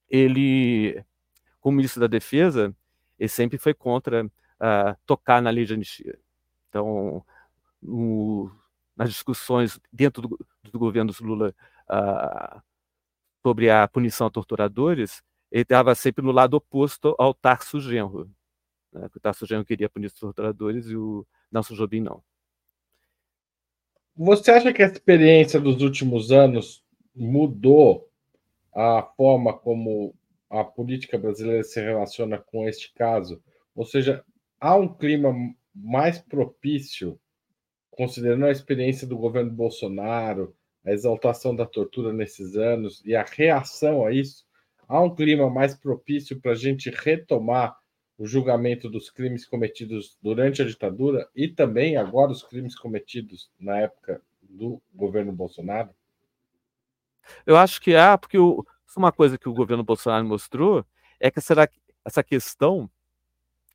ele, 0.09 1.05
como 1.61 1.77
ministro 1.77 2.01
da 2.01 2.09
Defesa, 2.09 2.75
ele 3.17 3.29
sempre 3.29 3.59
foi 3.59 3.73
contra 3.73 4.27
uh, 4.27 4.97
tocar 5.07 5.41
na 5.41 5.51
lei 5.51 5.65
de 5.65 5.75
anistia. 5.75 6.19
Então, 6.69 7.25
no, 7.81 8.51
nas 8.97 9.11
discussões 9.11 9.79
dentro 9.93 10.23
do, 10.23 10.47
do 10.65 10.79
governo 10.79 11.13
Lula 11.21 11.55
uh, 11.89 12.63
sobre 13.43 13.71
a 13.71 13.87
punição 13.87 14.27
a 14.27 14.31
torturadores, 14.31 15.23
ele 15.51 15.63
estava 15.63 15.95
sempre 15.95 16.25
no 16.25 16.33
lado 16.33 16.55
oposto 16.55 17.15
ao 17.19 17.33
Tarso 17.33 17.81
Genro. 17.81 18.31
Né? 18.93 19.09
O 19.15 19.21
Tarso 19.21 19.47
Genro 19.47 19.65
queria 19.65 19.89
punir 19.89 20.07
os 20.07 20.13
torturadores 20.13 20.87
e 20.87 20.97
o 20.97 21.27
Nelson 21.51 21.75
Jobim 21.75 22.01
não. 22.01 22.23
Você 24.17 24.51
acha 24.51 24.73
que 24.73 24.83
a 24.83 24.87
experiência 24.87 25.61
dos 25.61 25.81
últimos 25.81 26.33
anos 26.33 26.85
mudou 27.15 28.11
a 28.75 29.03
forma 29.17 29.57
como 29.57 30.15
a 30.51 30.65
política 30.65 31.17
brasileira 31.17 31.63
se 31.63 31.81
relaciona 31.81 32.37
com 32.37 32.69
este 32.69 32.93
caso? 32.95 33.41
Ou 33.77 33.87
seja, 33.87 34.25
há 34.61 34.75
um 34.75 34.93
clima 34.93 35.33
mais 35.83 36.19
propício 36.19 37.19
considerando 37.99 38.47
a 38.47 38.53
experiência 38.53 39.09
do 39.09 39.19
governo 39.19 39.51
Bolsonaro, 39.51 40.55
a 40.85 40.93
exaltação 40.93 41.55
da 41.55 41.67
tortura 41.67 42.13
nesses 42.13 42.57
anos 42.57 43.03
e 43.05 43.17
a 43.17 43.25
reação 43.25 44.07
a 44.07 44.13
isso, 44.13 44.47
há 44.87 45.01
um 45.01 45.13
clima 45.13 45.51
mais 45.51 45.75
propício 45.75 46.41
para 46.41 46.53
a 46.53 46.55
gente 46.55 46.91
retomar 46.91 47.77
o 48.17 48.25
julgamento 48.25 48.89
dos 48.89 49.11
crimes 49.11 49.45
cometidos 49.45 50.17
durante 50.23 50.63
a 50.63 50.65
ditadura 50.65 51.29
e 51.35 51.49
também 51.49 51.97
agora 51.97 52.31
os 52.31 52.43
crimes 52.45 52.77
cometidos 52.77 53.51
na 53.59 53.81
época 53.81 54.23
do 54.43 54.81
governo 54.95 55.33
Bolsonaro? 55.33 55.91
Eu 57.45 57.57
acho 57.57 57.81
que 57.81 57.97
há, 57.97 58.17
porque 58.17 58.39
o, 58.39 58.65
uma 58.97 59.11
coisa 59.11 59.37
que 59.37 59.49
o 59.49 59.55
governo 59.55 59.83
Bolsonaro 59.83 60.25
mostrou 60.25 60.87
é 61.19 61.33
que 61.33 61.41
será 61.41 61.69
essa 62.05 62.23
questão 62.23 62.89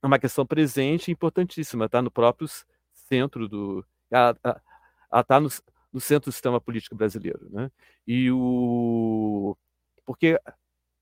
é 0.03 0.07
uma 0.07 0.19
questão 0.19 0.45
presente 0.45 1.07
e 1.07 1.13
importantíssima, 1.13 1.85
está 1.85 2.01
no 2.01 2.11
próprio 2.11 2.47
centro 2.91 3.47
do, 3.47 3.85
está 4.11 5.39
no, 5.39 5.49
no, 5.93 6.01
centro 6.01 6.29
do 6.29 6.33
sistema 6.33 6.59
político 6.59 6.95
brasileiro. 6.95 7.49
Né? 7.49 7.71
E 8.05 8.29
o. 8.29 9.57
Porque 10.05 10.37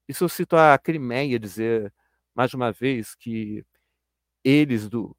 isso 0.07 0.23
eu 0.23 0.29
cito 0.29 0.55
a 0.55 0.77
Crimeia 0.77 1.39
dizer, 1.39 1.91
mais 2.35 2.53
uma 2.53 2.71
vez, 2.71 3.15
que 3.15 3.65
eles, 4.43 4.87
do, 4.87 5.17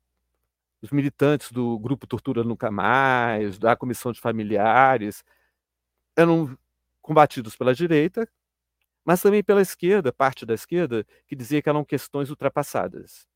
os 0.80 0.90
militantes 0.90 1.50
do 1.50 1.76
grupo 1.78 2.06
Tortura 2.06 2.44
Nunca 2.44 2.70
Mais, 2.70 3.58
da 3.58 3.74
Comissão 3.76 4.12
de 4.12 4.20
Familiares, 4.20 5.24
eram 6.16 6.56
combatidos 7.00 7.56
pela 7.56 7.74
direita, 7.74 8.28
mas 9.04 9.20
também 9.20 9.42
pela 9.42 9.60
esquerda, 9.60 10.12
parte 10.12 10.46
da 10.46 10.54
esquerda, 10.54 11.04
que 11.26 11.34
dizia 11.34 11.60
que 11.60 11.68
eram 11.68 11.84
questões 11.84 12.30
ultrapassadas. 12.30 13.31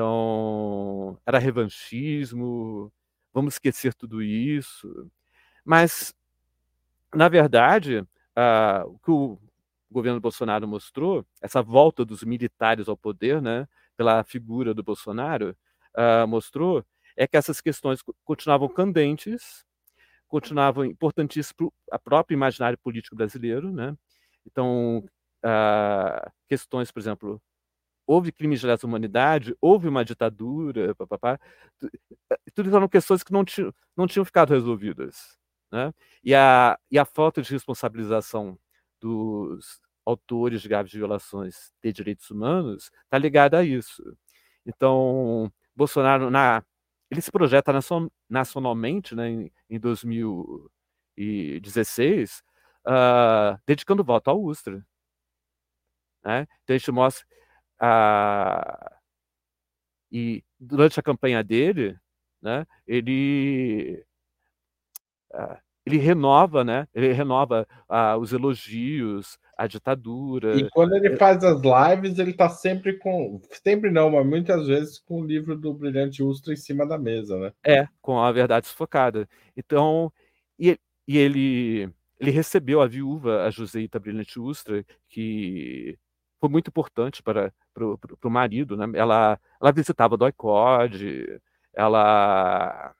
Então, 0.00 1.18
era 1.26 1.38
revanchismo, 1.38 2.90
vamos 3.34 3.54
esquecer 3.54 3.92
tudo 3.92 4.22
isso. 4.22 5.10
Mas, 5.64 6.14
na 7.14 7.28
verdade, 7.28 7.98
uh, 7.98 8.86
o 8.88 8.98
que 8.98 9.10
o 9.10 9.38
governo 9.90 10.20
Bolsonaro 10.20 10.66
mostrou, 10.66 11.26
essa 11.42 11.62
volta 11.62 12.02
dos 12.04 12.22
militares 12.24 12.88
ao 12.88 12.96
poder, 12.96 13.42
né, 13.42 13.68
pela 13.96 14.24
figura 14.24 14.72
do 14.72 14.82
Bolsonaro, 14.82 15.56
uh, 15.96 16.26
mostrou 16.26 16.84
é 17.16 17.26
que 17.26 17.36
essas 17.36 17.60
questões 17.60 18.00
continuavam 18.24 18.68
candentes, 18.68 19.64
continuavam 20.28 20.84
importantíssimas 20.84 21.52
para 21.52 21.96
o 21.96 22.00
próprio 22.00 22.36
imaginário 22.36 22.78
político 22.78 23.16
brasileiro, 23.16 23.72
né? 23.72 23.96
Então, 24.46 25.04
uh, 25.44 26.30
questões, 26.48 26.90
por 26.92 27.00
exemplo, 27.00 27.42
houve 28.10 28.32
crimes 28.32 28.58
de 28.58 28.66
lesa 28.66 28.84
humanidade, 28.84 29.56
houve 29.60 29.86
uma 29.86 30.04
ditadura, 30.04 30.92
papapá. 30.96 31.38
Tudo 32.52 32.74
eram 32.74 32.88
questões 32.88 33.22
que 33.22 33.32
não, 33.32 33.44
tinham, 33.44 33.72
não 33.96 34.08
tinham 34.08 34.24
ficado 34.24 34.52
resolvidas. 34.52 35.38
Né? 35.70 35.94
E, 36.24 36.34
a, 36.34 36.76
e 36.90 36.98
a 36.98 37.04
falta 37.04 37.40
de 37.40 37.48
responsabilização 37.52 38.58
dos 39.00 39.80
autores 40.04 40.60
de 40.60 40.68
graves 40.68 40.92
violações 40.92 41.72
de 41.80 41.92
direitos 41.92 42.28
humanos 42.32 42.90
está 43.04 43.16
ligada 43.16 43.58
a 43.58 43.62
isso. 43.62 44.02
Então, 44.66 45.52
Bolsonaro, 45.76 46.30
na, 46.30 46.64
ele 47.12 47.20
se 47.20 47.30
projeta 47.30 47.72
nacionalmente 48.28 49.14
né, 49.14 49.30
em, 49.30 49.52
em 49.70 49.78
2016, 49.78 52.40
uh, 52.40 52.42
ah, 52.86 53.56
dedicando 53.64 54.02
voto 54.02 54.30
ao 54.30 54.42
Ustra. 54.42 54.84
Né? 56.24 56.48
Então, 56.64 56.74
a 56.74 56.78
gente 56.78 56.90
mostra 56.90 57.24
a, 57.80 58.92
e 60.12 60.44
durante 60.58 61.00
a 61.00 61.02
campanha 61.02 61.42
dele, 61.42 61.96
né, 62.42 62.66
ele 62.86 64.04
ele 65.86 65.96
renova, 65.96 66.62
né? 66.64 66.86
Ele 66.94 67.12
renova 67.12 67.66
os 68.20 68.32
elogios 68.32 69.38
à 69.56 69.66
ditadura. 69.66 70.56
E 70.56 70.68
quando 70.70 70.94
ele 70.94 71.16
faz 71.16 71.42
as 71.42 71.60
lives, 71.60 72.18
ele 72.18 72.32
está 72.32 72.48
sempre 72.48 72.98
com, 72.98 73.40
sempre 73.64 73.90
não, 73.90 74.10
mas 74.10 74.26
muitas 74.26 74.66
vezes 74.66 74.98
com 74.98 75.20
o 75.20 75.26
livro 75.26 75.56
do 75.56 75.72
Brilhante 75.72 76.22
Ustra 76.22 76.52
em 76.52 76.56
cima 76.56 76.86
da 76.86 76.98
mesa, 76.98 77.38
né? 77.38 77.52
É, 77.64 77.88
com 78.00 78.18
a 78.18 78.30
verdade 78.32 78.66
sufocada. 78.66 79.28
Então, 79.56 80.12
e, 80.58 80.78
e 81.06 81.18
ele 81.18 81.90
ele 82.18 82.30
recebeu 82.30 82.82
a 82.82 82.86
viúva, 82.86 83.46
a 83.46 83.50
Joseita 83.50 83.98
Brilhante 83.98 84.38
Ustra, 84.38 84.84
que 85.08 85.98
foi 86.40 86.48
muito 86.48 86.68
importante 86.68 87.22
para, 87.22 87.52
para, 87.74 87.84
o 88.24 88.30
marido. 88.30 88.76
Né? 88.76 88.86
Ela, 88.94 89.38
ela 89.60 89.72
visitava 89.72 90.16
Doicode, 90.16 91.40
ela 91.74 92.94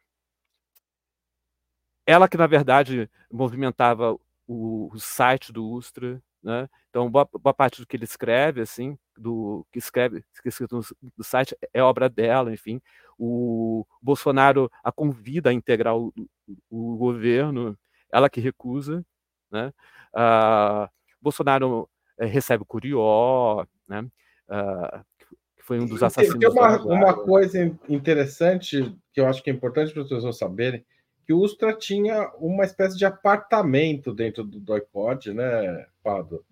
ela 2.06 2.28
que, 2.28 2.36
na 2.36 2.46
verdade, 2.46 3.08
movimentava 3.30 4.12
o, 4.46 4.90
o 4.92 4.98
site 4.98 5.52
do 5.52 5.64
Ustra, 5.68 6.20
né? 6.42 6.68
Então, 6.88 7.08
boa, 7.10 7.28
boa, 7.40 7.54
parte 7.54 7.80
do 7.80 7.86
que 7.86 7.96
ele 7.96 8.04
escreve, 8.04 8.60
assim, 8.60 8.98
do 9.16 9.64
que 9.70 9.78
escreve, 9.78 10.24
que 10.42 10.48
escrito 10.48 10.80
no, 11.16 11.24
site, 11.24 11.56
é 11.72 11.82
obra 11.82 12.08
dela, 12.08 12.52
enfim. 12.52 12.80
O 13.16 13.86
Bolsonaro 14.02 14.70
a 14.82 14.90
convida 14.90 15.50
a 15.50 15.52
integrar 15.52 15.96
o, 15.96 16.12
o, 16.68 16.96
governo, 16.96 17.78
ela 18.12 18.28
que 18.28 18.40
recusa, 18.40 19.04
né? 19.50 19.72
Uh, 20.12 20.90
Bolsonaro 21.20 21.88
é, 21.88 21.99
recebe 22.26 22.62
o 22.62 22.66
Curió, 22.66 23.66
né? 23.88 24.00
Uh, 24.48 25.04
que 25.56 25.62
foi 25.62 25.80
um 25.80 25.86
dos 25.86 26.02
assassinos. 26.02 26.38
Tem 26.38 26.48
uma, 26.48 26.82
uma 26.82 27.14
coisa 27.14 27.76
interessante 27.88 28.94
que 29.12 29.20
eu 29.20 29.26
acho 29.26 29.42
que 29.42 29.50
é 29.50 29.52
importante 29.52 29.92
para 29.92 30.02
as 30.02 30.08
pessoas 30.08 30.38
saberem, 30.38 30.84
que 31.24 31.32
o 31.32 31.38
Ustra 31.38 31.72
tinha 31.72 32.28
uma 32.38 32.64
espécie 32.64 32.96
de 32.96 33.04
apartamento 33.04 34.12
dentro 34.12 34.42
do 34.42 34.58
Doicode, 34.58 35.32
né, 35.32 35.86
Pado? 36.02 36.44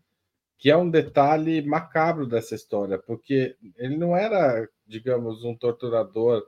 Que 0.57 0.71
é 0.71 0.77
um 0.77 0.91
detalhe 0.91 1.63
macabro 1.63 2.27
dessa 2.27 2.55
história, 2.55 2.99
porque 2.99 3.57
ele 3.77 3.97
não 3.97 4.17
era, 4.17 4.69
digamos, 4.87 5.45
um 5.45 5.55
torturador 5.55 6.47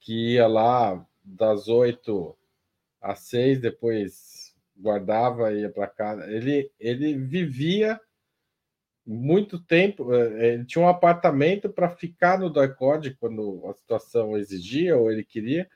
que 0.00 0.34
ia 0.34 0.46
lá 0.46 1.02
das 1.24 1.68
oito 1.68 2.36
às 3.00 3.20
seis, 3.20 3.60
depois 3.60 4.54
guardava 4.78 5.52
e 5.52 5.60
ia 5.60 5.70
para 5.70 5.86
casa. 5.86 6.30
Ele, 6.30 6.70
ele 6.78 7.14
vivia 7.14 8.00
muito 9.06 9.58
tempo, 9.58 10.14
é, 10.14 10.54
ele 10.54 10.64
tinha 10.64 10.84
um 10.84 10.88
apartamento 10.88 11.68
para 11.68 11.88
ficar 11.88 12.38
no 12.38 12.50
Doicode 12.50 13.16
quando 13.16 13.62
a 13.68 13.74
situação 13.74 14.36
exigia 14.36 14.96
ou 14.96 15.10
ele 15.10 15.24
queria, 15.24 15.68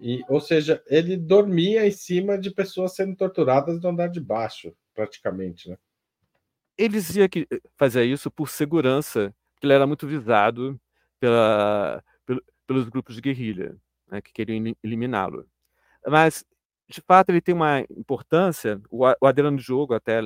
e, 0.00 0.22
ou 0.28 0.40
seja, 0.40 0.82
ele 0.86 1.16
dormia 1.16 1.86
em 1.86 1.90
cima 1.90 2.38
de 2.38 2.50
pessoas 2.50 2.94
sendo 2.94 3.16
torturadas 3.16 3.80
no 3.80 3.88
andar 3.88 4.08
de 4.08 4.20
baixo, 4.20 4.74
praticamente, 4.94 5.68
né? 5.68 5.76
Ele 6.76 6.94
dizia 6.94 7.28
que 7.28 7.46
fazia 7.76 8.04
isso 8.04 8.30
por 8.30 8.48
segurança, 8.48 9.32
porque 9.54 9.66
ele 9.66 9.72
era 9.72 9.86
muito 9.86 10.08
visado 10.08 10.80
pela, 11.20 12.02
pelos 12.66 12.88
grupos 12.88 13.14
de 13.14 13.20
guerrilha, 13.20 13.76
né, 14.08 14.20
que 14.20 14.32
queriam 14.32 14.74
eliminá-lo. 14.82 15.46
Mas, 16.06 16.44
de 16.88 17.00
fato, 17.00 17.30
ele 17.30 17.40
tem 17.40 17.54
uma 17.54 17.80
importância, 17.90 18.80
o, 18.90 19.06
Adriano 19.26 19.56
Diogo 19.58 19.94
até 19.94 20.20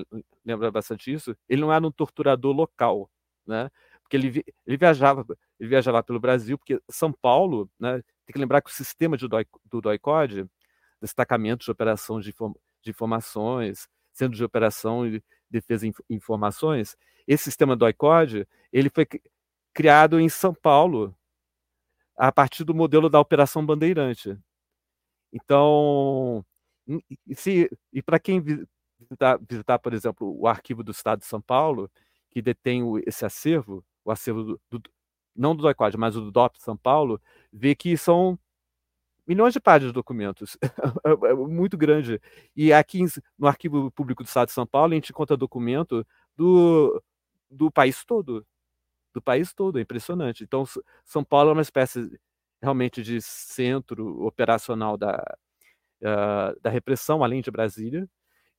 lembra 0.44 0.70
bastante 0.70 1.10
disso, 1.10 1.36
ele 1.48 1.60
não 1.60 1.72
era 1.72 1.86
um 1.86 1.90
torturador 1.90 2.54
local, 2.54 3.10
né? 3.46 3.70
porque 4.08 4.16
ele, 4.16 4.42
ele 4.66 4.76
viajava 4.76 5.24
ele 5.60 5.68
viajava 5.68 6.02
pelo 6.02 6.18
Brasil, 6.18 6.56
porque 6.56 6.80
São 6.90 7.12
Paulo, 7.12 7.70
né, 7.78 8.00
tem 8.24 8.32
que 8.32 8.38
lembrar 8.38 8.62
que 8.62 8.70
o 8.70 8.72
sistema 8.72 9.16
de 9.16 9.26
do 9.28 9.80
DOICOD, 9.80 10.46
destacamento 11.00 11.64
de 11.64 11.70
operação 11.70 12.20
de, 12.20 12.34
de 12.82 12.90
informações, 12.90 13.86
centro 14.12 14.36
de 14.36 14.44
operação 14.44 15.06
e 15.06 15.22
defesa 15.50 15.86
de 15.86 15.94
informações, 16.08 16.96
esse 17.26 17.44
sistema 17.44 17.76
do 17.76 17.80
DOICOD, 17.80 18.46
ele 18.72 18.88
foi 18.88 19.06
criado 19.74 20.18
em 20.18 20.28
São 20.28 20.54
Paulo 20.54 21.14
a 22.16 22.32
partir 22.32 22.64
do 22.64 22.74
modelo 22.74 23.10
da 23.10 23.20
Operação 23.20 23.64
Bandeirante. 23.64 24.36
Então, 25.32 26.44
se, 27.34 27.70
e 27.92 28.02
para 28.02 28.18
quem 28.18 28.40
visitar, 28.40 29.38
visitar, 29.48 29.78
por 29.78 29.92
exemplo, 29.92 30.38
o 30.38 30.46
arquivo 30.46 30.82
do 30.82 30.90
Estado 30.92 31.20
de 31.20 31.26
São 31.26 31.40
Paulo, 31.40 31.90
que 32.30 32.42
detém 32.42 32.82
esse 33.06 33.24
acervo, 33.24 33.84
o 34.04 34.10
acervo 34.10 34.42
do, 34.44 34.60
do, 34.70 34.82
não 35.36 35.54
do 35.54 35.62
DOICOD, 35.62 35.96
mas 35.96 36.16
o 36.16 36.20
do 36.22 36.30
DOP 36.32 36.58
São 36.60 36.76
Paulo, 36.76 37.20
vê 37.52 37.74
que 37.74 37.96
são 37.96 38.38
milhões 39.26 39.52
de 39.52 39.60
páginas 39.60 39.90
de 39.92 39.94
documentos, 39.94 40.56
é, 41.04 41.30
é 41.30 41.34
muito 41.34 41.76
grande. 41.76 42.20
E 42.56 42.72
aqui 42.72 43.04
no 43.38 43.46
Arquivo 43.46 43.90
Público 43.90 44.22
do 44.22 44.26
Estado 44.26 44.48
de 44.48 44.54
São 44.54 44.66
Paulo, 44.66 44.92
a 44.92 44.96
gente 44.96 45.10
encontra 45.10 45.36
documento 45.36 46.06
do, 46.36 47.02
do 47.50 47.70
país 47.70 48.04
todo. 48.04 48.46
Do 49.14 49.22
país 49.22 49.52
todo, 49.54 49.78
é 49.78 49.82
impressionante. 49.82 50.44
Então, 50.44 50.64
São 51.04 51.24
Paulo 51.24 51.50
é 51.50 51.52
uma 51.54 51.62
espécie 51.62 52.18
realmente 52.62 53.02
de 53.02 53.20
centro 53.22 54.24
operacional 54.24 54.96
da, 54.96 55.22
uh, 56.02 56.60
da 56.60 56.70
repressão, 56.70 57.22
além 57.22 57.40
de 57.40 57.50
Brasília. 57.50 58.08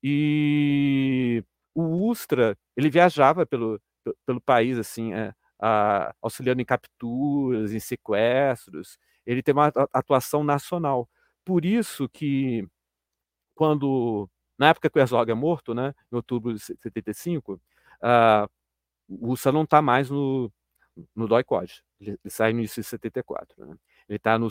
E 0.04 1.44
o 1.74 2.10
Ustra, 2.10 2.58
ele 2.76 2.90
viajava 2.90 3.46
pelo, 3.46 3.82
pelo 4.26 4.42
país, 4.42 4.78
assim, 4.78 5.14
é, 5.14 5.34
a, 5.60 6.14
auxiliando 6.22 6.62
em 6.62 6.66
capturas, 6.66 7.74
em 7.74 7.80
sequestros. 7.80 8.98
Ele 9.26 9.44
tem 9.44 9.54
uma 9.54 9.72
atuação 9.94 10.44
nacional. 10.44 11.10
Por 11.46 11.66
isso 11.66 12.08
que, 12.10 12.68
quando, 13.56 14.30
na 14.58 14.70
época 14.70 14.90
que 14.90 14.98
o 14.98 15.02
Herzog 15.02 15.30
é 15.32 15.34
morto, 15.36 15.74
né, 15.74 15.94
em 16.12 16.16
outubro 16.16 16.54
de 16.54 16.60
75, 16.60 17.62
a, 18.02 18.50
o 19.08 19.34
USA 19.34 19.52
não 19.52 19.64
está 19.64 19.82
mais 19.82 20.10
no, 20.10 20.52
no 21.16 21.28
DOI-COD. 21.28 21.84
Ele, 22.00 22.12
ele, 22.12 22.32
sai 22.32 22.54
no 22.54 22.60
início 22.60 22.82
de 22.82 22.88
74. 22.88 23.66
Né? 23.66 23.76
Ele 24.10 24.18
está 24.18 24.38
no, 24.38 24.50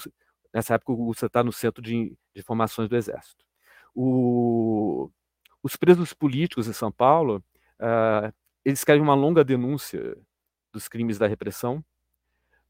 nessa 0.54 0.74
época 0.74 0.92
o 0.92 1.08
USA 1.08 1.26
está 1.26 1.42
no 1.44 1.52
Centro 1.52 1.82
de, 1.82 2.16
de 2.34 2.40
Informações 2.40 2.88
do 2.88 2.96
Exército. 2.96 3.44
O, 3.94 5.10
os 5.62 5.76
presos 5.76 6.12
políticos 6.14 6.68
em 6.68 6.72
São 6.72 6.90
Paulo, 6.92 7.42
uh, 7.80 8.32
eles 8.64 8.80
escrevem 8.80 9.02
uma 9.02 9.14
longa 9.14 9.44
denúncia 9.44 10.16
dos 10.72 10.88
crimes 10.88 11.18
da 11.18 11.26
repressão, 11.26 11.84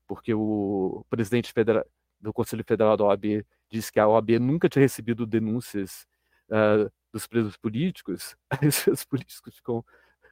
porque 0.07 0.33
o 0.33 1.05
presidente 1.11 1.53
federal, 1.53 1.85
do 2.21 2.33
Conselho 2.33 2.65
Federal 2.67 2.97
da 2.97 3.05
OAB 3.05 3.45
disse 3.71 3.93
que 3.93 4.01
a 4.01 4.09
OAB 4.09 4.39
nunca 4.41 4.69
tinha 4.69 4.83
recebido 4.83 5.27
denúncias 5.27 6.07
uh, 6.49 6.91
dos 7.13 7.27
presos 7.27 7.57
políticos, 7.57 8.37
aí 8.51 8.69
os 8.69 8.83
presos 8.83 9.05
políticos 9.05 9.57
ficam, 9.57 9.85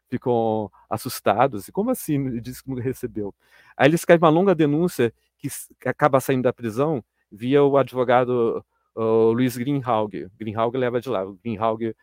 ficam 0.09 0.71
assustados. 0.89 1.69
E 1.69 1.73
como 1.73 1.91
assim? 1.91 2.15
Ele 2.15 2.41
disse 2.41 2.63
que 2.63 2.71
nunca 2.71 2.83
recebeu. 2.83 3.35
Aí 3.77 3.89
ele 3.89 3.97
escreve 3.97 4.25
uma 4.25 4.31
longa 4.31 4.55
denúncia 4.55 5.13
que, 5.39 5.49
acaba 5.85 6.21
saindo 6.21 6.43
da 6.43 6.53
prisão 6.53 7.05
via 7.31 7.63
o 7.63 7.77
advogado 7.77 8.65
uh, 8.97 9.31
Luiz 9.33 9.57
Greenhalgh. 9.57 10.31
Greenhalgh 10.39 10.77
leva 10.77 11.01
de 11.01 11.09
lá. 11.09 11.25
O 11.25 11.35
Greenhalgh 11.35 11.95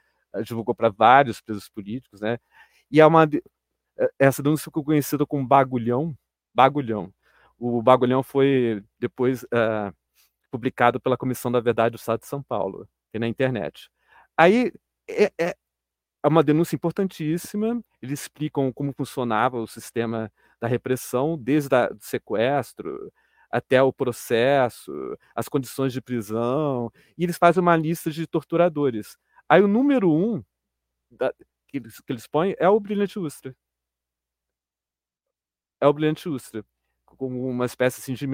divulgou 0.43 0.73
para 0.73 0.89
vários 0.89 1.41
presos 1.41 1.69
políticos, 1.69 2.21
né? 2.21 2.37
E 2.89 2.99
é 2.99 3.05
uma, 3.05 3.23
é, 3.97 4.09
essa 4.19 4.41
denúncia 4.41 4.65
ficou 4.65 4.83
conhecida 4.83 5.25
como 5.25 5.47
bagulhão. 5.47 6.15
Bagulhão. 6.53 7.13
O 7.57 7.81
bagulhão 7.81 8.23
foi 8.23 8.83
depois 8.99 9.43
uh, 9.43 9.93
publicado 10.51 10.99
pela 10.99 11.17
Comissão 11.17 11.51
da 11.51 11.59
Verdade 11.59 11.93
do 11.93 11.99
Estado 11.99 12.21
de 12.21 12.27
São 12.27 12.43
Paulo, 12.43 12.87
e 13.13 13.19
na 13.19 13.27
internet. 13.27 13.89
Aí 14.37 14.71
é, 15.07 15.31
é, 15.39 15.55
é 16.23 16.27
uma 16.27 16.43
denúncia 16.43 16.75
importantíssima. 16.75 17.81
Eles 18.01 18.21
explicam 18.21 18.71
como 18.71 18.93
funcionava 18.93 19.57
o 19.57 19.67
sistema 19.67 20.31
da 20.59 20.67
repressão, 20.67 21.37
desde 21.37 21.75
o 21.75 21.97
sequestro 21.99 23.11
até 23.53 23.81
o 23.83 23.93
processo, 23.93 24.91
as 25.35 25.47
condições 25.49 25.93
de 25.93 26.01
prisão, 26.01 26.91
e 27.17 27.23
eles 27.23 27.37
fazem 27.37 27.61
uma 27.61 27.75
lista 27.77 28.11
de 28.11 28.27
torturadores. 28.27 29.17
Aí 29.49 29.61
o 29.61 29.67
número 29.67 30.11
um 30.11 30.43
da, 31.11 31.33
que, 31.67 31.77
eles, 31.77 31.99
que 32.01 32.13
eles 32.13 32.27
põem 32.27 32.55
é 32.59 32.69
o 32.69 32.79
Brilhante 32.79 33.19
Ustra 33.19 33.55
é 35.83 35.87
o 35.87 35.93
Brilhante 35.93 36.29
Ustra, 36.29 36.65
como 37.05 37.45
uma 37.49 37.65
espécie 37.65 37.99
assim, 37.99 38.13
de 38.13 38.25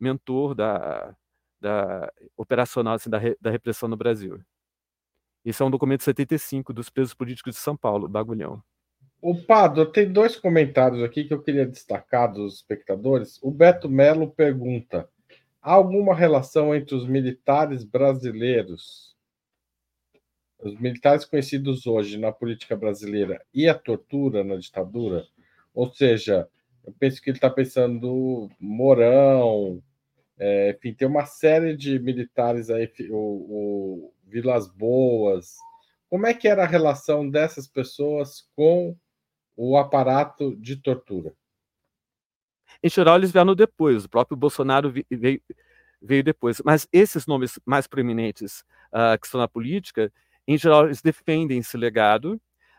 mentor 0.00 0.54
da, 0.54 1.14
da 1.60 2.10
operacional 2.36 2.94
assim, 2.94 3.10
da, 3.10 3.18
re, 3.18 3.36
da 3.40 3.50
repressão 3.50 3.88
no 3.88 3.96
Brasil. 3.96 4.42
Isso 5.44 5.62
é 5.62 5.66
um 5.66 5.70
documento 5.70 6.02
75 6.02 6.72
dos 6.72 6.88
presos 6.88 7.12
políticos 7.12 7.54
de 7.54 7.60
São 7.60 7.76
Paulo, 7.76 8.08
Bagulhão. 8.08 8.62
O 9.26 9.34
Pado, 9.34 9.86
tem 9.86 10.12
dois 10.12 10.36
comentários 10.36 11.02
aqui 11.02 11.24
que 11.24 11.32
eu 11.32 11.40
queria 11.40 11.64
destacar 11.64 12.30
dos 12.30 12.56
espectadores. 12.56 13.42
O 13.42 13.50
Beto 13.50 13.88
Melo 13.88 14.30
pergunta: 14.30 15.08
há 15.62 15.72
alguma 15.72 16.14
relação 16.14 16.74
entre 16.74 16.94
os 16.94 17.08
militares 17.08 17.84
brasileiros, 17.84 19.16
os 20.58 20.78
militares 20.78 21.24
conhecidos 21.24 21.86
hoje 21.86 22.18
na 22.18 22.32
política 22.32 22.76
brasileira, 22.76 23.42
e 23.54 23.66
a 23.66 23.72
tortura 23.72 24.44
na 24.44 24.56
ditadura? 24.56 25.24
Ou 25.72 25.90
seja, 25.90 26.46
eu 26.84 26.92
penso 26.92 27.22
que 27.22 27.30
ele 27.30 27.38
está 27.38 27.48
pensando 27.48 28.50
Mourão, 28.60 29.82
é, 30.38 30.72
enfim, 30.72 30.92
tem 30.92 31.08
uma 31.08 31.24
série 31.24 31.74
de 31.74 31.98
militares 31.98 32.68
aí, 32.68 32.92
o, 33.08 33.16
o, 33.16 34.14
Vilas 34.26 34.68
Boas. 34.68 35.54
Como 36.10 36.26
é 36.26 36.34
que 36.34 36.46
era 36.46 36.64
a 36.64 36.68
relação 36.68 37.26
dessas 37.26 37.66
pessoas 37.66 38.46
com 38.54 38.94
o 39.56 39.76
aparato 39.76 40.56
de 40.56 40.76
tortura? 40.76 41.34
Em 42.82 42.88
geral, 42.88 43.16
eles 43.16 43.32
vieram 43.32 43.54
depois, 43.54 44.04
o 44.04 44.08
próprio 44.08 44.36
Bolsonaro 44.36 44.92
veio, 45.10 45.40
veio 46.02 46.24
depois. 46.24 46.60
Mas 46.64 46.88
esses 46.92 47.26
nomes 47.26 47.58
mais 47.64 47.86
proeminentes 47.86 48.60
uh, 48.92 49.18
que 49.18 49.26
estão 49.26 49.40
na 49.40 49.48
política, 49.48 50.12
em 50.46 50.58
geral, 50.58 50.86
eles 50.86 51.00
defendem 51.00 51.58
esse 51.58 51.76
legado 51.76 52.34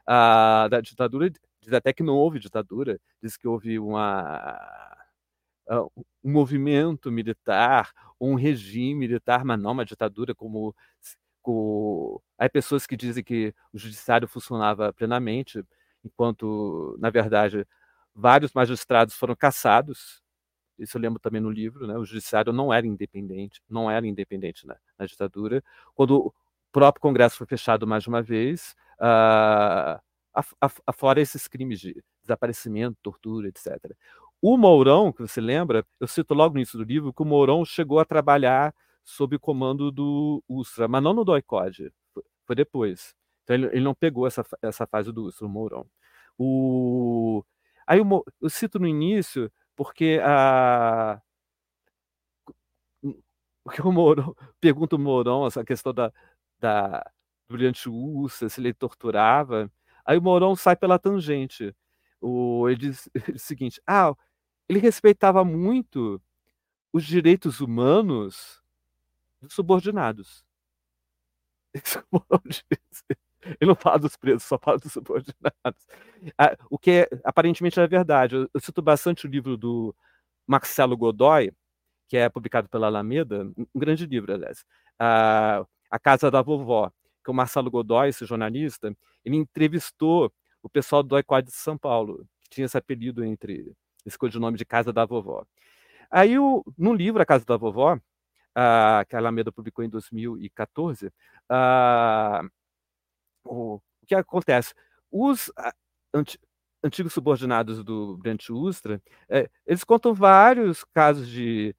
uh, 0.08 0.70
da 0.70 0.82
ditadura 0.82 1.32
diz 1.66 1.74
até 1.74 1.92
que 1.92 2.04
não 2.04 2.16
houve 2.16 2.40
ditadura, 2.40 3.00
diz 3.22 3.36
que 3.36 3.48
houve 3.48 3.80
uma, 3.80 4.58
um 6.24 6.32
movimento 6.32 7.12
militar, 7.12 7.92
um 8.22 8.36
regime 8.36 8.96
militar, 8.96 9.44
mas 9.44 9.60
não 9.60 9.72
uma 9.72 9.86
ditadura 9.86 10.34
como 10.34 10.76
com... 11.42 12.22
Há 12.38 12.50
pessoas 12.50 12.86
que 12.88 12.96
dizem 12.96 13.24
que 13.24 13.54
o 13.74 13.78
judiciário 13.78 14.28
funcionava 14.28 14.94
plenamente, 14.94 15.64
enquanto, 16.06 16.96
na 17.00 17.10
verdade, 17.10 17.68
vários 18.14 18.54
magistrados 18.54 19.16
foram 19.16 19.36
caçados. 19.36 20.22
Isso 20.80 20.98
eu 20.98 21.02
lembro 21.02 21.20
também 21.20 21.42
no 21.42 21.50
livro, 21.50 21.88
né? 21.88 21.98
O 21.98 22.06
judiciário 22.06 22.54
não 22.54 22.74
era 22.74 22.86
independente, 22.88 23.62
não 23.70 23.90
era 23.90 24.06
independente 24.08 24.68
na, 24.68 24.78
na 25.00 25.06
ditadura. 25.06 25.64
Quando 25.96 26.18
o 26.28 26.34
próprio 26.72 27.02
Congresso 27.02 27.38
foi 27.38 27.48
fechado 27.48 27.88
mais 27.88 28.08
uma 28.08 28.22
vez, 28.22 28.76
uh, 29.00 30.00
afora 30.86 31.22
esses 31.22 31.48
crimes 31.48 31.80
de 31.80 32.04
desaparecimento, 32.22 32.98
tortura, 33.02 33.48
etc. 33.48 33.96
O 34.42 34.58
Mourão, 34.58 35.12
que 35.12 35.22
você 35.22 35.42
lembra, 35.42 35.86
eu 36.00 36.08
cito 36.08 36.34
logo 36.34 36.54
no 36.54 36.60
início 36.60 36.78
do 36.78 36.84
livro, 36.84 37.14
que 37.14 37.22
o 37.22 37.26
Mourão 37.26 37.64
chegou 37.66 38.00
a 38.00 38.06
trabalhar 38.06 38.74
sob 39.04 39.36
o 39.36 39.40
comando 39.40 39.92
do 39.92 40.44
Ustra, 40.48 40.88
mas 40.88 41.02
não 41.02 41.14
no 41.14 41.24
DOICOD, 41.24 41.92
foi 42.46 42.56
depois. 42.56 43.16
Então 43.46 43.56
ele, 43.56 43.68
ele, 43.68 43.82
não 43.82 43.96
pegou 43.96 44.28
essa, 44.28 44.44
essa 44.62 44.86
fase 44.88 45.12
do 45.12 45.30
o 45.42 45.48
Mourão. 45.48 45.86
O... 46.38 47.44
Aí 47.88 48.00
eu, 48.00 48.26
eu 48.42 48.50
cito 48.50 48.80
no 48.80 48.88
início 48.88 49.52
porque 49.76 50.20
a 50.24 51.22
porque 53.64 53.82
o 53.82 53.92
Mourão 53.92 54.36
pergunta 54.62 54.96
o 54.96 55.00
Mourão 55.00 55.48
essa 55.48 55.64
questão 55.66 55.94
da, 55.94 56.12
da 56.60 57.04
brilhante 57.50 57.90
Ursa, 57.90 58.50
se 58.50 58.62
ele 58.62 58.74
torturava. 58.74 59.72
Aí 60.06 60.18
o 60.18 60.22
Mourão 60.22 60.56
sai 60.56 60.76
pela 60.76 61.00
tangente. 61.00 61.76
O, 62.22 62.70
ele, 62.70 62.78
diz, 62.78 63.10
ele 63.16 63.34
diz 63.34 63.44
o 63.44 63.46
seguinte: 63.46 63.82
ah, 63.88 64.14
ele 64.70 64.80
respeitava 64.80 65.44
muito 65.44 66.22
os 66.94 67.06
direitos 67.06 67.60
humanos 67.62 68.62
dos 69.42 69.54
subordinados. 69.54 70.46
Ele 73.60 73.68
não 73.70 73.76
fala 73.76 74.00
dos 74.00 74.16
presos, 74.18 74.44
só 74.44 74.58
fala 74.58 74.78
dos 74.78 74.92
subordinados. 74.92 75.88
O 76.70 76.78
que 76.78 76.92
é, 76.92 77.10
aparentemente 77.24 77.80
é 77.80 77.88
verdade. 77.88 78.36
Eu, 78.36 78.60
cito 78.60 78.82
bastante 78.82 79.26
o 79.26 79.30
livro 79.30 79.56
do 79.58 79.96
Marcelo 80.48 80.98
Godoy, 80.98 81.52
que 82.08 82.18
é 82.18 82.30
publicado 82.30 82.70
pela 82.70 82.88
Alameda, 82.88 83.52
um 83.58 83.80
grande 83.80 84.06
livro, 84.06 84.34
aliás, 84.34 84.64
a, 85.00 85.66
Casa 86.02 86.30
da 86.30 86.42
Vovó, 86.42 86.92
que 87.24 87.32
o 87.32 87.34
Marcelo 87.34 87.72
Godoy, 87.72 88.10
esse 88.10 88.26
jornalista, 88.26 88.96
ele 89.24 89.38
entrevistou 89.38 90.32
o 90.62 90.70
pessoal 90.70 91.02
do 91.02 91.18
ICOD 91.18 91.48
de 91.48 91.54
São 91.54 91.78
Paulo, 91.78 92.26
que 92.44 92.50
tinha 92.50 92.66
esse 92.66 92.78
apelido 92.78 93.24
entre 93.24 93.74
esse 94.06 94.18
codinome 94.18 94.58
de 94.58 94.66
Casa 94.66 94.92
da 94.92 95.06
Vovó. 95.06 95.46
Aí, 96.12 96.38
o, 96.38 96.64
no 96.78 96.94
livro 96.94 97.22
A 97.22 97.26
Casa 97.26 97.46
da 97.46 97.58
Vovó, 97.58 97.98
que 99.08 99.16
a 99.16 99.20
Alameda 99.20 99.52
publicou 99.52 99.84
em 99.84 99.90
2014, 99.90 101.08
uh, 101.08 101.12
ah, 101.50 102.42
o, 103.46 103.76
o, 103.76 104.06
que 104.08 104.16
acontece? 104.16 104.74
Os 105.12 105.52
anti, 106.14 106.40
antigos 106.84 107.14
subordinados 107.14 107.84
do 107.84 108.18
Brent 108.18 108.50
Ustra, 108.50 109.02
eh, 109.30 109.50
eles 109.66 109.84
contam 109.84 110.14
vários 110.14 110.84
casos 110.86 111.28
de 111.28 111.76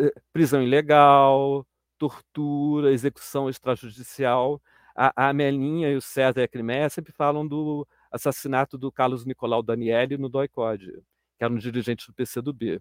eh, 0.00 0.12
prisão 0.32 0.62
ilegal, 0.62 1.66
tortura, 1.98 2.92
execução 2.92 3.48
extrajudicial. 3.48 4.60
A, 4.94 5.28
a 5.28 5.32
Melinha 5.32 5.90
e 5.90 5.96
o 5.96 6.00
César 6.02 6.40
e 6.40 6.44
a 6.44 6.48
Crimeia 6.48 6.88
sempre 6.88 7.12
falam 7.12 7.46
do 7.46 7.86
assassinato 8.10 8.78
do 8.78 8.90
Carlos 8.92 9.26
Nicolau 9.26 9.62
Daniele 9.62 10.16
no 10.16 10.28
DOI-CODE, 10.28 11.02
que 11.38 11.44
era 11.44 11.52
um 11.52 11.58
dirigente 11.58 12.06
do 12.06 12.14
PCdoB 12.14 12.80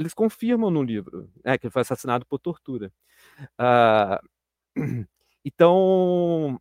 eles 0.00 0.14
confirmam 0.14 0.70
no 0.70 0.82
livro 0.82 1.30
né, 1.44 1.58
que 1.58 1.66
ele 1.66 1.72
foi 1.72 1.82
assassinado 1.82 2.24
por 2.24 2.38
tortura. 2.38 2.90
Uh, 3.60 4.18
então, 5.44 6.58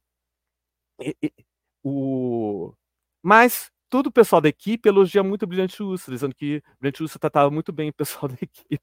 o, 1.84 2.74
mas 3.24 3.72
todo 3.90 4.08
o 4.08 4.12
pessoal 4.12 4.42
da 4.42 4.50
equipe 4.50 4.88
elogia 4.88 5.24
muito 5.24 5.44
o 5.44 5.48
Brilhante 5.48 5.82
Urso, 5.82 6.12
dizendo 6.12 6.36
que 6.36 6.58
o 6.58 6.80
Brilhante 6.80 7.04
Urso 7.04 7.20
tratava 7.20 7.50
muito 7.52 7.72
bem 7.74 7.90
o 7.90 7.94
pessoal 7.94 8.28
da 8.30 8.36
equipe, 8.42 8.80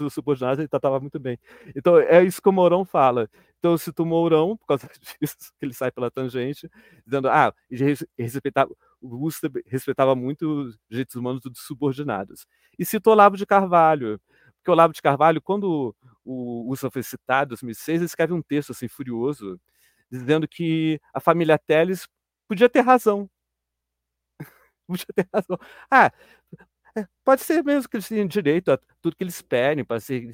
os 0.00 0.14
subordinados 0.14 0.60
ele 0.60 0.68
tratava 0.68 1.00
muito 1.00 1.18
bem. 1.18 1.38
Então, 1.76 1.98
é 1.98 2.22
isso 2.22 2.40
que 2.40 2.48
o 2.48 2.52
Mourão 2.52 2.84
fala. 2.84 3.28
Então, 3.58 3.72
eu 3.72 3.78
cito 3.78 4.02
o 4.04 4.06
Mourão, 4.06 4.56
por 4.56 4.66
causa 4.66 4.88
disso, 5.20 5.36
que 5.58 5.64
ele 5.66 5.74
sai 5.74 5.90
pela 5.90 6.10
tangente, 6.10 6.70
dizendo, 7.06 7.28
ah, 7.28 7.52
ele 7.70 7.96
respeitava, 8.18 8.70
o 9.00 9.16
Urso 9.24 9.40
respeitava 9.66 10.14
muito 10.14 10.46
os 10.48 10.78
direitos 10.88 11.16
humanos 11.16 11.40
dos 11.42 11.60
subordinados. 11.66 12.46
E 12.78 12.84
cito 12.84 13.10
Olavo 13.10 13.36
de 13.36 13.46
Carvalho, 13.46 14.20
porque 14.58 14.70
Olavo 14.70 14.94
de 14.94 15.02
Carvalho, 15.02 15.42
quando 15.42 15.94
o 16.24 16.68
Urso 16.70 16.90
foi 16.90 17.02
citado, 17.02 17.48
em 17.48 17.56
2006, 17.56 17.98
ele 17.98 18.06
escreve 18.06 18.32
um 18.32 18.40
texto, 18.42 18.70
assim, 18.72 18.88
furioso, 18.88 19.60
dizendo 20.10 20.48
que 20.48 21.00
a 21.12 21.20
família 21.20 21.58
Teles 21.58 22.06
podia 22.48 22.68
ter 22.68 22.80
razão, 22.80 23.28
podia 24.86 25.06
ter 25.14 25.28
razão. 25.32 25.58
Ah, 25.90 26.12
é, 26.96 27.06
pode 27.24 27.42
ser 27.42 27.62
mesmo 27.64 27.88
que 27.88 27.96
eles 27.96 28.08
tenham 28.08 28.26
direito 28.26 28.70
a 28.72 28.78
tudo 29.02 29.16
que 29.16 29.24
eles 29.24 29.42
pedem, 29.42 29.84
para 29.84 30.00
ser, 30.00 30.32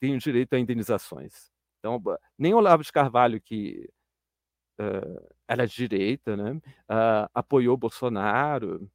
tenham 0.00 0.18
direito 0.18 0.54
a 0.54 0.58
indenizações. 0.58 1.50
Então, 1.78 2.02
nem 2.38 2.54
Olavo 2.54 2.82
de 2.82 2.92
Carvalho, 2.92 3.40
que 3.40 3.88
uh, 4.80 5.28
era 5.48 5.66
de 5.66 5.74
direita, 5.74 6.36
né, 6.36 6.52
uh, 6.52 7.30
apoiou 7.34 7.76
Bolsonaro. 7.76 8.90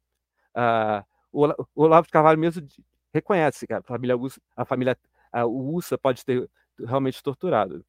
Uh, 0.56 1.04
o 1.32 1.66
Olavo 1.84 2.06
de 2.06 2.12
Carvalho 2.12 2.38
mesmo 2.38 2.66
reconhece 3.12 3.66
que 3.66 3.72
a 3.74 3.82
família 3.82 4.16
USA, 4.16 4.40
a 4.56 4.64
família 4.64 4.98
a 5.32 5.46
USA 5.46 5.98
pode 5.98 6.24
ter 6.24 6.48
realmente 6.78 7.22
torturado. 7.22 7.84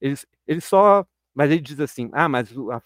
Ele, 0.00 0.16
ele 0.46 0.60
só, 0.60 1.06
mas 1.34 1.50
ele 1.50 1.60
diz 1.60 1.80
assim, 1.80 2.10
ah, 2.12 2.28
mas 2.28 2.52
a, 2.68 2.82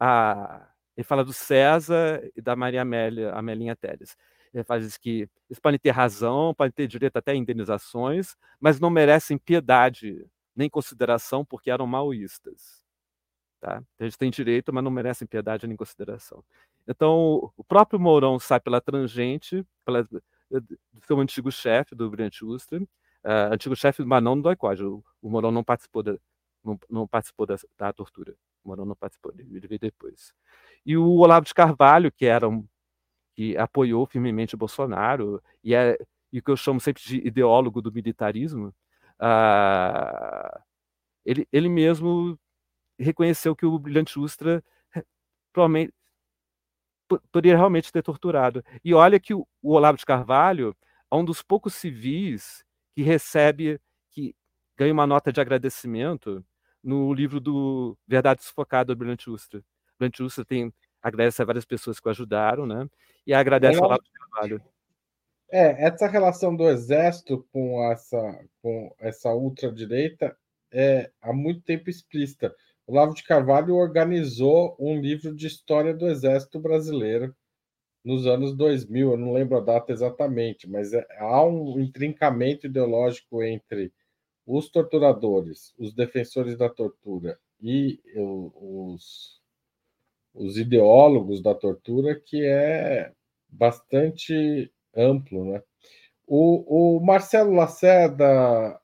a 0.00 0.74
ele 0.96 1.04
fala 1.04 1.24
do 1.24 1.32
César 1.32 2.22
e 2.36 2.40
da 2.40 2.54
Maria 2.54 2.82
Amélia, 2.82 3.32
Amelinha 3.32 3.74
Teles. 3.74 4.16
Ele 4.52 4.62
faz 4.62 4.96
que 4.96 5.28
eles 5.50 5.58
podem 5.58 5.78
ter 5.78 5.90
razão, 5.90 6.54
podem 6.54 6.72
ter 6.72 6.86
direito 6.86 7.16
até 7.16 7.32
a 7.32 7.34
indenizações, 7.34 8.36
mas 8.60 8.78
não 8.78 8.90
merecem 8.90 9.36
piedade 9.36 10.24
nem 10.54 10.70
consideração 10.70 11.44
porque 11.44 11.70
eram 11.70 11.86
maoístas. 11.86 12.84
Tá? 13.60 13.82
Então, 13.94 14.04
eles 14.04 14.16
têm 14.16 14.30
direito, 14.30 14.72
mas 14.72 14.84
não 14.84 14.90
merecem 14.90 15.26
piedade 15.26 15.66
nem 15.66 15.76
consideração. 15.76 16.44
Então, 16.86 17.52
o 17.56 17.64
próprio 17.64 17.98
Mourão 17.98 18.38
sai 18.38 18.60
pela 18.60 18.80
tangente, 18.80 19.66
pela, 19.84 20.04
do 20.04 20.20
seu 21.06 21.18
antigo 21.18 21.50
chefe, 21.50 21.94
do 21.94 22.08
Brilhante 22.08 22.44
Ustra, 22.44 22.80
uh, 22.80 23.52
antigo 23.52 23.74
chefe, 23.74 24.04
mas 24.04 24.22
não 24.22 24.36
do 24.36 24.42
Doicode. 24.42 24.84
O, 24.84 25.02
o 25.20 25.30
Mourão 25.30 25.50
não 25.50 25.64
participou 25.64 26.02
da, 26.02 26.16
não, 26.64 26.78
não 26.88 27.06
participou 27.06 27.46
da, 27.46 27.56
da 27.78 27.92
tortura. 27.92 28.34
O 28.64 28.68
Mourão 28.68 28.84
não 28.84 28.96
participou, 28.96 29.32
ele 29.38 29.68
veio 29.68 29.78
depois. 29.78 30.32
E 30.86 30.96
o 30.96 31.16
Olavo 31.16 31.46
de 31.46 31.54
Carvalho, 31.54 32.10
que 32.10 32.26
era 32.26 32.48
um, 32.48 32.66
que 33.34 33.56
apoiou 33.56 34.06
firmemente 34.06 34.54
o 34.54 34.58
Bolsonaro, 34.58 35.42
e 35.62 35.74
é 35.74 35.98
e 36.32 36.42
que 36.42 36.50
eu 36.50 36.56
chamo 36.56 36.80
sempre 36.80 37.00
de 37.00 37.18
ideólogo 37.18 37.80
do 37.80 37.92
militarismo, 37.92 38.74
uh, 39.20 40.60
ele, 41.24 41.46
ele 41.52 41.68
mesmo 41.68 42.36
reconheceu 42.98 43.54
que 43.54 43.64
o 43.64 43.78
Brilhante 43.78 44.18
Ustra 44.18 44.64
provavelmente 45.52 45.94
poderia 47.30 47.56
realmente 47.56 47.92
ter 47.92 48.02
torturado. 48.02 48.64
E 48.84 48.92
olha 48.92 49.20
que 49.20 49.32
o, 49.32 49.46
o 49.62 49.74
Olavo 49.74 49.96
de 49.96 50.04
Carvalho 50.04 50.76
é 51.08 51.14
um 51.14 51.24
dos 51.24 51.40
poucos 51.40 51.74
civis 51.74 52.64
que 52.96 53.02
recebe, 53.02 53.80
que 54.10 54.34
ganha 54.76 54.92
uma 54.92 55.06
nota 55.06 55.32
de 55.32 55.40
agradecimento 55.40 56.44
no 56.84 57.12
livro 57.14 57.40
do 57.40 57.96
Verdade 58.06 58.44
Sufocada 58.44 58.94
do 58.94 58.98
Brilhante 58.98 59.30
Ustra. 59.30 59.64
Brilhante 59.98 60.22
Ustra 60.22 60.44
tem, 60.44 60.72
agradece 61.02 61.40
a 61.40 61.44
várias 61.44 61.64
pessoas 61.64 61.98
que 61.98 62.06
o 62.06 62.10
ajudaram, 62.10 62.66
né? 62.66 62.86
E 63.26 63.32
agradece 63.32 63.78
ao 63.78 63.86
Olavo 63.86 64.02
de 64.02 64.10
Carvalho. 64.10 64.62
É, 65.50 65.86
essa 65.86 66.06
relação 66.06 66.54
do 66.54 66.68
exército 66.68 67.46
com 67.52 67.82
essa, 67.90 68.44
com 68.60 68.94
essa 68.98 69.32
ultradireita 69.32 70.36
é 70.70 71.10
há 71.22 71.32
muito 71.32 71.62
tempo 71.62 71.88
explícita. 71.88 72.54
O 72.86 72.92
Olavo 72.92 73.14
de 73.14 73.22
Carvalho 73.22 73.74
organizou 73.76 74.76
um 74.78 75.00
livro 75.00 75.34
de 75.34 75.46
história 75.46 75.94
do 75.94 76.06
exército 76.06 76.60
brasileiro 76.60 77.34
nos 78.04 78.26
anos 78.26 78.54
2000, 78.54 79.12
eu 79.12 79.16
não 79.16 79.32
lembro 79.32 79.56
a 79.56 79.60
data 79.60 79.90
exatamente, 79.90 80.68
mas 80.68 80.92
é, 80.92 81.06
há 81.18 81.42
um 81.42 81.80
intrincamento 81.80 82.66
ideológico 82.66 83.42
entre 83.42 83.90
os 84.46 84.68
torturadores, 84.70 85.74
os 85.78 85.94
defensores 85.94 86.56
da 86.56 86.68
tortura 86.68 87.38
e 87.60 88.00
os, 88.14 89.40
os 90.34 90.58
ideólogos 90.58 91.42
da 91.42 91.54
tortura, 91.54 92.18
que 92.18 92.44
é 92.44 93.12
bastante 93.48 94.70
amplo. 94.94 95.44
Né? 95.44 95.62
O, 96.26 96.96
o 96.96 97.00
Marcelo 97.00 97.52
Lacerda 97.52 98.78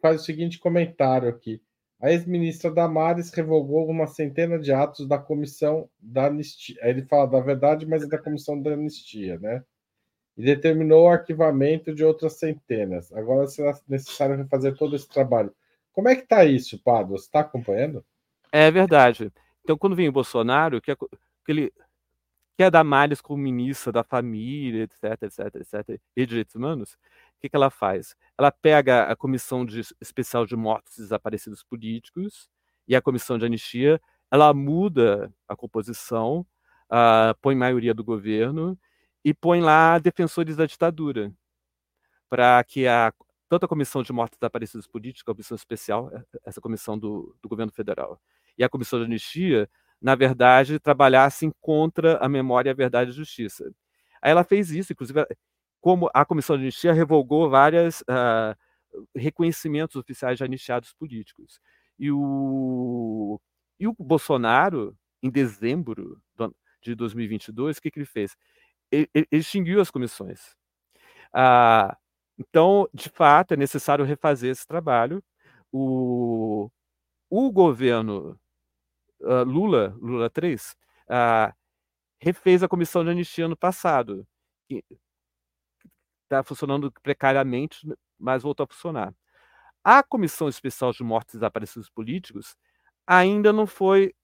faz 0.00 0.22
o 0.22 0.24
seguinte 0.24 0.58
comentário 0.58 1.28
aqui. 1.28 1.62
a 2.00 2.10
ex-ministra 2.10 2.70
Damares 2.70 3.30
revogou 3.30 3.88
uma 3.88 4.06
centena 4.06 4.58
de 4.58 4.72
atos 4.72 5.06
da 5.06 5.18
comissão 5.18 5.88
da 6.00 6.26
anistia. 6.26 6.76
Ele 6.82 7.02
fala 7.02 7.26
da 7.26 7.40
verdade, 7.40 7.86
mas 7.86 8.02
é 8.02 8.06
da 8.06 8.18
comissão 8.18 8.60
da 8.60 8.72
anistia, 8.72 9.38
né? 9.38 9.62
E 10.40 10.42
determinou 10.42 11.04
o 11.04 11.10
arquivamento 11.10 11.94
de 11.94 12.02
outras 12.02 12.38
centenas. 12.38 13.12
Agora 13.12 13.46
será 13.46 13.78
necessário 13.86 14.38
refazer 14.38 14.74
todo 14.74 14.96
esse 14.96 15.06
trabalho. 15.06 15.54
Como 15.92 16.08
é 16.08 16.16
que 16.16 16.22
está 16.22 16.46
isso, 16.46 16.82
Pado? 16.82 17.10
Você 17.10 17.26
está 17.26 17.40
acompanhando? 17.40 18.02
É 18.50 18.70
verdade. 18.70 19.30
Então, 19.62 19.76
quando 19.76 19.94
vem 19.94 20.08
o 20.08 20.12
Bolsonaro, 20.12 20.80
que, 20.80 20.96
ele 21.46 21.70
quer 22.56 22.70
dar 22.70 22.82
malhas 22.82 23.20
como 23.20 23.42
ministra 23.42 23.92
da 23.92 24.02
família, 24.02 24.84
etc, 24.84 25.24
etc, 25.24 25.56
etc, 25.56 26.00
e 26.16 26.24
direitos 26.24 26.54
humanos, 26.54 26.94
o 26.94 27.40
que, 27.42 27.50
que 27.50 27.56
ela 27.56 27.68
faz? 27.68 28.16
Ela 28.38 28.50
pega 28.50 29.02
a 29.04 29.14
Comissão 29.14 29.66
de, 29.66 29.82
Especial 30.00 30.46
de 30.46 30.56
Mortos 30.56 30.96
e 30.96 31.02
Desaparecidos 31.02 31.62
Políticos 31.62 32.48
e 32.88 32.96
a 32.96 33.02
Comissão 33.02 33.36
de 33.36 33.44
Anistia, 33.44 34.00
ela 34.30 34.54
muda 34.54 35.30
a 35.46 35.54
composição, 35.54 36.46
uh, 36.90 37.36
põe 37.42 37.54
maioria 37.54 37.92
do 37.92 38.02
governo 38.02 38.78
e 39.24 39.34
põe 39.34 39.60
lá 39.60 39.98
defensores 39.98 40.56
da 40.56 40.66
ditadura, 40.66 41.32
para 42.28 42.62
que 42.64 42.86
a, 42.86 43.12
tanto 43.48 43.64
a 43.64 43.68
Comissão 43.68 44.02
de 44.02 44.12
Mortos 44.12 44.38
Desaparecidos 44.38 44.86
Políticos, 44.86 45.30
a 45.30 45.34
Comissão 45.34 45.56
Especial, 45.56 46.10
essa 46.44 46.60
comissão 46.60 46.98
do, 46.98 47.36
do 47.42 47.48
governo 47.48 47.72
federal, 47.72 48.20
e 48.56 48.64
a 48.64 48.68
Comissão 48.68 48.98
de 48.98 49.06
Anistia, 49.06 49.68
na 50.00 50.14
verdade, 50.14 50.78
trabalhassem 50.78 51.52
contra 51.60 52.16
a 52.18 52.28
memória, 52.28 52.72
a 52.72 52.74
verdade 52.74 53.10
e 53.10 53.12
a 53.12 53.16
justiça. 53.16 53.70
Aí 54.22 54.30
ela 54.30 54.44
fez 54.44 54.70
isso, 54.70 54.92
inclusive, 54.92 55.26
como 55.80 56.10
a 56.14 56.24
Comissão 56.24 56.56
de 56.56 56.62
Anistia 56.62 56.92
revogou 56.92 57.50
vários 57.50 58.00
uh, 58.02 58.04
ah, 58.08 58.56
reconhecimentos 59.14 59.96
oficiais 59.96 60.38
de 60.38 60.44
anistiados 60.44 60.92
políticos. 60.92 61.60
E 61.98 62.10
o, 62.10 63.40
e 63.78 63.86
o 63.86 63.94
Bolsonaro, 63.98 64.96
em 65.22 65.30
dezembro 65.30 66.20
de 66.82 66.94
2022, 66.94 67.76
o 67.76 67.82
que, 67.82 67.90
que 67.90 67.98
ele 67.98 68.06
fez? 68.06 68.36
Extinguiu 69.30 69.80
as 69.80 69.90
comissões. 69.90 70.56
Uh, 71.34 71.94
então, 72.38 72.88
de 72.92 73.08
fato, 73.10 73.54
é 73.54 73.56
necessário 73.56 74.04
refazer 74.04 74.50
esse 74.50 74.66
trabalho. 74.66 75.22
O, 75.72 76.70
o 77.30 77.52
governo 77.52 78.38
uh, 79.20 79.44
Lula, 79.44 79.94
Lula 80.00 80.30
3, 80.30 80.76
uh, 81.10 81.54
refez 82.20 82.62
a 82.62 82.68
comissão 82.68 83.04
de 83.04 83.10
anistia 83.10 83.46
ano 83.46 83.56
passado, 83.56 84.26
está 86.24 86.42
funcionando 86.44 86.92
precariamente, 87.02 87.86
mas 88.18 88.42
voltou 88.42 88.64
a 88.64 88.72
funcionar. 88.72 89.14
A 89.84 90.02
Comissão 90.02 90.48
Especial 90.48 90.92
de 90.92 91.02
Mortes 91.02 91.34
e 91.34 91.38
Desaparecidos 91.38 91.88
Políticos 91.90 92.56
ainda 93.06 93.52
não 93.52 93.66
foi 93.66 94.14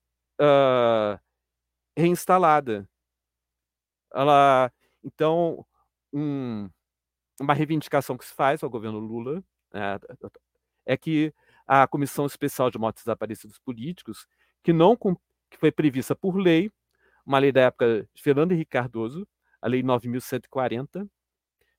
uh, 0.40 1.18
reinstalada. 1.96 2.88
Ela, 4.14 4.72
então, 5.04 5.64
um, 6.12 6.68
uma 7.40 7.54
reivindicação 7.54 8.16
que 8.16 8.24
se 8.24 8.34
faz 8.34 8.62
ao 8.62 8.70
governo 8.70 8.98
Lula 8.98 9.42
é, 9.72 9.98
é 10.86 10.96
que 10.96 11.32
a 11.66 11.86
Comissão 11.86 12.26
Especial 12.26 12.70
de 12.70 12.78
Mortes 12.78 13.04
Desaparecidos 13.04 13.58
Políticos, 13.58 14.26
que 14.62 14.72
não 14.72 14.96
que 14.96 15.56
foi 15.58 15.70
prevista 15.72 16.14
por 16.14 16.36
lei, 16.36 16.70
uma 17.24 17.38
lei 17.38 17.52
da 17.52 17.62
época 17.62 18.08
de 18.14 18.22
Fernando 18.22 18.52
Henrique 18.52 18.70
Cardoso, 18.70 19.26
a 19.60 19.68
Lei 19.68 19.82
9.140, 19.82 21.08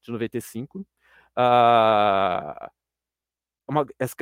de 0.02 0.12
95, 0.12 0.86
ah, 1.36 2.72
uma, 3.68 3.86
essa, 3.98 4.16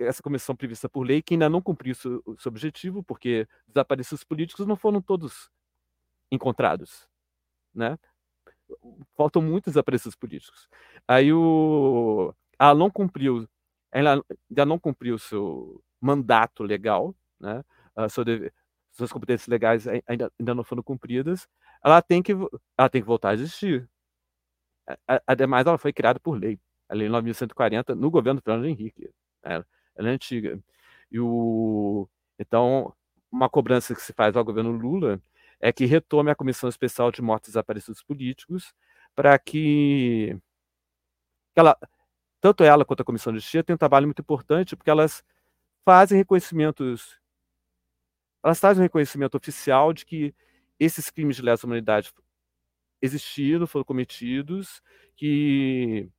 essa 0.00 0.22
comissão 0.22 0.56
prevista 0.56 0.88
por 0.88 1.02
lei, 1.02 1.20
que 1.20 1.34
ainda 1.34 1.48
não 1.50 1.60
cumpriu 1.60 1.94
seu, 1.94 2.22
seu 2.38 2.50
objetivo, 2.50 3.02
porque 3.02 3.46
desaparecidos 3.68 4.24
políticos 4.24 4.66
não 4.66 4.76
foram 4.76 5.02
todos 5.02 5.50
encontrados, 6.30 7.08
né? 7.74 7.98
Faltam 9.16 9.42
muitos 9.42 9.72
desaparecidos 9.72 10.16
políticos. 10.16 10.68
Aí 11.06 11.32
o, 11.32 12.34
ela 12.58 12.74
não 12.74 12.90
cumpriu 12.90 13.48
ela 13.94 14.24
ainda 14.50 14.66
não 14.66 14.78
cumpriu 14.78 15.18
seu 15.18 15.80
mandato 16.00 16.64
legal, 16.64 17.14
né? 17.40 17.64
Seu 18.10 18.24
deve, 18.24 18.52
suas 18.90 19.12
competências 19.12 19.46
legais 19.46 19.86
ainda, 19.86 20.32
ainda 20.38 20.54
não 20.54 20.64
foram 20.64 20.82
cumpridas, 20.82 21.48
ela 21.82 22.02
tem 22.02 22.22
que, 22.22 22.32
ela 22.76 22.88
tem 22.88 23.00
que 23.00 23.06
voltar 23.06 23.30
a 23.30 23.34
existir. 23.34 23.88
Ademais, 25.26 25.66
ela 25.66 25.78
foi 25.78 25.92
criada 25.92 26.18
por 26.20 26.38
lei, 26.38 26.58
a 26.88 26.94
Lei 26.94 27.08
9.140, 27.08 27.94
no 27.94 28.10
governo 28.10 28.40
do 28.40 28.44
Fernando 28.44 28.66
Henrique. 28.66 29.10
Ela, 29.42 29.66
ela 29.94 30.08
é 30.08 30.12
antiga. 30.12 30.58
E 31.10 31.20
o, 31.20 32.08
então, 32.38 32.92
uma 33.30 33.48
cobrança 33.48 33.94
que 33.94 34.02
se 34.02 34.12
faz 34.12 34.36
ao 34.36 34.44
governo 34.44 34.72
Lula 34.72 35.20
é 35.60 35.72
que 35.72 35.86
retome 35.86 36.30
a 36.30 36.34
Comissão 36.34 36.68
Especial 36.68 37.10
de 37.12 37.22
Mortes 37.22 37.48
e 37.48 37.52
Desaparecidos 37.52 38.02
Políticos 38.02 38.74
para 39.14 39.38
que, 39.38 40.36
ela, 41.54 41.76
tanto 42.40 42.64
ela 42.64 42.84
quanto 42.84 43.02
a 43.02 43.04
Comissão 43.04 43.32
de 43.32 43.40
Justiça 43.40 43.64
têm 43.64 43.74
um 43.74 43.78
trabalho 43.78 44.06
muito 44.06 44.22
importante, 44.22 44.76
porque 44.76 44.90
elas 44.90 45.24
fazem 45.84 46.18
reconhecimentos, 46.18 47.20
elas 48.42 48.60
trazem 48.60 48.82
um 48.82 48.84
reconhecimento 48.84 49.36
oficial 49.36 49.92
de 49.92 50.04
que 50.04 50.34
esses 50.78 51.10
crimes 51.10 51.36
de 51.36 51.42
lesa 51.42 51.66
humanidade 51.66 52.12
existiram, 53.02 53.66
foram 53.66 53.84
cometidos, 53.84 54.82
que 55.16 56.10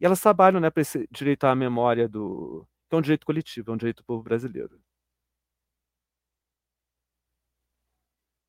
e 0.00 0.04
elas 0.06 0.20
trabalham 0.20 0.60
né, 0.60 0.70
para 0.70 0.82
esse 0.82 1.08
direito 1.10 1.44
à 1.44 1.54
memória 1.54 2.08
do. 2.08 2.66
que 2.88 2.94
é 2.94 2.98
um 2.98 3.02
direito 3.02 3.26
coletivo, 3.26 3.70
é 3.70 3.74
um 3.74 3.76
direito 3.76 3.98
do 3.98 4.04
povo 4.04 4.22
brasileiro. 4.22 4.80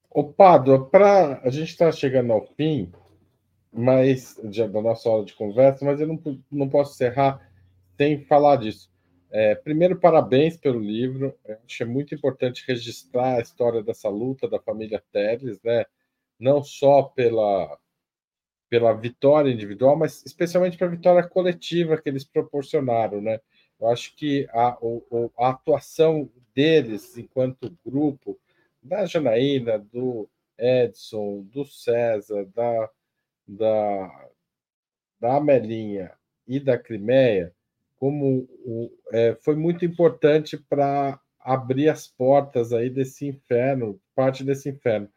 Ô, 0.10 0.24
Pado, 0.24 0.86
para 0.88 1.42
a 1.44 1.50
gente 1.50 1.70
está 1.70 1.92
chegando 1.92 2.32
ao 2.32 2.46
fim, 2.56 2.92
mas 3.72 4.40
já 4.52 4.68
da 4.68 4.82
nossa 4.82 5.10
hora 5.10 5.26
de 5.26 5.34
conversa, 5.34 5.84
mas 5.84 6.00
eu 6.00 6.08
não, 6.08 6.22
não 6.52 6.70
posso 6.70 6.94
encerrar 6.94 7.42
sem 7.98 8.24
falar 8.24 8.58
disso. 8.58 8.90
É, 9.32 9.54
primeiro, 9.54 10.00
parabéns 10.00 10.56
pelo 10.56 10.80
livro. 10.80 11.36
Eu 11.46 11.58
acho 11.66 11.84
é 11.84 11.86
muito 11.86 12.16
importante 12.16 12.64
registrar 12.66 13.36
a 13.36 13.42
história 13.42 13.84
dessa 13.84 14.08
luta 14.08 14.48
da 14.48 14.60
família 14.60 15.04
Teles, 15.12 15.62
né? 15.62 15.86
não 16.40 16.64
só 16.64 17.04
pela, 17.04 17.78
pela 18.70 18.94
vitória 18.94 19.52
individual, 19.52 19.98
mas 19.98 20.24
especialmente 20.26 20.78
pela 20.78 20.92
vitória 20.92 21.28
coletiva 21.28 22.02
que 22.02 22.08
eles 22.08 22.24
proporcionaram. 22.24 23.22
Né? 23.22 23.40
Eu 23.80 23.90
acho 23.90 24.16
que 24.16 24.48
a, 24.52 24.78
a 25.38 25.50
atuação 25.50 26.30
deles 26.54 27.18
enquanto 27.18 27.78
grupo, 27.86 28.40
da 28.86 29.06
Janaína, 29.06 29.80
do 29.80 30.30
Edson, 30.58 31.44
do 31.52 31.66
César, 31.66 32.46
da 32.54 32.90
da, 33.48 34.30
da 35.20 35.36
Amelinha 35.38 36.12
e 36.48 36.60
da 36.60 36.80
Crimeia 36.80 37.54
como 37.98 38.48
o, 38.64 38.92
é, 39.12 39.36
foi 39.42 39.56
muito 39.56 39.86
importante 39.86 40.58
para 40.58 41.20
abrir 41.40 41.90
as 41.90 42.08
portas 42.08 42.74
aí 42.74 42.90
desse 42.90 43.28
inferno, 43.28 44.00
parte 44.14 44.44
desse 44.44 44.70
inferno. 44.70 45.10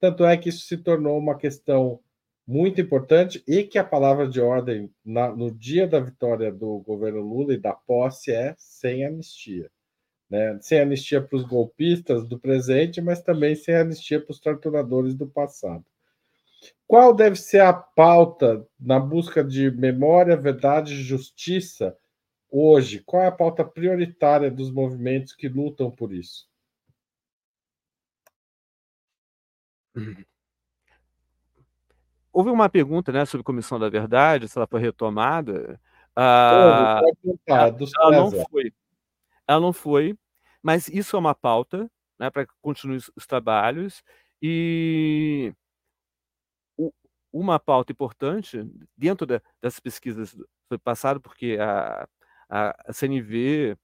Tanto 0.00 0.24
é 0.24 0.36
que 0.36 0.48
isso 0.50 0.66
se 0.66 0.76
tornou 0.76 1.18
uma 1.18 1.36
questão 1.36 2.00
muito 2.46 2.80
importante 2.80 3.42
e 3.48 3.64
que 3.64 3.78
a 3.78 3.84
palavra 3.84 4.28
de 4.28 4.40
ordem 4.40 4.90
na, 5.04 5.34
no 5.34 5.50
dia 5.50 5.86
da 5.86 5.98
vitória 5.98 6.52
do 6.52 6.78
governo 6.80 7.20
Lula 7.20 7.54
e 7.54 7.58
da 7.58 7.72
posse 7.72 8.32
é 8.32 8.54
sem 8.58 9.04
anistia. 9.04 9.70
Né? 10.28 10.58
Sem 10.60 10.80
anistia 10.80 11.22
para 11.22 11.36
os 11.36 11.44
golpistas 11.44 12.26
do 12.26 12.38
presente, 12.38 13.00
mas 13.00 13.22
também 13.22 13.54
sem 13.54 13.74
anistia 13.74 14.20
para 14.20 14.32
os 14.32 14.40
torturadores 14.40 15.14
do 15.14 15.26
passado. 15.26 15.84
Qual 16.86 17.14
deve 17.14 17.36
ser 17.36 17.60
a 17.60 17.72
pauta 17.72 18.66
na 18.78 18.98
busca 18.98 19.42
de 19.42 19.70
memória, 19.70 20.36
verdade 20.36 20.94
e 20.94 21.02
justiça 21.02 21.96
hoje? 22.50 23.02
Qual 23.04 23.22
é 23.22 23.26
a 23.26 23.32
pauta 23.32 23.64
prioritária 23.64 24.50
dos 24.50 24.70
movimentos 24.70 25.34
que 25.34 25.48
lutam 25.48 25.90
por 25.90 26.12
isso? 26.12 26.48
Houve 32.32 32.50
uma 32.50 32.68
pergunta 32.68 33.10
né, 33.10 33.24
sobre 33.24 33.42
Comissão 33.42 33.78
da 33.78 33.88
Verdade, 33.88 34.46
se 34.46 34.58
ela 34.58 34.66
foi 34.66 34.80
retomada. 34.80 35.80
Ah, 36.14 37.00
ela, 37.46 38.12
não 38.12 38.30
foi. 38.30 38.72
Ela 39.48 39.60
não 39.60 39.72
foi, 39.72 40.16
mas 40.62 40.88
isso 40.88 41.16
é 41.16 41.18
uma 41.18 41.34
pauta 41.34 41.90
né, 42.18 42.30
para 42.30 42.46
que 42.46 42.52
continue 42.60 42.98
os 43.16 43.26
trabalhos. 43.26 44.02
E 44.42 45.52
uma 47.32 47.58
pauta 47.58 47.92
importante 47.92 48.58
dentro 48.96 49.26
da, 49.26 49.42
das 49.60 49.78
pesquisas 49.78 50.36
foi 50.68 50.78
passado 50.78 51.20
porque 51.20 51.58
a, 51.60 52.08
a, 52.48 52.92
CNV 52.92 53.76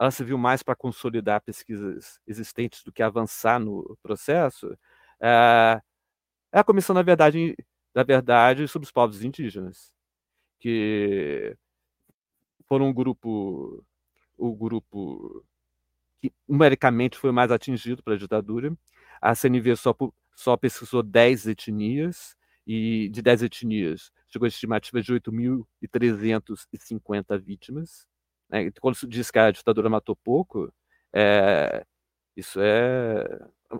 ela 0.00 0.10
se 0.10 0.24
viu 0.24 0.38
mais 0.38 0.62
para 0.62 0.76
consolidar 0.76 1.40
pesquisas 1.42 2.20
existentes 2.26 2.82
do 2.84 2.92
que 2.92 3.02
avançar 3.02 3.58
no 3.60 3.96
processo 4.02 4.76
é, 5.20 5.80
é 6.52 6.58
a 6.58 6.64
comissão 6.64 6.94
da 6.94 7.02
verdade 7.02 7.56
da 7.94 8.02
verdade 8.02 8.66
sobre 8.68 8.86
os 8.86 8.92
povos 8.92 9.22
indígenas 9.24 9.92
que 10.60 11.56
foram 12.68 12.86
um 12.88 12.94
grupo 12.94 13.84
o 14.42 14.54
grupo 14.54 15.44
que 16.20 16.32
numericamente 16.48 17.16
foi 17.16 17.30
mais 17.30 17.52
atingido 17.52 18.02
pela 18.02 18.18
ditadura. 18.18 18.76
A 19.20 19.34
CNV 19.34 19.76
só, 19.76 19.94
só 20.34 20.56
pesquisou 20.56 21.02
10 21.02 21.48
etnias, 21.48 22.36
e 22.66 23.08
de 23.08 23.22
10 23.22 23.44
etnias 23.44 24.10
chegou 24.28 24.46
a 24.46 24.48
estimativa 24.48 25.00
de 25.02 25.12
8.350 25.12 27.38
vítimas. 27.38 28.06
Né? 28.48 28.70
Quando 28.80 28.94
se 28.96 29.06
diz 29.06 29.30
que 29.30 29.38
a 29.38 29.50
ditadura 29.50 29.88
matou 29.88 30.16
pouco, 30.16 30.72
é, 31.12 31.84
isso 32.36 32.60
é 32.60 33.24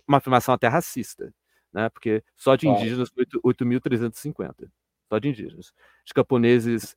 uma 0.07 0.19
afirmação 0.19 0.55
até 0.55 0.69
racista, 0.69 1.33
né? 1.73 1.89
porque 1.89 2.23
só 2.37 2.55
de 2.57 2.69
indígenas 2.69 3.11
foi 3.11 3.25
8.350, 3.25 4.71
só 5.09 5.19
de 5.19 5.29
indígenas. 5.29 5.73
Os 6.05 6.13
camponeses, 6.13 6.97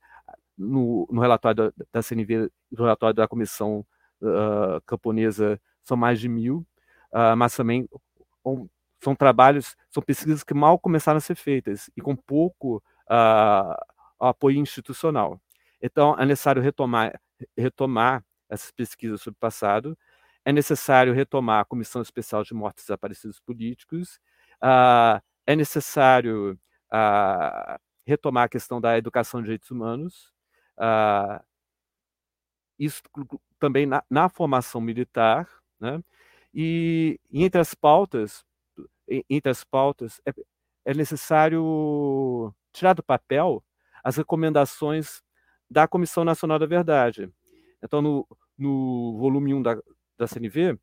no, 0.58 1.08
no 1.12 1.22
relatório 1.22 1.56
da, 1.56 1.86
da 1.91 2.01
CNV, 2.01 2.49
no 2.72 2.84
relatório 2.84 3.16
da 3.16 3.28
Comissão 3.28 3.86
uh, 4.22 4.82
Camponesa, 4.86 5.60
são 5.84 5.97
mais 5.97 6.20
de 6.20 6.30
mil, 6.30 6.66
uh, 7.14 7.36
mas 7.38 7.56
também 7.56 7.88
um, 8.45 8.68
são 9.03 9.16
trabalhos, 9.16 9.76
são 9.89 10.01
pesquisas 10.01 10.43
que 10.43 10.53
mal 10.53 10.80
começaram 10.80 11.18
a 11.18 11.22
ser 11.22 11.36
feitas 11.36 11.89
e 11.95 12.01
com 12.01 12.16
pouco 12.16 12.78
uh, 13.10 13.76
apoio 14.20 14.58
institucional. 14.58 15.39
Então, 15.82 16.16
é 16.20 16.26
necessário 16.26 16.62
retomar, 16.62 17.20
retomar 17.58 18.24
essas 18.49 18.72
pesquisas 18.72 19.22
sobre 19.22 19.38
o 19.38 19.39
passado, 19.39 19.97
é 20.43 20.51
necessário 20.51 21.14
retomar 21.14 21.62
a 21.62 21.66
Comissão 21.66 22.01
Especial 22.01 22.43
de 22.43 22.53
Mortos 22.53 22.84
e 22.84 22.88
Desaparecidos 22.88 23.39
Políticos, 23.39 24.20
uh, 24.64 25.22
é 25.45 25.56
necessário 25.56 26.58
uh, 26.93 27.80
retomar 28.06 28.45
a 28.45 28.49
questão 28.49 28.80
da 28.80 28.97
educação 28.97 29.39
de 29.41 29.45
direitos 29.45 29.72
humanos, 29.72 30.34
uh, 30.78 31.43
isso 32.78 33.01
também 33.59 33.86
na, 33.86 34.03
na, 34.09 34.30
formação 34.30 34.82
militar, 34.82 35.49
né? 35.80 36.01
e, 36.53 37.19
entre 37.32 37.59
as 37.59 37.73
pautas, 37.73 38.45
entre 39.30 39.51
as 39.51 39.63
pautas, 39.63 40.21
é, 40.26 40.34
é 40.86 40.93
necessário 40.93 42.53
tirar 42.71 42.93
do 42.93 43.03
papel 43.03 43.63
as 44.03 44.17
recomendações 44.17 45.23
da 45.69 45.88
Comissão 45.88 46.23
Nacional 46.23 46.59
da 46.59 46.65
Verdade. 46.65 47.32
Então, 47.82 48.01
no, 48.01 48.28
no 48.57 49.17
volume 49.17 49.53
1 49.53 49.61
da, 49.61 49.78
da 50.17 50.28
CNV, 50.28 50.78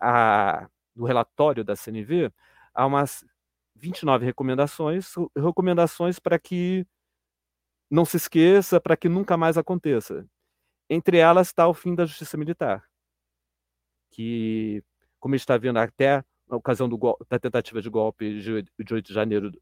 a, 0.00 0.68
do 0.94 1.04
relatório 1.04 1.64
da 1.64 1.76
CNV, 1.76 2.32
há 2.74 2.86
umas 2.86 3.24
29 3.74 4.24
recomendações, 4.24 5.12
recomendações 5.36 6.18
para 6.18 6.38
que 6.38 6.86
não 7.90 8.04
se 8.04 8.16
esqueça, 8.16 8.80
para 8.80 8.96
que 8.96 9.08
nunca 9.08 9.36
mais 9.36 9.58
aconteça. 9.58 10.26
Entre 10.88 11.18
elas 11.18 11.48
está 11.48 11.66
o 11.68 11.74
fim 11.74 11.94
da 11.94 12.06
justiça 12.06 12.36
militar, 12.36 12.84
que, 14.10 14.82
como 15.18 15.34
a 15.34 15.36
gente 15.36 15.42
está 15.42 15.56
vendo 15.56 15.78
até 15.78 16.24
na 16.48 16.56
ocasião 16.56 16.88
do, 16.88 16.98
da 17.28 17.38
tentativa 17.38 17.80
de 17.80 17.88
golpe 17.88 18.40
de, 18.40 18.62
de 18.62 18.94
8 18.94 19.06
de 19.06 19.14
janeiro 19.14 19.52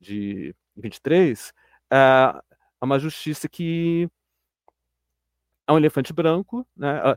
de 0.00 0.54
23, 0.76 1.52
é 1.92 2.42
uma 2.80 2.98
justiça 2.98 3.48
que 3.48 4.08
é 5.66 5.72
um 5.72 5.78
elefante 5.78 6.12
branco, 6.12 6.66
né? 6.76 7.16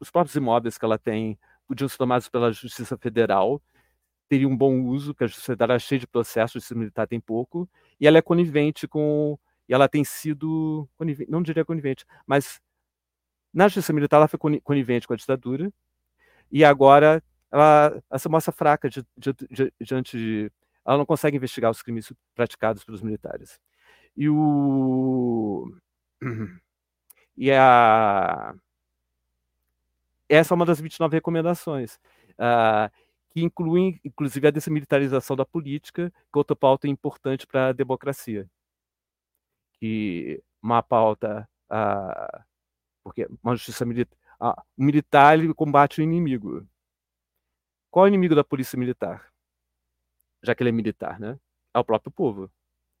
os 0.00 0.10
próprios 0.10 0.34
imóveis 0.36 0.76
que 0.76 0.84
ela 0.84 0.98
tem 0.98 1.38
podiam 1.66 1.88
ser 1.88 1.96
tomados 1.96 2.28
pela 2.28 2.52
Justiça 2.52 2.96
Federal, 2.96 3.60
teria 4.28 4.48
um 4.48 4.56
bom 4.56 4.82
uso, 4.82 5.14
porque 5.14 5.24
a 5.24 5.28
Federal 5.28 5.76
é 5.76 5.78
cheia 5.78 5.98
de 6.00 6.06
processos, 6.06 6.54
Justiça 6.54 6.74
Militar 6.74 7.06
tem 7.06 7.20
pouco, 7.20 7.68
e 8.00 8.06
ela 8.06 8.18
é 8.18 8.22
conivente 8.22 8.86
com. 8.88 9.38
E 9.68 9.74
ela 9.74 9.88
tem 9.88 10.04
sido. 10.04 10.88
Não 11.28 11.42
diria 11.42 11.64
conivente, 11.64 12.04
mas 12.26 12.60
na 13.52 13.68
Justiça 13.68 13.92
Militar 13.92 14.18
ela 14.18 14.28
foi 14.28 14.38
conivente 14.62 15.06
com 15.06 15.14
a 15.14 15.16
ditadura, 15.16 15.72
e 16.50 16.64
agora 16.64 17.22
ela, 17.50 18.02
ela 18.10 18.18
se 18.18 18.28
mostra 18.28 18.52
fraca 18.52 18.88
diante 19.80 20.18
de. 20.18 20.52
Ela 20.84 20.98
não 20.98 21.06
consegue 21.06 21.36
investigar 21.36 21.70
os 21.70 21.82
crimes 21.82 22.12
praticados 22.34 22.84
pelos 22.84 23.02
militares. 23.02 23.58
E 24.16 24.28
o. 24.28 25.72
E 27.38 27.52
a. 27.52 28.54
Essa 30.26 30.54
é 30.54 30.56
uma 30.56 30.64
das 30.64 30.80
29 30.80 31.14
recomendações, 31.14 31.96
uh, 32.38 32.90
que 33.36 33.42
incluem, 33.42 34.00
inclusive, 34.02 34.48
a 34.48 34.50
desmilitarização 34.50 35.36
da 35.36 35.44
política, 35.44 36.10
que 36.10 36.16
é 36.34 36.38
outra 36.38 36.56
pauta 36.56 36.88
importante 36.88 37.46
para 37.46 37.68
a 37.68 37.72
democracia. 37.72 38.48
Que 39.74 40.42
uma 40.62 40.82
pauta. 40.82 41.46
Porque 43.04 43.28
uma 43.42 43.54
justiça 43.54 43.84
militar 43.84 44.16
o 44.40 44.82
militar 44.82 45.38
ele 45.38 45.52
combate 45.52 46.00
o 46.00 46.02
inimigo. 46.02 46.66
Qual 47.90 48.06
é 48.06 48.08
o 48.08 48.10
inimigo 48.10 48.34
da 48.34 48.42
polícia 48.42 48.78
militar? 48.78 49.30
Já 50.42 50.54
que 50.54 50.62
ele 50.62 50.70
é 50.70 50.72
militar, 50.72 51.20
né? 51.20 51.38
É 51.74 51.78
o 51.78 51.84
próprio 51.84 52.10
povo. 52.10 52.50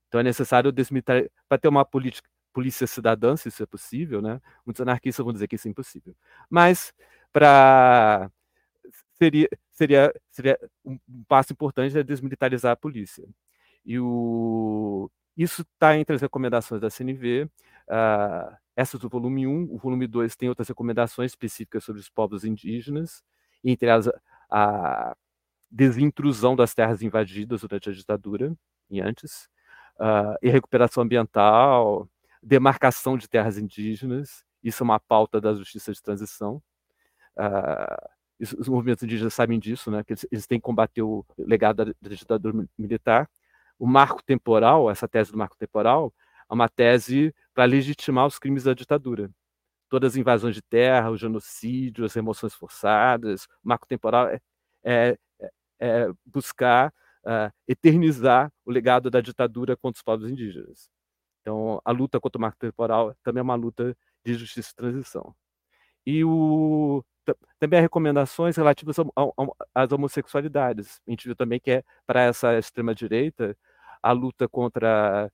Então 0.08 0.20
é 0.20 0.22
necessário 0.22 0.70
desmilitar 0.70 1.30
para 1.48 1.56
ter 1.56 1.68
uma 1.68 1.84
política, 1.84 2.28
polícia 2.52 2.86
cidadã, 2.86 3.38
se 3.38 3.48
isso 3.48 3.62
é 3.62 3.66
possível, 3.66 4.20
né? 4.20 4.38
Muitos 4.66 4.82
anarquistas 4.82 5.24
vão 5.24 5.32
dizer 5.32 5.48
que 5.48 5.56
isso 5.56 5.66
é 5.66 5.70
impossível. 5.70 6.14
Mas 6.50 6.92
para 7.32 8.30
seria 9.14 9.48
seria 9.76 10.12
seria 10.30 10.58
um 10.84 10.98
passo 11.28 11.52
importante 11.52 11.96
é 11.98 12.02
desmilitarizar 12.02 12.72
a 12.72 12.76
polícia. 12.76 13.24
E 13.84 13.98
o 14.00 15.10
isso 15.36 15.62
está 15.62 15.96
entre 15.98 16.16
as 16.16 16.22
recomendações 16.22 16.80
da 16.80 16.90
CNV. 16.90 17.44
Uh, 17.44 17.50
ah, 17.90 18.58
essa 18.74 18.98
do 18.98 19.08
volume 19.08 19.46
1. 19.46 19.74
O 19.74 19.78
volume 19.78 20.06
2 20.06 20.34
tem 20.36 20.48
outras 20.48 20.68
recomendações 20.68 21.32
específicas 21.32 21.84
sobre 21.84 22.00
os 22.00 22.08
povos 22.08 22.44
indígenas, 22.44 23.22
entre 23.62 23.88
elas 23.88 24.08
a 24.50 25.16
desintrusão 25.70 26.56
das 26.56 26.74
terras 26.74 27.02
invadidas 27.02 27.60
durante 27.62 27.90
a 27.90 27.92
ditadura 27.92 28.56
e 28.90 29.00
antes, 29.00 29.48
uh, 30.00 30.36
e 30.42 30.48
recuperação 30.48 31.02
ambiental, 31.02 32.08
demarcação 32.42 33.18
de 33.18 33.28
terras 33.28 33.58
indígenas. 33.58 34.44
Isso 34.62 34.82
é 34.82 34.84
uma 34.84 35.00
pauta 35.00 35.40
da 35.40 35.54
justiça 35.54 35.92
de 35.92 36.02
transição. 36.02 36.62
Uh, 37.36 38.15
os 38.40 38.68
movimentos 38.68 39.02
indígenas 39.02 39.34
sabem 39.34 39.58
disso, 39.58 39.90
né? 39.90 40.04
Que 40.04 40.12
eles, 40.12 40.26
eles 40.30 40.46
têm 40.46 40.58
que 40.58 40.64
combater 40.64 41.02
o 41.02 41.24
legado 41.38 41.84
da, 41.84 42.08
ditadura 42.08 42.66
militar. 42.78 43.28
O 43.78 43.86
marco 43.86 44.22
temporal, 44.22 44.90
essa 44.90 45.08
tese 45.08 45.32
do 45.32 45.38
marco 45.38 45.56
temporal, 45.56 46.12
é 46.50 46.54
uma 46.54 46.68
tese 46.68 47.34
para 47.54 47.64
legitimar 47.64 48.26
os 48.26 48.38
crimes 48.38 48.64
da 48.64 48.74
ditadura. 48.74 49.30
Todas 49.88 50.12
as 50.12 50.16
invasões 50.16 50.54
de 50.54 50.62
terra, 50.62 51.10
o 51.10 51.16
genocídio, 51.16 52.04
as 52.04 52.14
remoções 52.14 52.54
forçadas, 52.54 53.44
o 53.64 53.68
marco 53.68 53.86
temporal 53.86 54.28
é, 54.28 54.40
é, 54.84 55.18
é, 55.40 55.50
é 55.80 56.10
buscar 56.24 56.92
uh, 57.24 57.52
eternizar 57.68 58.52
o 58.64 58.70
legado 58.70 59.10
da 59.10 59.20
ditadura 59.20 59.76
contra 59.76 59.98
os 59.98 60.02
povos 60.02 60.30
indígenas. 60.30 60.88
Então, 61.40 61.80
a 61.84 61.92
luta 61.92 62.20
contra 62.20 62.38
o 62.38 62.42
marco 62.42 62.58
temporal 62.58 63.14
também 63.22 63.40
é 63.40 63.42
uma 63.42 63.54
luta 63.54 63.96
de 64.24 64.34
justiça 64.34 64.70
e 64.72 64.74
transição. 64.74 65.34
E 66.04 66.24
o, 66.24 67.04
também 67.58 67.78
há 67.78 67.82
recomendações 67.82 68.56
relativas 68.56 68.96
às 69.74 69.92
homossexualidades. 69.92 71.00
A 71.06 71.10
gente 71.10 71.26
viu 71.26 71.36
também 71.36 71.60
que 71.60 71.70
é 71.70 71.84
para 72.06 72.22
essa 72.22 72.58
extrema-direita 72.58 73.56
a 74.02 74.12
luta 74.12 74.48
contra 74.48 75.30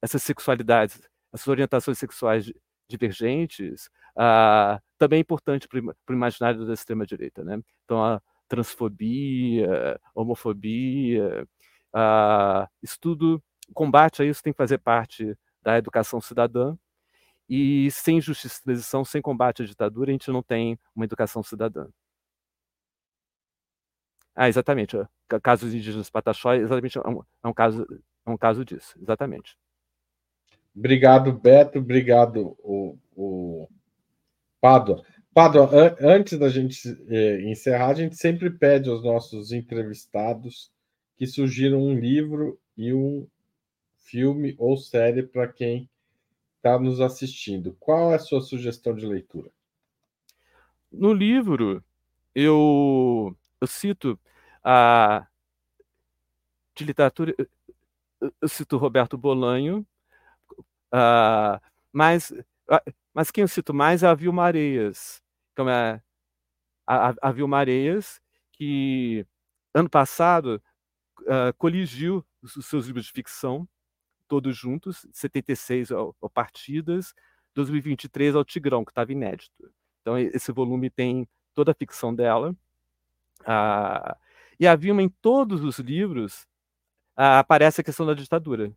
essas 0.00 0.22
sexualidades, 0.22 1.00
essas 1.32 1.48
orientações 1.48 1.98
sexuais 1.98 2.52
divergentes, 2.88 3.90
ah, 4.16 4.80
também 4.98 5.18
é 5.18 5.20
importante 5.20 5.68
para 5.68 5.80
o 5.80 6.12
imaginário 6.12 6.64
da 6.66 6.72
extrema-direita. 6.72 7.44
Né? 7.44 7.60
Então, 7.84 8.02
a 8.02 8.20
transfobia, 8.48 10.00
homofobia, 10.14 11.46
ah, 11.92 12.68
isso 12.82 12.96
tudo, 13.00 13.42
combate 13.74 14.22
a 14.22 14.24
isso 14.24 14.42
tem 14.42 14.52
que 14.52 14.56
fazer 14.56 14.78
parte 14.78 15.36
da 15.62 15.76
educação 15.78 16.20
cidadã, 16.20 16.76
e 17.48 17.90
sem 17.90 18.20
justiça 18.20 18.60
e 18.60 18.64
transição, 18.64 19.04
sem 19.04 19.22
combate 19.22 19.62
à 19.62 19.66
ditadura, 19.66 20.10
a 20.10 20.12
gente 20.12 20.30
não 20.30 20.42
tem 20.42 20.78
uma 20.94 21.04
educação 21.04 21.42
cidadã. 21.42 21.86
Ah, 24.34 24.48
exatamente. 24.48 24.96
O 24.96 25.08
caso 25.42 25.64
dos 25.64 25.74
indígenas 25.74 26.10
Pataxó 26.10 26.54
exatamente 26.54 26.98
é 26.98 27.00
um, 27.08 27.22
é 27.42 27.48
um, 27.48 27.54
caso, 27.54 27.86
é 28.26 28.30
um 28.30 28.36
caso 28.36 28.64
disso, 28.64 28.98
exatamente. 29.00 29.56
Obrigado, 30.74 31.32
Beto. 31.32 31.78
Obrigado, 31.78 32.54
o, 32.62 32.98
o 33.16 33.68
Pádua. 34.60 35.02
Pádua, 35.32 35.70
an 35.72 35.96
antes 36.00 36.38
da 36.38 36.48
gente 36.48 36.78
eh, 37.08 37.42
encerrar, 37.42 37.90
a 37.90 37.94
gente 37.94 38.16
sempre 38.16 38.50
pede 38.50 38.90
aos 38.90 39.02
nossos 39.02 39.52
entrevistados 39.52 40.70
que 41.16 41.26
sugiram 41.26 41.78
um 41.78 41.94
livro 41.94 42.58
e 42.76 42.92
um 42.92 43.26
filme 43.96 44.54
ou 44.58 44.76
série 44.76 45.22
para 45.22 45.48
quem 45.48 45.88
está 46.66 46.78
nos 46.78 47.00
assistindo. 47.00 47.76
Qual 47.78 48.12
é 48.12 48.16
a 48.16 48.18
sua 48.18 48.40
sugestão 48.40 48.94
de 48.94 49.06
leitura? 49.06 49.50
No 50.90 51.12
livro, 51.12 51.82
eu, 52.34 53.36
eu 53.60 53.66
cito 53.66 54.18
a 54.62 55.26
de 56.74 56.84
literatura, 56.84 57.34
eu 58.40 58.48
cito 58.48 58.76
Roberto 58.76 59.16
Bolanho, 59.16 59.86
Uh, 60.92 61.60
mas 61.92 62.32
Mas 63.12 63.30
quem 63.30 63.42
eu 63.42 63.48
cito 63.48 63.72
mais 63.74 64.02
é 64.02 64.06
a 64.06 64.14
Vilma 64.14 64.44
Areias. 64.44 65.22
É 65.58 66.00
a, 66.86 67.14
a 67.22 67.32
Vilma 67.32 67.58
Areias, 67.58 68.20
que 68.52 69.26
ano 69.74 69.88
passado 69.88 70.62
uh, 71.22 71.52
coligiu 71.58 72.24
os, 72.42 72.66
seus 72.66 72.86
livros 72.86 73.06
de 73.06 73.12
ficção, 73.12 73.68
todos 74.26 74.56
juntos, 74.56 75.06
76 75.12 75.90
ao, 75.90 76.14
Partidas, 76.32 77.14
2023 77.54 78.34
ao 78.34 78.44
Tigrão, 78.44 78.84
que 78.84 78.90
estava 78.90 79.12
inédito. 79.12 79.70
Então, 80.00 80.18
esse 80.18 80.52
volume 80.52 80.90
tem 80.90 81.26
toda 81.54 81.72
a 81.72 81.74
ficção 81.74 82.14
dela. 82.14 82.54
Uh, 83.40 84.16
e 84.58 84.66
a 84.66 84.76
Vilma, 84.76 85.02
em 85.02 85.08
todos 85.08 85.64
os 85.64 85.78
livros, 85.78 86.42
uh, 87.16 87.38
aparece 87.38 87.80
a 87.80 87.84
questão 87.84 88.06
da 88.06 88.14
ditadura, 88.14 88.72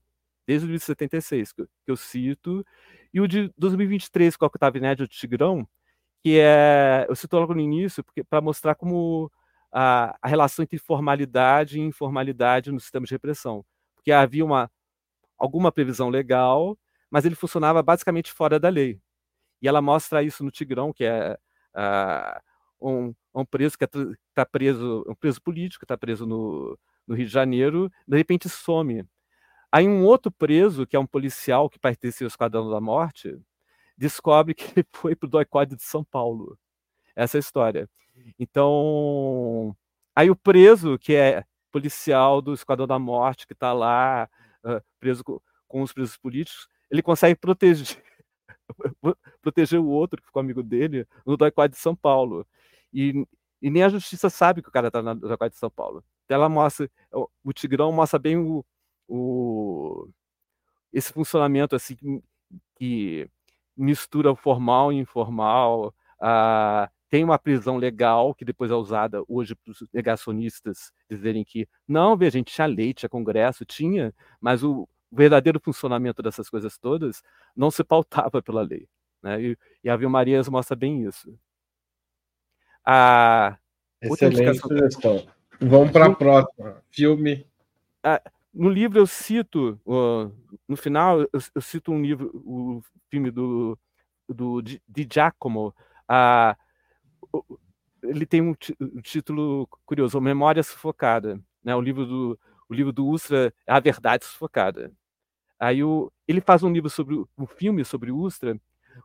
desde 0.47 0.67
o 0.67 0.71
de 0.71 0.79
76, 0.79 1.51
que, 1.51 1.65
que 1.65 1.91
eu 1.91 1.97
cito, 1.97 2.65
e 3.13 3.19
o 3.21 3.27
de 3.27 3.51
2023, 3.57 4.37
com 4.37 4.45
a 4.45 4.47
estava 4.53 4.77
inédito, 4.77 5.03
o 5.03 5.07
Tigrão, 5.07 5.67
que 6.23 6.39
é, 6.39 7.05
eu 7.07 7.15
cito 7.15 7.35
logo 7.37 7.53
no 7.53 7.61
início, 7.61 8.03
para 8.29 8.41
mostrar 8.41 8.75
como 8.75 9.31
a, 9.71 10.17
a, 10.21 10.27
relação 10.27 10.63
entre 10.63 10.77
formalidade 10.77 11.79
e 11.79 11.81
informalidade 11.81 12.71
no 12.71 12.79
sistema 12.79 13.05
de 13.05 13.13
repressão. 13.13 13.65
Porque 13.95 14.11
havia 14.11 14.43
uma, 14.43 14.69
alguma 15.39 15.71
previsão 15.71 16.09
legal, 16.09 16.77
mas 17.09 17.25
ele 17.25 17.35
funcionava 17.35 17.81
basicamente 17.81 18.31
fora 18.31 18.59
da 18.59 18.69
lei. 18.69 19.01
E 19.61 19.67
ela 19.67 19.81
mostra 19.81 20.23
isso 20.23 20.43
no 20.43 20.51
Tigrão, 20.51 20.93
que 20.93 21.03
é 21.03 21.37
uh, 21.75 22.39
um, 22.81 23.15
um, 23.33 23.45
preso 23.45 23.77
que 23.77 23.85
está 23.85 24.45
preso, 24.45 25.03
um 25.07 25.15
preso 25.15 25.41
político, 25.41 25.85
está 25.85 25.97
preso 25.97 26.25
no, 26.25 26.77
no 27.07 27.15
Rio 27.15 27.25
de 27.25 27.31
Janeiro, 27.31 27.91
de 28.07 28.17
repente 28.17 28.47
some. 28.47 29.05
Aí 29.71 29.87
um 29.87 30.03
outro 30.03 30.31
preso, 30.31 30.85
que 30.85 30.95
é 30.95 30.99
um 30.99 31.05
policial 31.05 31.69
que 31.69 31.79
pertencia 31.79 32.25
ao 32.25 32.29
Esquadrão 32.29 32.69
da 32.69 32.81
Morte, 32.81 33.39
descobre 33.97 34.53
que 34.55 34.79
ele 34.79 34.87
foi 34.93 35.15
para 35.15 35.27
o 35.27 35.29
doicode 35.29 35.75
de 35.75 35.83
São 35.83 36.03
Paulo. 36.03 36.57
Essa 37.15 37.37
é 37.37 37.39
a 37.39 37.41
história. 37.41 37.89
Então, 38.37 39.75
aí 40.15 40.29
o 40.29 40.35
preso, 40.35 40.97
que 40.97 41.13
é 41.13 41.43
policial 41.71 42.41
do 42.41 42.53
Esquadrão 42.53 42.87
da 42.87 42.97
Morte, 42.97 43.45
que 43.45 43.53
está 43.53 43.73
lá, 43.73 44.29
uh, 44.64 44.82
preso 44.99 45.24
com, 45.24 45.39
com, 45.68 45.82
os 45.82 45.93
presos 45.93 46.18
políticos, 46.18 46.68
ele 46.89 47.01
consegue 47.01 47.36
proteger, 47.36 48.01
proteger 49.41 49.80
o 49.80 49.88
outro, 49.88 50.22
que 50.22 50.28
ficou 50.28 50.39
amigo 50.39 50.64
dele, 50.64 51.07
no 51.26 51.38
doicode 51.38 51.74
de 51.74 51.80
São 51.80 51.95
Paulo. 51.95 52.45
E, 52.93 53.26
e 53.62 53.70
nem 53.70 53.84
a 53.84 53.89
justiça 53.89 54.30
sabe 54.30 54.62
que 54.62 54.70
o 54.70 54.72
cara 54.72 54.88
está 54.88 55.01
no 55.01 55.16
doicode 55.16 55.53
de 55.53 55.60
São 55.60 55.70
Paulo. 55.70 56.03
Então 56.26 56.36
ela 56.36 56.49
mostra, 56.49 56.89
o, 57.12 57.28
o 57.43 57.53
Tigrão 57.53 57.91
mostra 57.91 58.20
bem 58.20 58.38
o, 58.38 58.66
o, 59.07 60.07
esse 60.93 61.12
funcionamento 61.12 61.76
assim 61.76 62.22
que 62.76 63.30
mistura 63.76 64.32
o 64.32 64.36
formal 64.36 64.91
e 64.91 64.97
informal, 64.97 65.93
ah, 66.22 66.89
tem 67.10 67.24
uma 67.24 67.39
prisão 67.39 67.78
legal 67.78 68.36
que 68.36 68.45
depois 68.45 68.70
é 68.70 68.76
usada 68.76 69.24
hoje 69.28 69.55
para 69.55 69.72
os 69.72 69.84
negacionistas 69.91 70.91
dizerem 71.10 71.43
que 71.43 71.68
não, 71.88 72.16
veja, 72.16 72.38
a 72.38 72.39
gente 72.39 72.53
tinha 72.53 72.68
lei, 72.68 72.93
tinha 72.93 73.10
congresso, 73.10 73.66
tinha, 73.66 74.14
mas 74.39 74.64
o 74.64 74.88
verdadeiro 75.12 75.60
funcionamento 75.60 76.22
dessas 76.22 76.49
coisas 76.49 76.78
todas 76.78 77.24
não 77.55 77.72
se 77.72 77.84
pautava 77.84 78.41
pela 78.41 78.62
lei. 78.62 78.88
Né? 79.24 79.41
E, 79.41 79.57
e 79.84 79.89
a 79.89 79.95
Vilmarias 79.97 80.47
mostra 80.47 80.76
bem 80.76 81.03
isso. 81.03 81.38
A 82.86 83.57
Excelente 84.01 84.60
sugestão. 84.60 85.28
Vamos 85.60 85.91
para 85.91 86.05
a 86.05 86.16
próxima. 86.16 86.82
Filme. 86.89 87.45
Ah, 88.03 88.22
no 88.53 88.70
livro 88.70 88.99
eu 88.99 89.07
cito, 89.07 89.80
uh, 89.86 90.32
no 90.68 90.78
final, 90.78 91.22
eu, 91.22 91.30
eu, 91.53 91.62
cito 91.62 91.91
um 91.91 92.01
livro, 92.01 92.32
o 92.45 92.82
filme 93.10 93.30
do, 93.30 93.78
do 94.28 94.62
de 94.62 95.07
Giacomo, 95.12 95.74
uh, 96.10 96.55
ele 98.03 98.25
tem 98.25 98.41
um, 98.41 98.55
um, 98.80 99.01
título 99.01 99.67
curioso, 99.86 100.19
Memória 100.21 100.63
Sufocada, 100.63 101.39
né? 101.63 101.75
o 101.75 101.82
livro 101.82 102.05
do 102.05 102.39
o 102.69 102.73
livro 102.73 102.93
do 102.93 103.07
Ustra 103.07 103.51
A 103.65 103.80
Verdade 103.80 104.25
Sufocada. 104.25 104.91
Aí 105.59 105.84
o, 105.84 106.11
ele 106.27 106.39
faz 106.39 106.61
um 106.61 106.71
livro 106.71 106.89
sobre 106.89 107.15
um 107.38 107.47
filme 107.47 107.84
sobre 107.84 108.11
Ustra, 108.11 108.59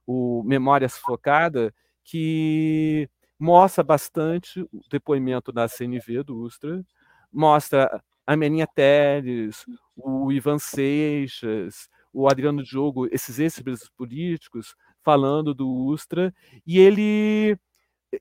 o 0.06 0.42
Memória 0.44 0.88
Sufocada, 0.88 1.74
que 2.04 3.08
mostra 3.38 3.82
bastante 3.82 4.60
o 4.60 4.80
depoimento 4.90 5.50
da 5.50 5.66
CNV 5.66 6.22
do 6.22 6.38
Ustra, 6.38 6.84
mostra 7.32 8.02
a 8.26 8.36
Meninha 8.36 8.66
Teles, 8.66 9.64
o 9.96 10.30
Ivan 10.30 10.58
Seixas, 10.58 11.88
o 12.12 12.28
Adriano 12.28 12.62
Diogo, 12.62 13.08
esses 13.10 13.38
ex-presos 13.38 13.88
políticos, 13.88 14.76
falando 15.02 15.54
do 15.54 15.68
Ustra, 15.68 16.32
e 16.66 16.78
ele 16.78 17.58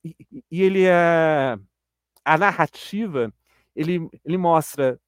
e 0.04 0.62
ele 0.62 0.86
é 0.86 1.58
a 2.26 2.38
narrativa, 2.38 3.34
ele, 3.76 4.10
ele 4.26 4.38
mostra 4.38 5.00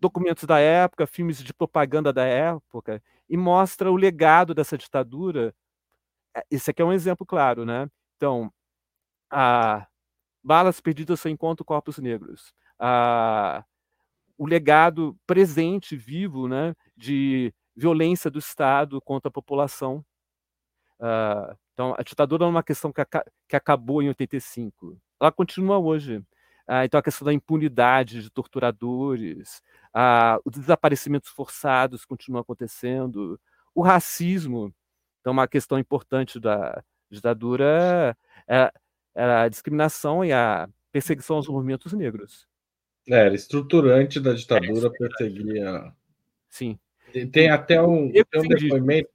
documentos 0.00 0.44
da 0.44 0.58
época, 0.58 1.06
filmes 1.06 1.42
de 1.42 1.54
propaganda 1.54 2.12
da 2.12 2.24
época, 2.24 3.02
e 3.28 3.36
mostra 3.36 3.90
o 3.90 3.96
legado 3.96 4.54
dessa 4.54 4.76
ditadura. 4.78 5.54
É, 6.36 6.44
esse 6.50 6.70
aqui 6.70 6.82
é 6.82 6.84
um 6.84 6.92
exemplo 6.92 7.26
claro, 7.26 7.64
né? 7.64 7.88
Então, 8.16 8.52
a 9.30 9.86
Balas 10.44 10.80
Perdidas 10.80 11.20
sem 11.20 11.34
encontro 11.34 11.64
corpos 11.64 11.98
negros 11.98 12.54
a, 12.82 13.64
o 14.36 14.46
legado 14.46 15.16
presente, 15.26 15.96
vivo, 15.96 16.48
né, 16.48 16.74
de 16.96 17.54
violência 17.76 18.30
do 18.30 18.40
Estado 18.40 19.00
contra 19.00 19.28
a 19.28 19.32
população. 19.32 20.04
Uh, 21.02 21.58
então, 21.72 21.94
a 21.98 22.02
ditadura 22.04 22.44
é 22.44 22.48
uma 22.48 22.62
questão 22.62 22.92
que, 22.92 23.02
que, 23.48 23.56
acabou 23.56 24.00
em 24.00 24.08
85. 24.08 24.96
Ela 25.20 25.32
continua 25.32 25.78
hoje. 25.78 26.18
Uh, 26.68 26.84
então, 26.84 27.00
a 27.00 27.02
questão 27.02 27.26
da 27.26 27.32
impunidade 27.32 28.22
de 28.22 28.30
torturadores, 28.30 29.60
uh, 29.96 30.40
os 30.44 30.52
desaparecimentos 30.52 31.28
forçados 31.30 32.04
continuam 32.04 32.40
acontecendo, 32.40 33.40
o 33.74 33.82
racismo. 33.82 34.72
Então, 35.20 35.32
uma 35.32 35.48
questão 35.48 35.76
importante 35.76 36.38
da 36.38 36.82
ditadura 37.10 38.16
é, 38.48 38.72
é 39.14 39.24
a 39.24 39.48
discriminação 39.48 40.24
e 40.24 40.32
a 40.32 40.68
perseguição 40.92 41.36
aos 41.36 41.48
movimentos 41.48 41.92
negros. 41.92 42.46
É, 43.08 43.26
era 43.26 43.34
estruturante 43.34 44.20
da 44.20 44.32
ditadura, 44.32 44.86
é, 44.86 44.90
perseguia. 44.90 45.92
Sim. 46.48 46.78
Tem 47.32 47.50
até 47.50 47.82
um, 47.82 48.10
tem 48.10 48.24
um 48.36 48.48
depoimento, 48.48 49.10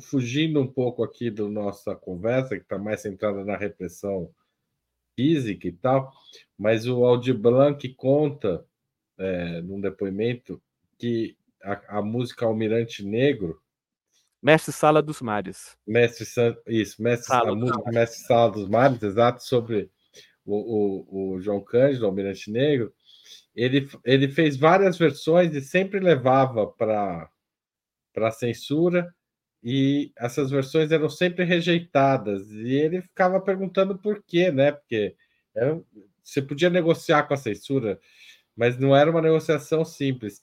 fugindo 0.00 0.60
um 0.60 0.66
pouco 0.66 1.02
aqui 1.02 1.30
da 1.30 1.48
nossa 1.48 1.94
conversa, 1.94 2.56
que 2.56 2.62
está 2.62 2.78
mais 2.78 3.00
centrada 3.00 3.44
na 3.44 3.56
repressão 3.56 4.30
física 5.14 5.68
e 5.68 5.72
tal, 5.72 6.12
mas 6.58 6.86
o 6.86 7.04
Aldir 7.04 7.36
Blanc 7.36 7.86
conta, 7.94 8.64
é, 9.18 9.60
num 9.62 9.80
depoimento, 9.80 10.60
que 10.98 11.36
a, 11.62 11.98
a 11.98 12.02
música 12.02 12.46
Almirante 12.46 13.04
Negro. 13.04 13.60
Mestre 14.42 14.72
Sala 14.72 15.02
dos 15.02 15.20
Mares. 15.20 15.76
Mestre, 15.86 16.26
isso, 16.66 17.02
Mestre, 17.02 17.26
Sala 17.26 17.52
a 17.52 17.54
música 17.54 17.90
Mestre 17.92 18.20
Sala 18.26 18.50
dos 18.50 18.68
Mares, 18.68 19.02
exato, 19.02 19.42
sobre 19.42 19.90
o, 20.44 20.56
o, 20.56 21.34
o 21.34 21.40
João 21.40 21.62
Cândido, 21.62 22.06
Almirante 22.06 22.50
Negro, 22.50 22.92
ele, 23.54 23.88
ele 24.04 24.28
fez 24.28 24.56
várias 24.56 24.96
versões 24.96 25.54
e 25.54 25.60
sempre 25.60 26.00
levava 26.00 26.66
para 26.66 27.30
a 28.16 28.30
censura, 28.30 29.14
e 29.62 30.12
essas 30.16 30.50
versões 30.50 30.90
eram 30.90 31.08
sempre 31.08 31.44
rejeitadas. 31.44 32.50
E 32.50 32.72
ele 32.74 33.02
ficava 33.02 33.40
perguntando 33.40 33.96
por 33.96 34.22
quê, 34.22 34.50
né? 34.50 34.72
Porque 34.72 35.14
era, 35.54 35.80
você 36.22 36.42
podia 36.42 36.70
negociar 36.70 37.24
com 37.24 37.34
a 37.34 37.36
censura, 37.36 38.00
mas 38.56 38.78
não 38.78 38.94
era 38.96 39.10
uma 39.10 39.22
negociação 39.22 39.84
simples. 39.84 40.42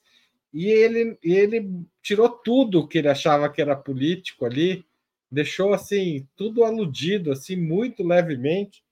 E 0.54 0.68
ele, 0.68 1.18
ele 1.22 1.86
tirou 2.02 2.30
tudo 2.30 2.88
que 2.88 2.98
ele 2.98 3.10
achava 3.10 3.50
que 3.50 3.62
era 3.62 3.76
político 3.76 4.46
ali, 4.46 4.86
deixou 5.32 5.74
assim 5.74 6.28
tudo 6.36 6.64
aludido, 6.64 7.32
assim 7.32 7.56
muito 7.56 8.04
levemente, 8.04 8.84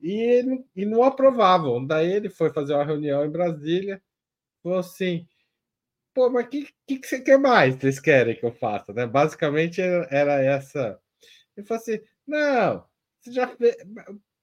e, 0.00 0.42
e 0.74 0.84
não 0.86 1.02
aprovavam. 1.02 1.84
Daí 1.84 2.12
ele 2.12 2.30
foi 2.30 2.50
fazer 2.52 2.74
uma 2.74 2.84
reunião 2.84 3.24
em 3.24 3.30
Brasília, 3.30 4.00
falou 4.62 4.78
assim: 4.78 5.26
pô, 6.16 6.30
mas 6.30 6.46
o 6.46 6.48
que, 6.48 6.66
que, 6.86 6.98
que 6.98 7.06
você 7.06 7.20
quer 7.20 7.38
mais 7.38 7.76
eles 7.84 8.00
querem 8.00 8.34
que 8.34 8.46
eu 8.46 8.52
faça? 8.52 8.90
Né? 8.94 9.06
Basicamente 9.06 9.82
era, 9.82 10.42
essa. 10.42 10.98
Ele 11.54 11.66
falou 11.66 11.82
assim: 11.82 12.00
não, 12.26 12.84
você 13.20 13.32
já 13.32 13.46
fez... 13.46 13.76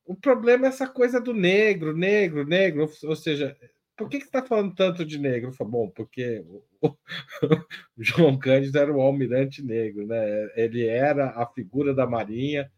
O 0.06 0.16
problema 0.16 0.68
é 0.68 0.70
essa 0.70 0.88
coisa 0.88 1.20
do 1.20 1.34
negro, 1.34 1.96
negro, 1.98 2.46
negro, 2.46 2.90
ou 3.04 3.16
seja, 3.16 3.58
por 3.96 4.10
que, 4.10 4.18
que 4.18 4.26
você 4.26 4.30
está 4.30 4.44
falando 4.44 4.76
tanto 4.76 5.06
de 5.06 5.18
negro? 5.18 5.50
Eu 5.50 5.54
falei, 5.54 5.72
bom, 5.72 5.90
porque 5.90 6.44
o, 6.46 6.64
o, 6.88 6.98
João 7.98 8.38
Cândido 8.38 8.78
era 8.78 8.94
um 8.94 9.02
almirante 9.02 9.64
negro, 9.64 10.06
né? 10.06 10.50
Ele 10.56 10.86
era 10.86 11.30
a 11.30 11.48
figura 11.48 11.94
da 11.94 12.06
Marinha 12.06 12.70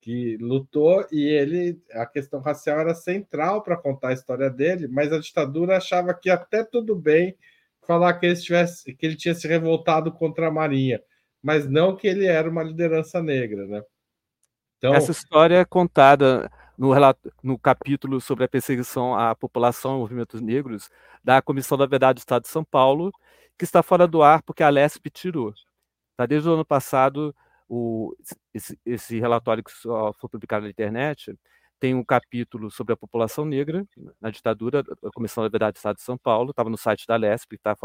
que 0.00 0.36
lutou 0.36 1.04
e 1.10 1.24
ele 1.24 1.80
a 1.92 2.06
questão 2.06 2.40
racial 2.40 2.78
era 2.78 2.94
central 2.94 3.62
para 3.62 3.76
contar 3.76 4.10
a 4.10 4.12
história 4.12 4.50
dele, 4.50 4.86
mas 4.86 5.12
a 5.12 5.18
ditadura 5.18 5.78
achava 5.78 6.14
que 6.14 6.30
até 6.30 6.62
tudo 6.62 6.94
bem 6.94 7.36
falar 7.86 8.14
que 8.14 8.26
ele 8.26 8.36
tivesse 8.36 8.94
que 8.94 9.06
ele 9.06 9.16
tinha 9.16 9.34
se 9.34 9.46
revoltado 9.46 10.12
contra 10.12 10.48
a 10.48 10.50
Marinha, 10.50 11.00
mas 11.42 11.68
não 11.68 11.96
que 11.96 12.06
ele 12.06 12.26
era 12.26 12.48
uma 12.48 12.62
liderança 12.62 13.22
negra, 13.22 13.66
né? 13.66 13.82
Então, 14.78 14.94
Essa 14.94 15.12
história 15.12 15.56
é 15.56 15.64
contada 15.64 16.50
no, 16.76 16.92
relato, 16.92 17.32
no 17.42 17.58
capítulo 17.58 18.20
sobre 18.20 18.44
a 18.44 18.48
perseguição 18.48 19.14
à 19.14 19.34
população 19.34 19.96
e 19.96 20.00
movimentos 20.00 20.40
negros 20.40 20.90
da 21.24 21.40
Comissão 21.40 21.78
da 21.78 21.86
Verdade 21.86 22.16
do 22.16 22.18
Estado 22.18 22.42
de 22.42 22.48
São 22.48 22.62
Paulo, 22.62 23.10
que 23.58 23.64
está 23.64 23.82
fora 23.82 24.06
do 24.06 24.22
ar 24.22 24.42
porque 24.42 24.62
a 24.62 24.68
Lesp 24.68 25.06
tirou. 25.10 25.54
Tá 26.16 26.26
desde 26.26 26.48
o 26.48 26.52
ano 26.52 26.64
passado 26.64 27.34
o, 27.68 28.14
esse, 28.54 28.78
esse 28.84 29.18
relatório 29.18 29.64
que 29.64 29.72
só 29.72 30.12
foi 30.12 30.30
publicado 30.30 30.64
na 30.64 30.70
internet 30.70 31.36
tem 31.78 31.94
um 31.94 32.04
capítulo 32.04 32.70
sobre 32.70 32.94
a 32.94 32.96
população 32.96 33.44
negra 33.44 33.86
na 34.20 34.30
ditadura, 34.30 34.82
a 35.04 35.10
Comissão 35.14 35.42
da 35.44 35.48
Verdade 35.48 35.74
do 35.74 35.76
Estado 35.76 35.96
de 35.96 36.02
São 36.02 36.16
Paulo, 36.16 36.50
estava 36.50 36.70
no 36.70 36.76
site 36.76 37.06
da 37.06 37.16
LESP, 37.16 37.56
está 37.56 37.76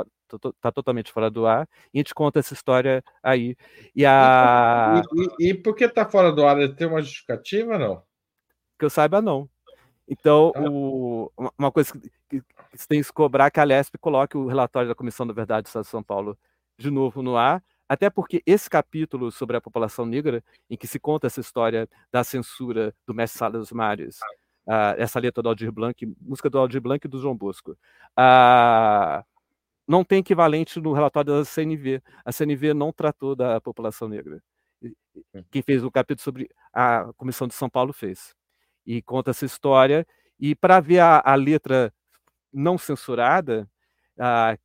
tá 0.62 0.72
totalmente 0.72 1.12
fora 1.12 1.30
do 1.30 1.46
ar, 1.46 1.68
e 1.94 1.98
a 1.98 2.00
gente 2.00 2.14
conta 2.14 2.40
essa 2.40 2.54
história 2.54 3.04
aí. 3.22 3.56
E, 3.96 4.06
a... 4.06 5.02
e, 5.40 5.48
e, 5.48 5.50
e 5.50 5.54
por 5.54 5.76
que 5.76 5.86
está 5.86 6.06
fora 6.06 6.32
do 6.32 6.46
ar? 6.46 6.58
Tem 6.76 6.88
uma 6.88 7.02
justificativa, 7.02 7.78
não? 7.78 8.02
Que 8.80 8.86
eu 8.86 8.90
saiba, 8.90 9.22
não. 9.22 9.50
Então, 10.08 10.52
ah. 10.56 10.70
o, 10.70 11.32
uma 11.58 11.72
coisa 11.72 11.94
que, 12.30 12.42
que, 12.42 12.88
tem 12.88 13.02
que 13.02 13.14
cobrar 13.14 13.46
é 13.46 13.52
que 13.52 13.60
a 13.60 13.64
LESP 13.64 13.98
coloque 13.98 14.38
o 14.38 14.48
relatório 14.48 14.90
da 14.90 14.96
Comissão 14.96 15.26
da 15.26 15.34
Verdade 15.34 15.64
do 15.64 15.68
Estado 15.68 15.84
de 15.84 15.90
São 15.90 16.04
Paulo 16.04 16.38
de 16.78 16.90
novo 16.90 17.22
no 17.22 17.38
ar, 17.38 17.64
até 17.92 18.10
porque 18.10 18.42
esse 18.46 18.70
capítulo 18.70 19.34
sobre 19.34 19.58
a 19.58 19.60
população 19.60 20.06
negra, 20.06 20.42
em 20.70 20.78
que 20.78 20.88
se 20.88 20.98
conta 20.98 21.28
essa 21.28 21.42
história 21.42 21.90
da 22.10 22.24
censura 22.24 22.96
do 23.06 23.14
mestre 23.14 23.38
Sala 23.38 23.60
dos 23.60 23.74
Mares, 23.74 24.18
uh, 24.66 24.96
essa 24.98 25.20
letra 25.20 25.44
do 25.44 25.50
Aldir 25.50 25.74
Blanc, 25.74 26.06
música 26.22 26.50
do 26.50 26.58
Aldir 26.58 26.80
Blanc 26.80 27.06
e 27.06 27.10
do 27.10 27.20
João 27.20 27.36
Bosco, 27.36 27.72
uh, 28.18 29.22
não 29.86 30.06
tem 30.06 30.20
equivalente 30.20 30.80
no 30.80 30.94
relatório 30.94 31.34
da 31.34 31.44
CNV. 31.44 32.02
A 32.24 32.32
CNV 32.32 32.74
não 32.74 32.94
tratou 32.94 33.36
da 33.36 33.60
população 33.60 34.08
negra. 34.08 34.42
Quem 35.52 35.62
fez 35.62 35.84
o 35.84 35.92
capítulo 35.92 36.24
sobre 36.24 36.50
a 36.74 37.12
Comissão 37.18 37.46
de 37.46 37.54
São 37.54 37.70
Paulo 37.70 37.92
fez. 37.92 38.34
E 38.86 39.02
conta 39.02 39.32
essa 39.32 39.44
história. 39.44 40.08
E 40.40 40.56
para 40.56 40.80
ver 40.80 41.00
a, 41.00 41.22
a, 41.26 41.36
letra 41.36 41.94
não 42.54 42.78
censurada, 42.78 43.70
uh, 44.18 44.58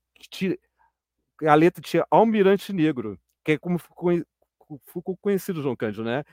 a 1.45 1.55
letra 1.55 1.83
tinha 1.83 2.07
Almirante 2.11 2.73
Negro, 2.73 3.19
que 3.45 3.53
é 3.53 3.59
como 3.59 3.79
ficou 3.79 5.17
conhecido 5.19 5.63
João 5.63 5.77
Cândido, 5.77 6.05
né? 6.05 6.25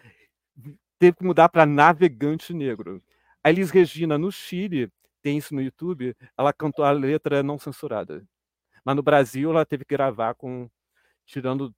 Teve 0.99 1.17
que 1.17 1.23
mudar 1.25 1.49
para 1.49 1.65
Navegante 1.65 2.53
Negro. 2.53 3.01
A 3.43 3.49
Elis 3.49 3.71
Regina, 3.71 4.17
no 4.17 4.31
Chile, 4.31 4.89
tem 5.21 5.37
isso 5.37 5.53
no 5.53 5.61
YouTube, 5.61 6.15
ela 6.37 6.53
cantou 6.53 6.85
a 6.85 6.91
letra 6.91 7.43
não 7.43 7.57
censurada. 7.57 8.25
Mas 8.85 8.95
no 8.95 9.03
Brasil, 9.03 9.49
ela 9.51 9.65
teve 9.65 9.85
que 9.85 9.95
gravar 9.95 10.35
com 10.35 10.69
tirando 11.25 11.73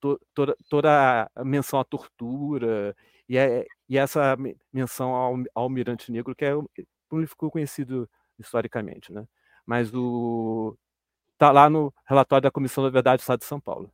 to, 0.00 0.20
toda, 0.34 0.56
toda 0.68 1.30
a 1.34 1.44
menção 1.44 1.80
à 1.80 1.84
tortura 1.84 2.96
e, 3.28 3.38
é, 3.38 3.66
e 3.88 3.98
essa 3.98 4.36
menção 4.72 5.10
ao, 5.14 5.36
Almirante 5.54 6.10
Negro, 6.12 6.34
que 6.34 6.44
é 6.44 6.52
como 7.08 7.26
ficou 7.26 7.50
conhecido 7.50 8.08
historicamente, 8.38 9.12
né? 9.12 9.26
Mas 9.66 9.92
o 9.94 10.76
Está 11.42 11.50
lá 11.50 11.68
no 11.68 11.92
relatório 12.06 12.44
da 12.44 12.52
Comissão 12.52 12.84
da 12.84 12.90
Verdade 12.90 13.16
do 13.16 13.22
Estado 13.22 13.40
de 13.40 13.46
São 13.46 13.58
Paulo. 13.58 13.92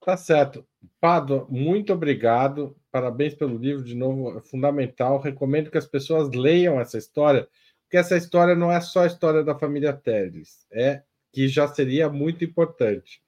Tá 0.00 0.16
certo. 0.16 0.64
Pado, 1.00 1.48
muito 1.50 1.92
obrigado. 1.92 2.76
Parabéns 2.92 3.34
pelo 3.34 3.58
livro, 3.58 3.82
de 3.82 3.96
novo, 3.96 4.38
é 4.38 4.40
fundamental. 4.40 5.18
Recomendo 5.18 5.68
que 5.68 5.76
as 5.76 5.86
pessoas 5.86 6.30
leiam 6.30 6.80
essa 6.80 6.96
história, 6.96 7.48
porque 7.82 7.96
essa 7.96 8.16
história 8.16 8.54
não 8.54 8.70
é 8.70 8.80
só 8.80 9.02
a 9.02 9.08
história 9.08 9.42
da 9.42 9.58
família 9.58 9.92
Teles, 9.92 10.64
é 10.70 11.02
que 11.32 11.48
já 11.48 11.66
seria 11.66 12.08
muito 12.08 12.44
importante, 12.44 13.20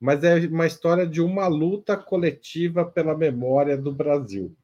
mas 0.00 0.24
é 0.24 0.38
uma 0.46 0.66
história 0.66 1.06
de 1.06 1.20
uma 1.20 1.46
luta 1.48 1.98
coletiva 1.98 2.82
pela 2.86 3.14
memória 3.14 3.76
do 3.76 3.92
Brasil. 3.94 4.56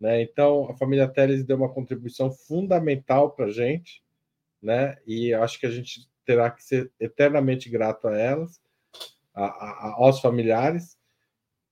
Né? 0.00 0.22
Então, 0.22 0.68
a 0.68 0.76
família 0.76 1.06
Teles 1.06 1.44
deu 1.44 1.56
uma 1.56 1.72
contribuição 1.72 2.32
fundamental 2.32 3.30
para 3.30 3.46
a 3.46 3.52
gente, 3.52 4.02
né? 4.60 4.98
e 5.06 5.32
acho 5.32 5.60
que 5.60 5.66
a 5.66 5.70
gente 5.70 6.08
terá 6.26 6.50
que 6.50 6.62
ser 6.62 6.92
eternamente 7.00 7.70
grato 7.70 8.08
a 8.08 8.18
elas, 8.18 8.60
a, 9.32 9.44
a, 9.44 9.94
aos 9.96 10.20
familiares, 10.20 10.98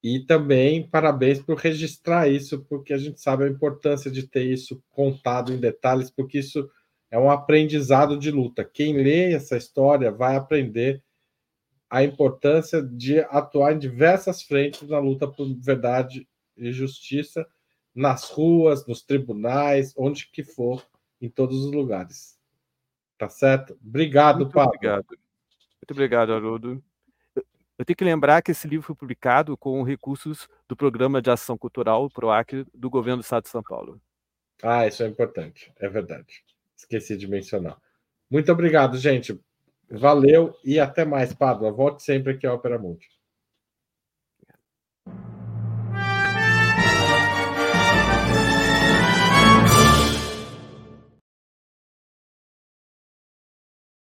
e 0.02 0.20
também 0.20 0.86
parabéns 0.88 1.40
por 1.40 1.56
registrar 1.56 2.28
isso, 2.28 2.64
porque 2.68 2.92
a 2.92 2.98
gente 2.98 3.20
sabe 3.20 3.44
a 3.44 3.48
importância 3.48 4.10
de 4.10 4.26
ter 4.26 4.44
isso 4.44 4.82
contado 4.90 5.52
em 5.52 5.58
detalhes, 5.58 6.10
porque 6.10 6.38
isso 6.38 6.70
é 7.10 7.18
um 7.18 7.30
aprendizado 7.30 8.18
de 8.18 8.30
luta. 8.30 8.64
Quem 8.64 8.94
lê 8.94 9.32
essa 9.32 9.56
história 9.56 10.12
vai 10.12 10.36
aprender 10.36 11.02
a 11.88 12.02
importância 12.02 12.82
de 12.82 13.20
atuar 13.20 13.72
em 13.72 13.78
diversas 13.78 14.42
frentes 14.42 14.88
na 14.88 14.98
luta 14.98 15.26
por 15.26 15.46
verdade 15.58 16.28
e 16.56 16.72
justiça, 16.72 17.46
nas 17.94 18.28
ruas, 18.28 18.86
nos 18.86 19.02
tribunais, 19.02 19.94
onde 19.96 20.28
que 20.30 20.42
for, 20.42 20.84
em 21.20 21.30
todos 21.30 21.64
os 21.64 21.72
lugares. 21.72 22.33
Tá 23.18 23.28
certo? 23.28 23.78
Obrigado, 23.84 24.38
Muito 24.40 24.52
Pablo. 24.52 24.74
Obrigado. 24.74 25.06
Muito 25.08 25.90
obrigado, 25.90 26.32
Haroldo. 26.32 26.82
Eu 27.76 27.84
tenho 27.84 27.96
que 27.96 28.04
lembrar 28.04 28.40
que 28.40 28.52
esse 28.52 28.68
livro 28.68 28.86
foi 28.86 28.94
publicado 28.94 29.56
com 29.56 29.82
recursos 29.82 30.48
do 30.68 30.76
Programa 30.76 31.20
de 31.20 31.30
Ação 31.30 31.58
Cultural, 31.58 32.08
PROAC, 32.08 32.64
do 32.72 32.88
Governo 32.88 33.20
do 33.20 33.24
Estado 33.24 33.44
de 33.44 33.50
São 33.50 33.62
Paulo. 33.62 34.00
Ah, 34.62 34.86
isso 34.86 35.02
é 35.02 35.08
importante, 35.08 35.72
é 35.80 35.88
verdade. 35.88 36.44
Esqueci 36.76 37.16
de 37.16 37.26
mencionar. 37.26 37.76
Muito 38.30 38.50
obrigado, 38.52 38.96
gente. 38.96 39.38
Valeu 39.90 40.54
e 40.64 40.78
até 40.78 41.04
mais, 41.04 41.34
Pablo. 41.34 41.72
Volte 41.74 42.02
sempre 42.02 42.32
aqui 42.32 42.46
ao 42.46 42.56
Opera 42.56 42.78
Mundi. 42.78 43.08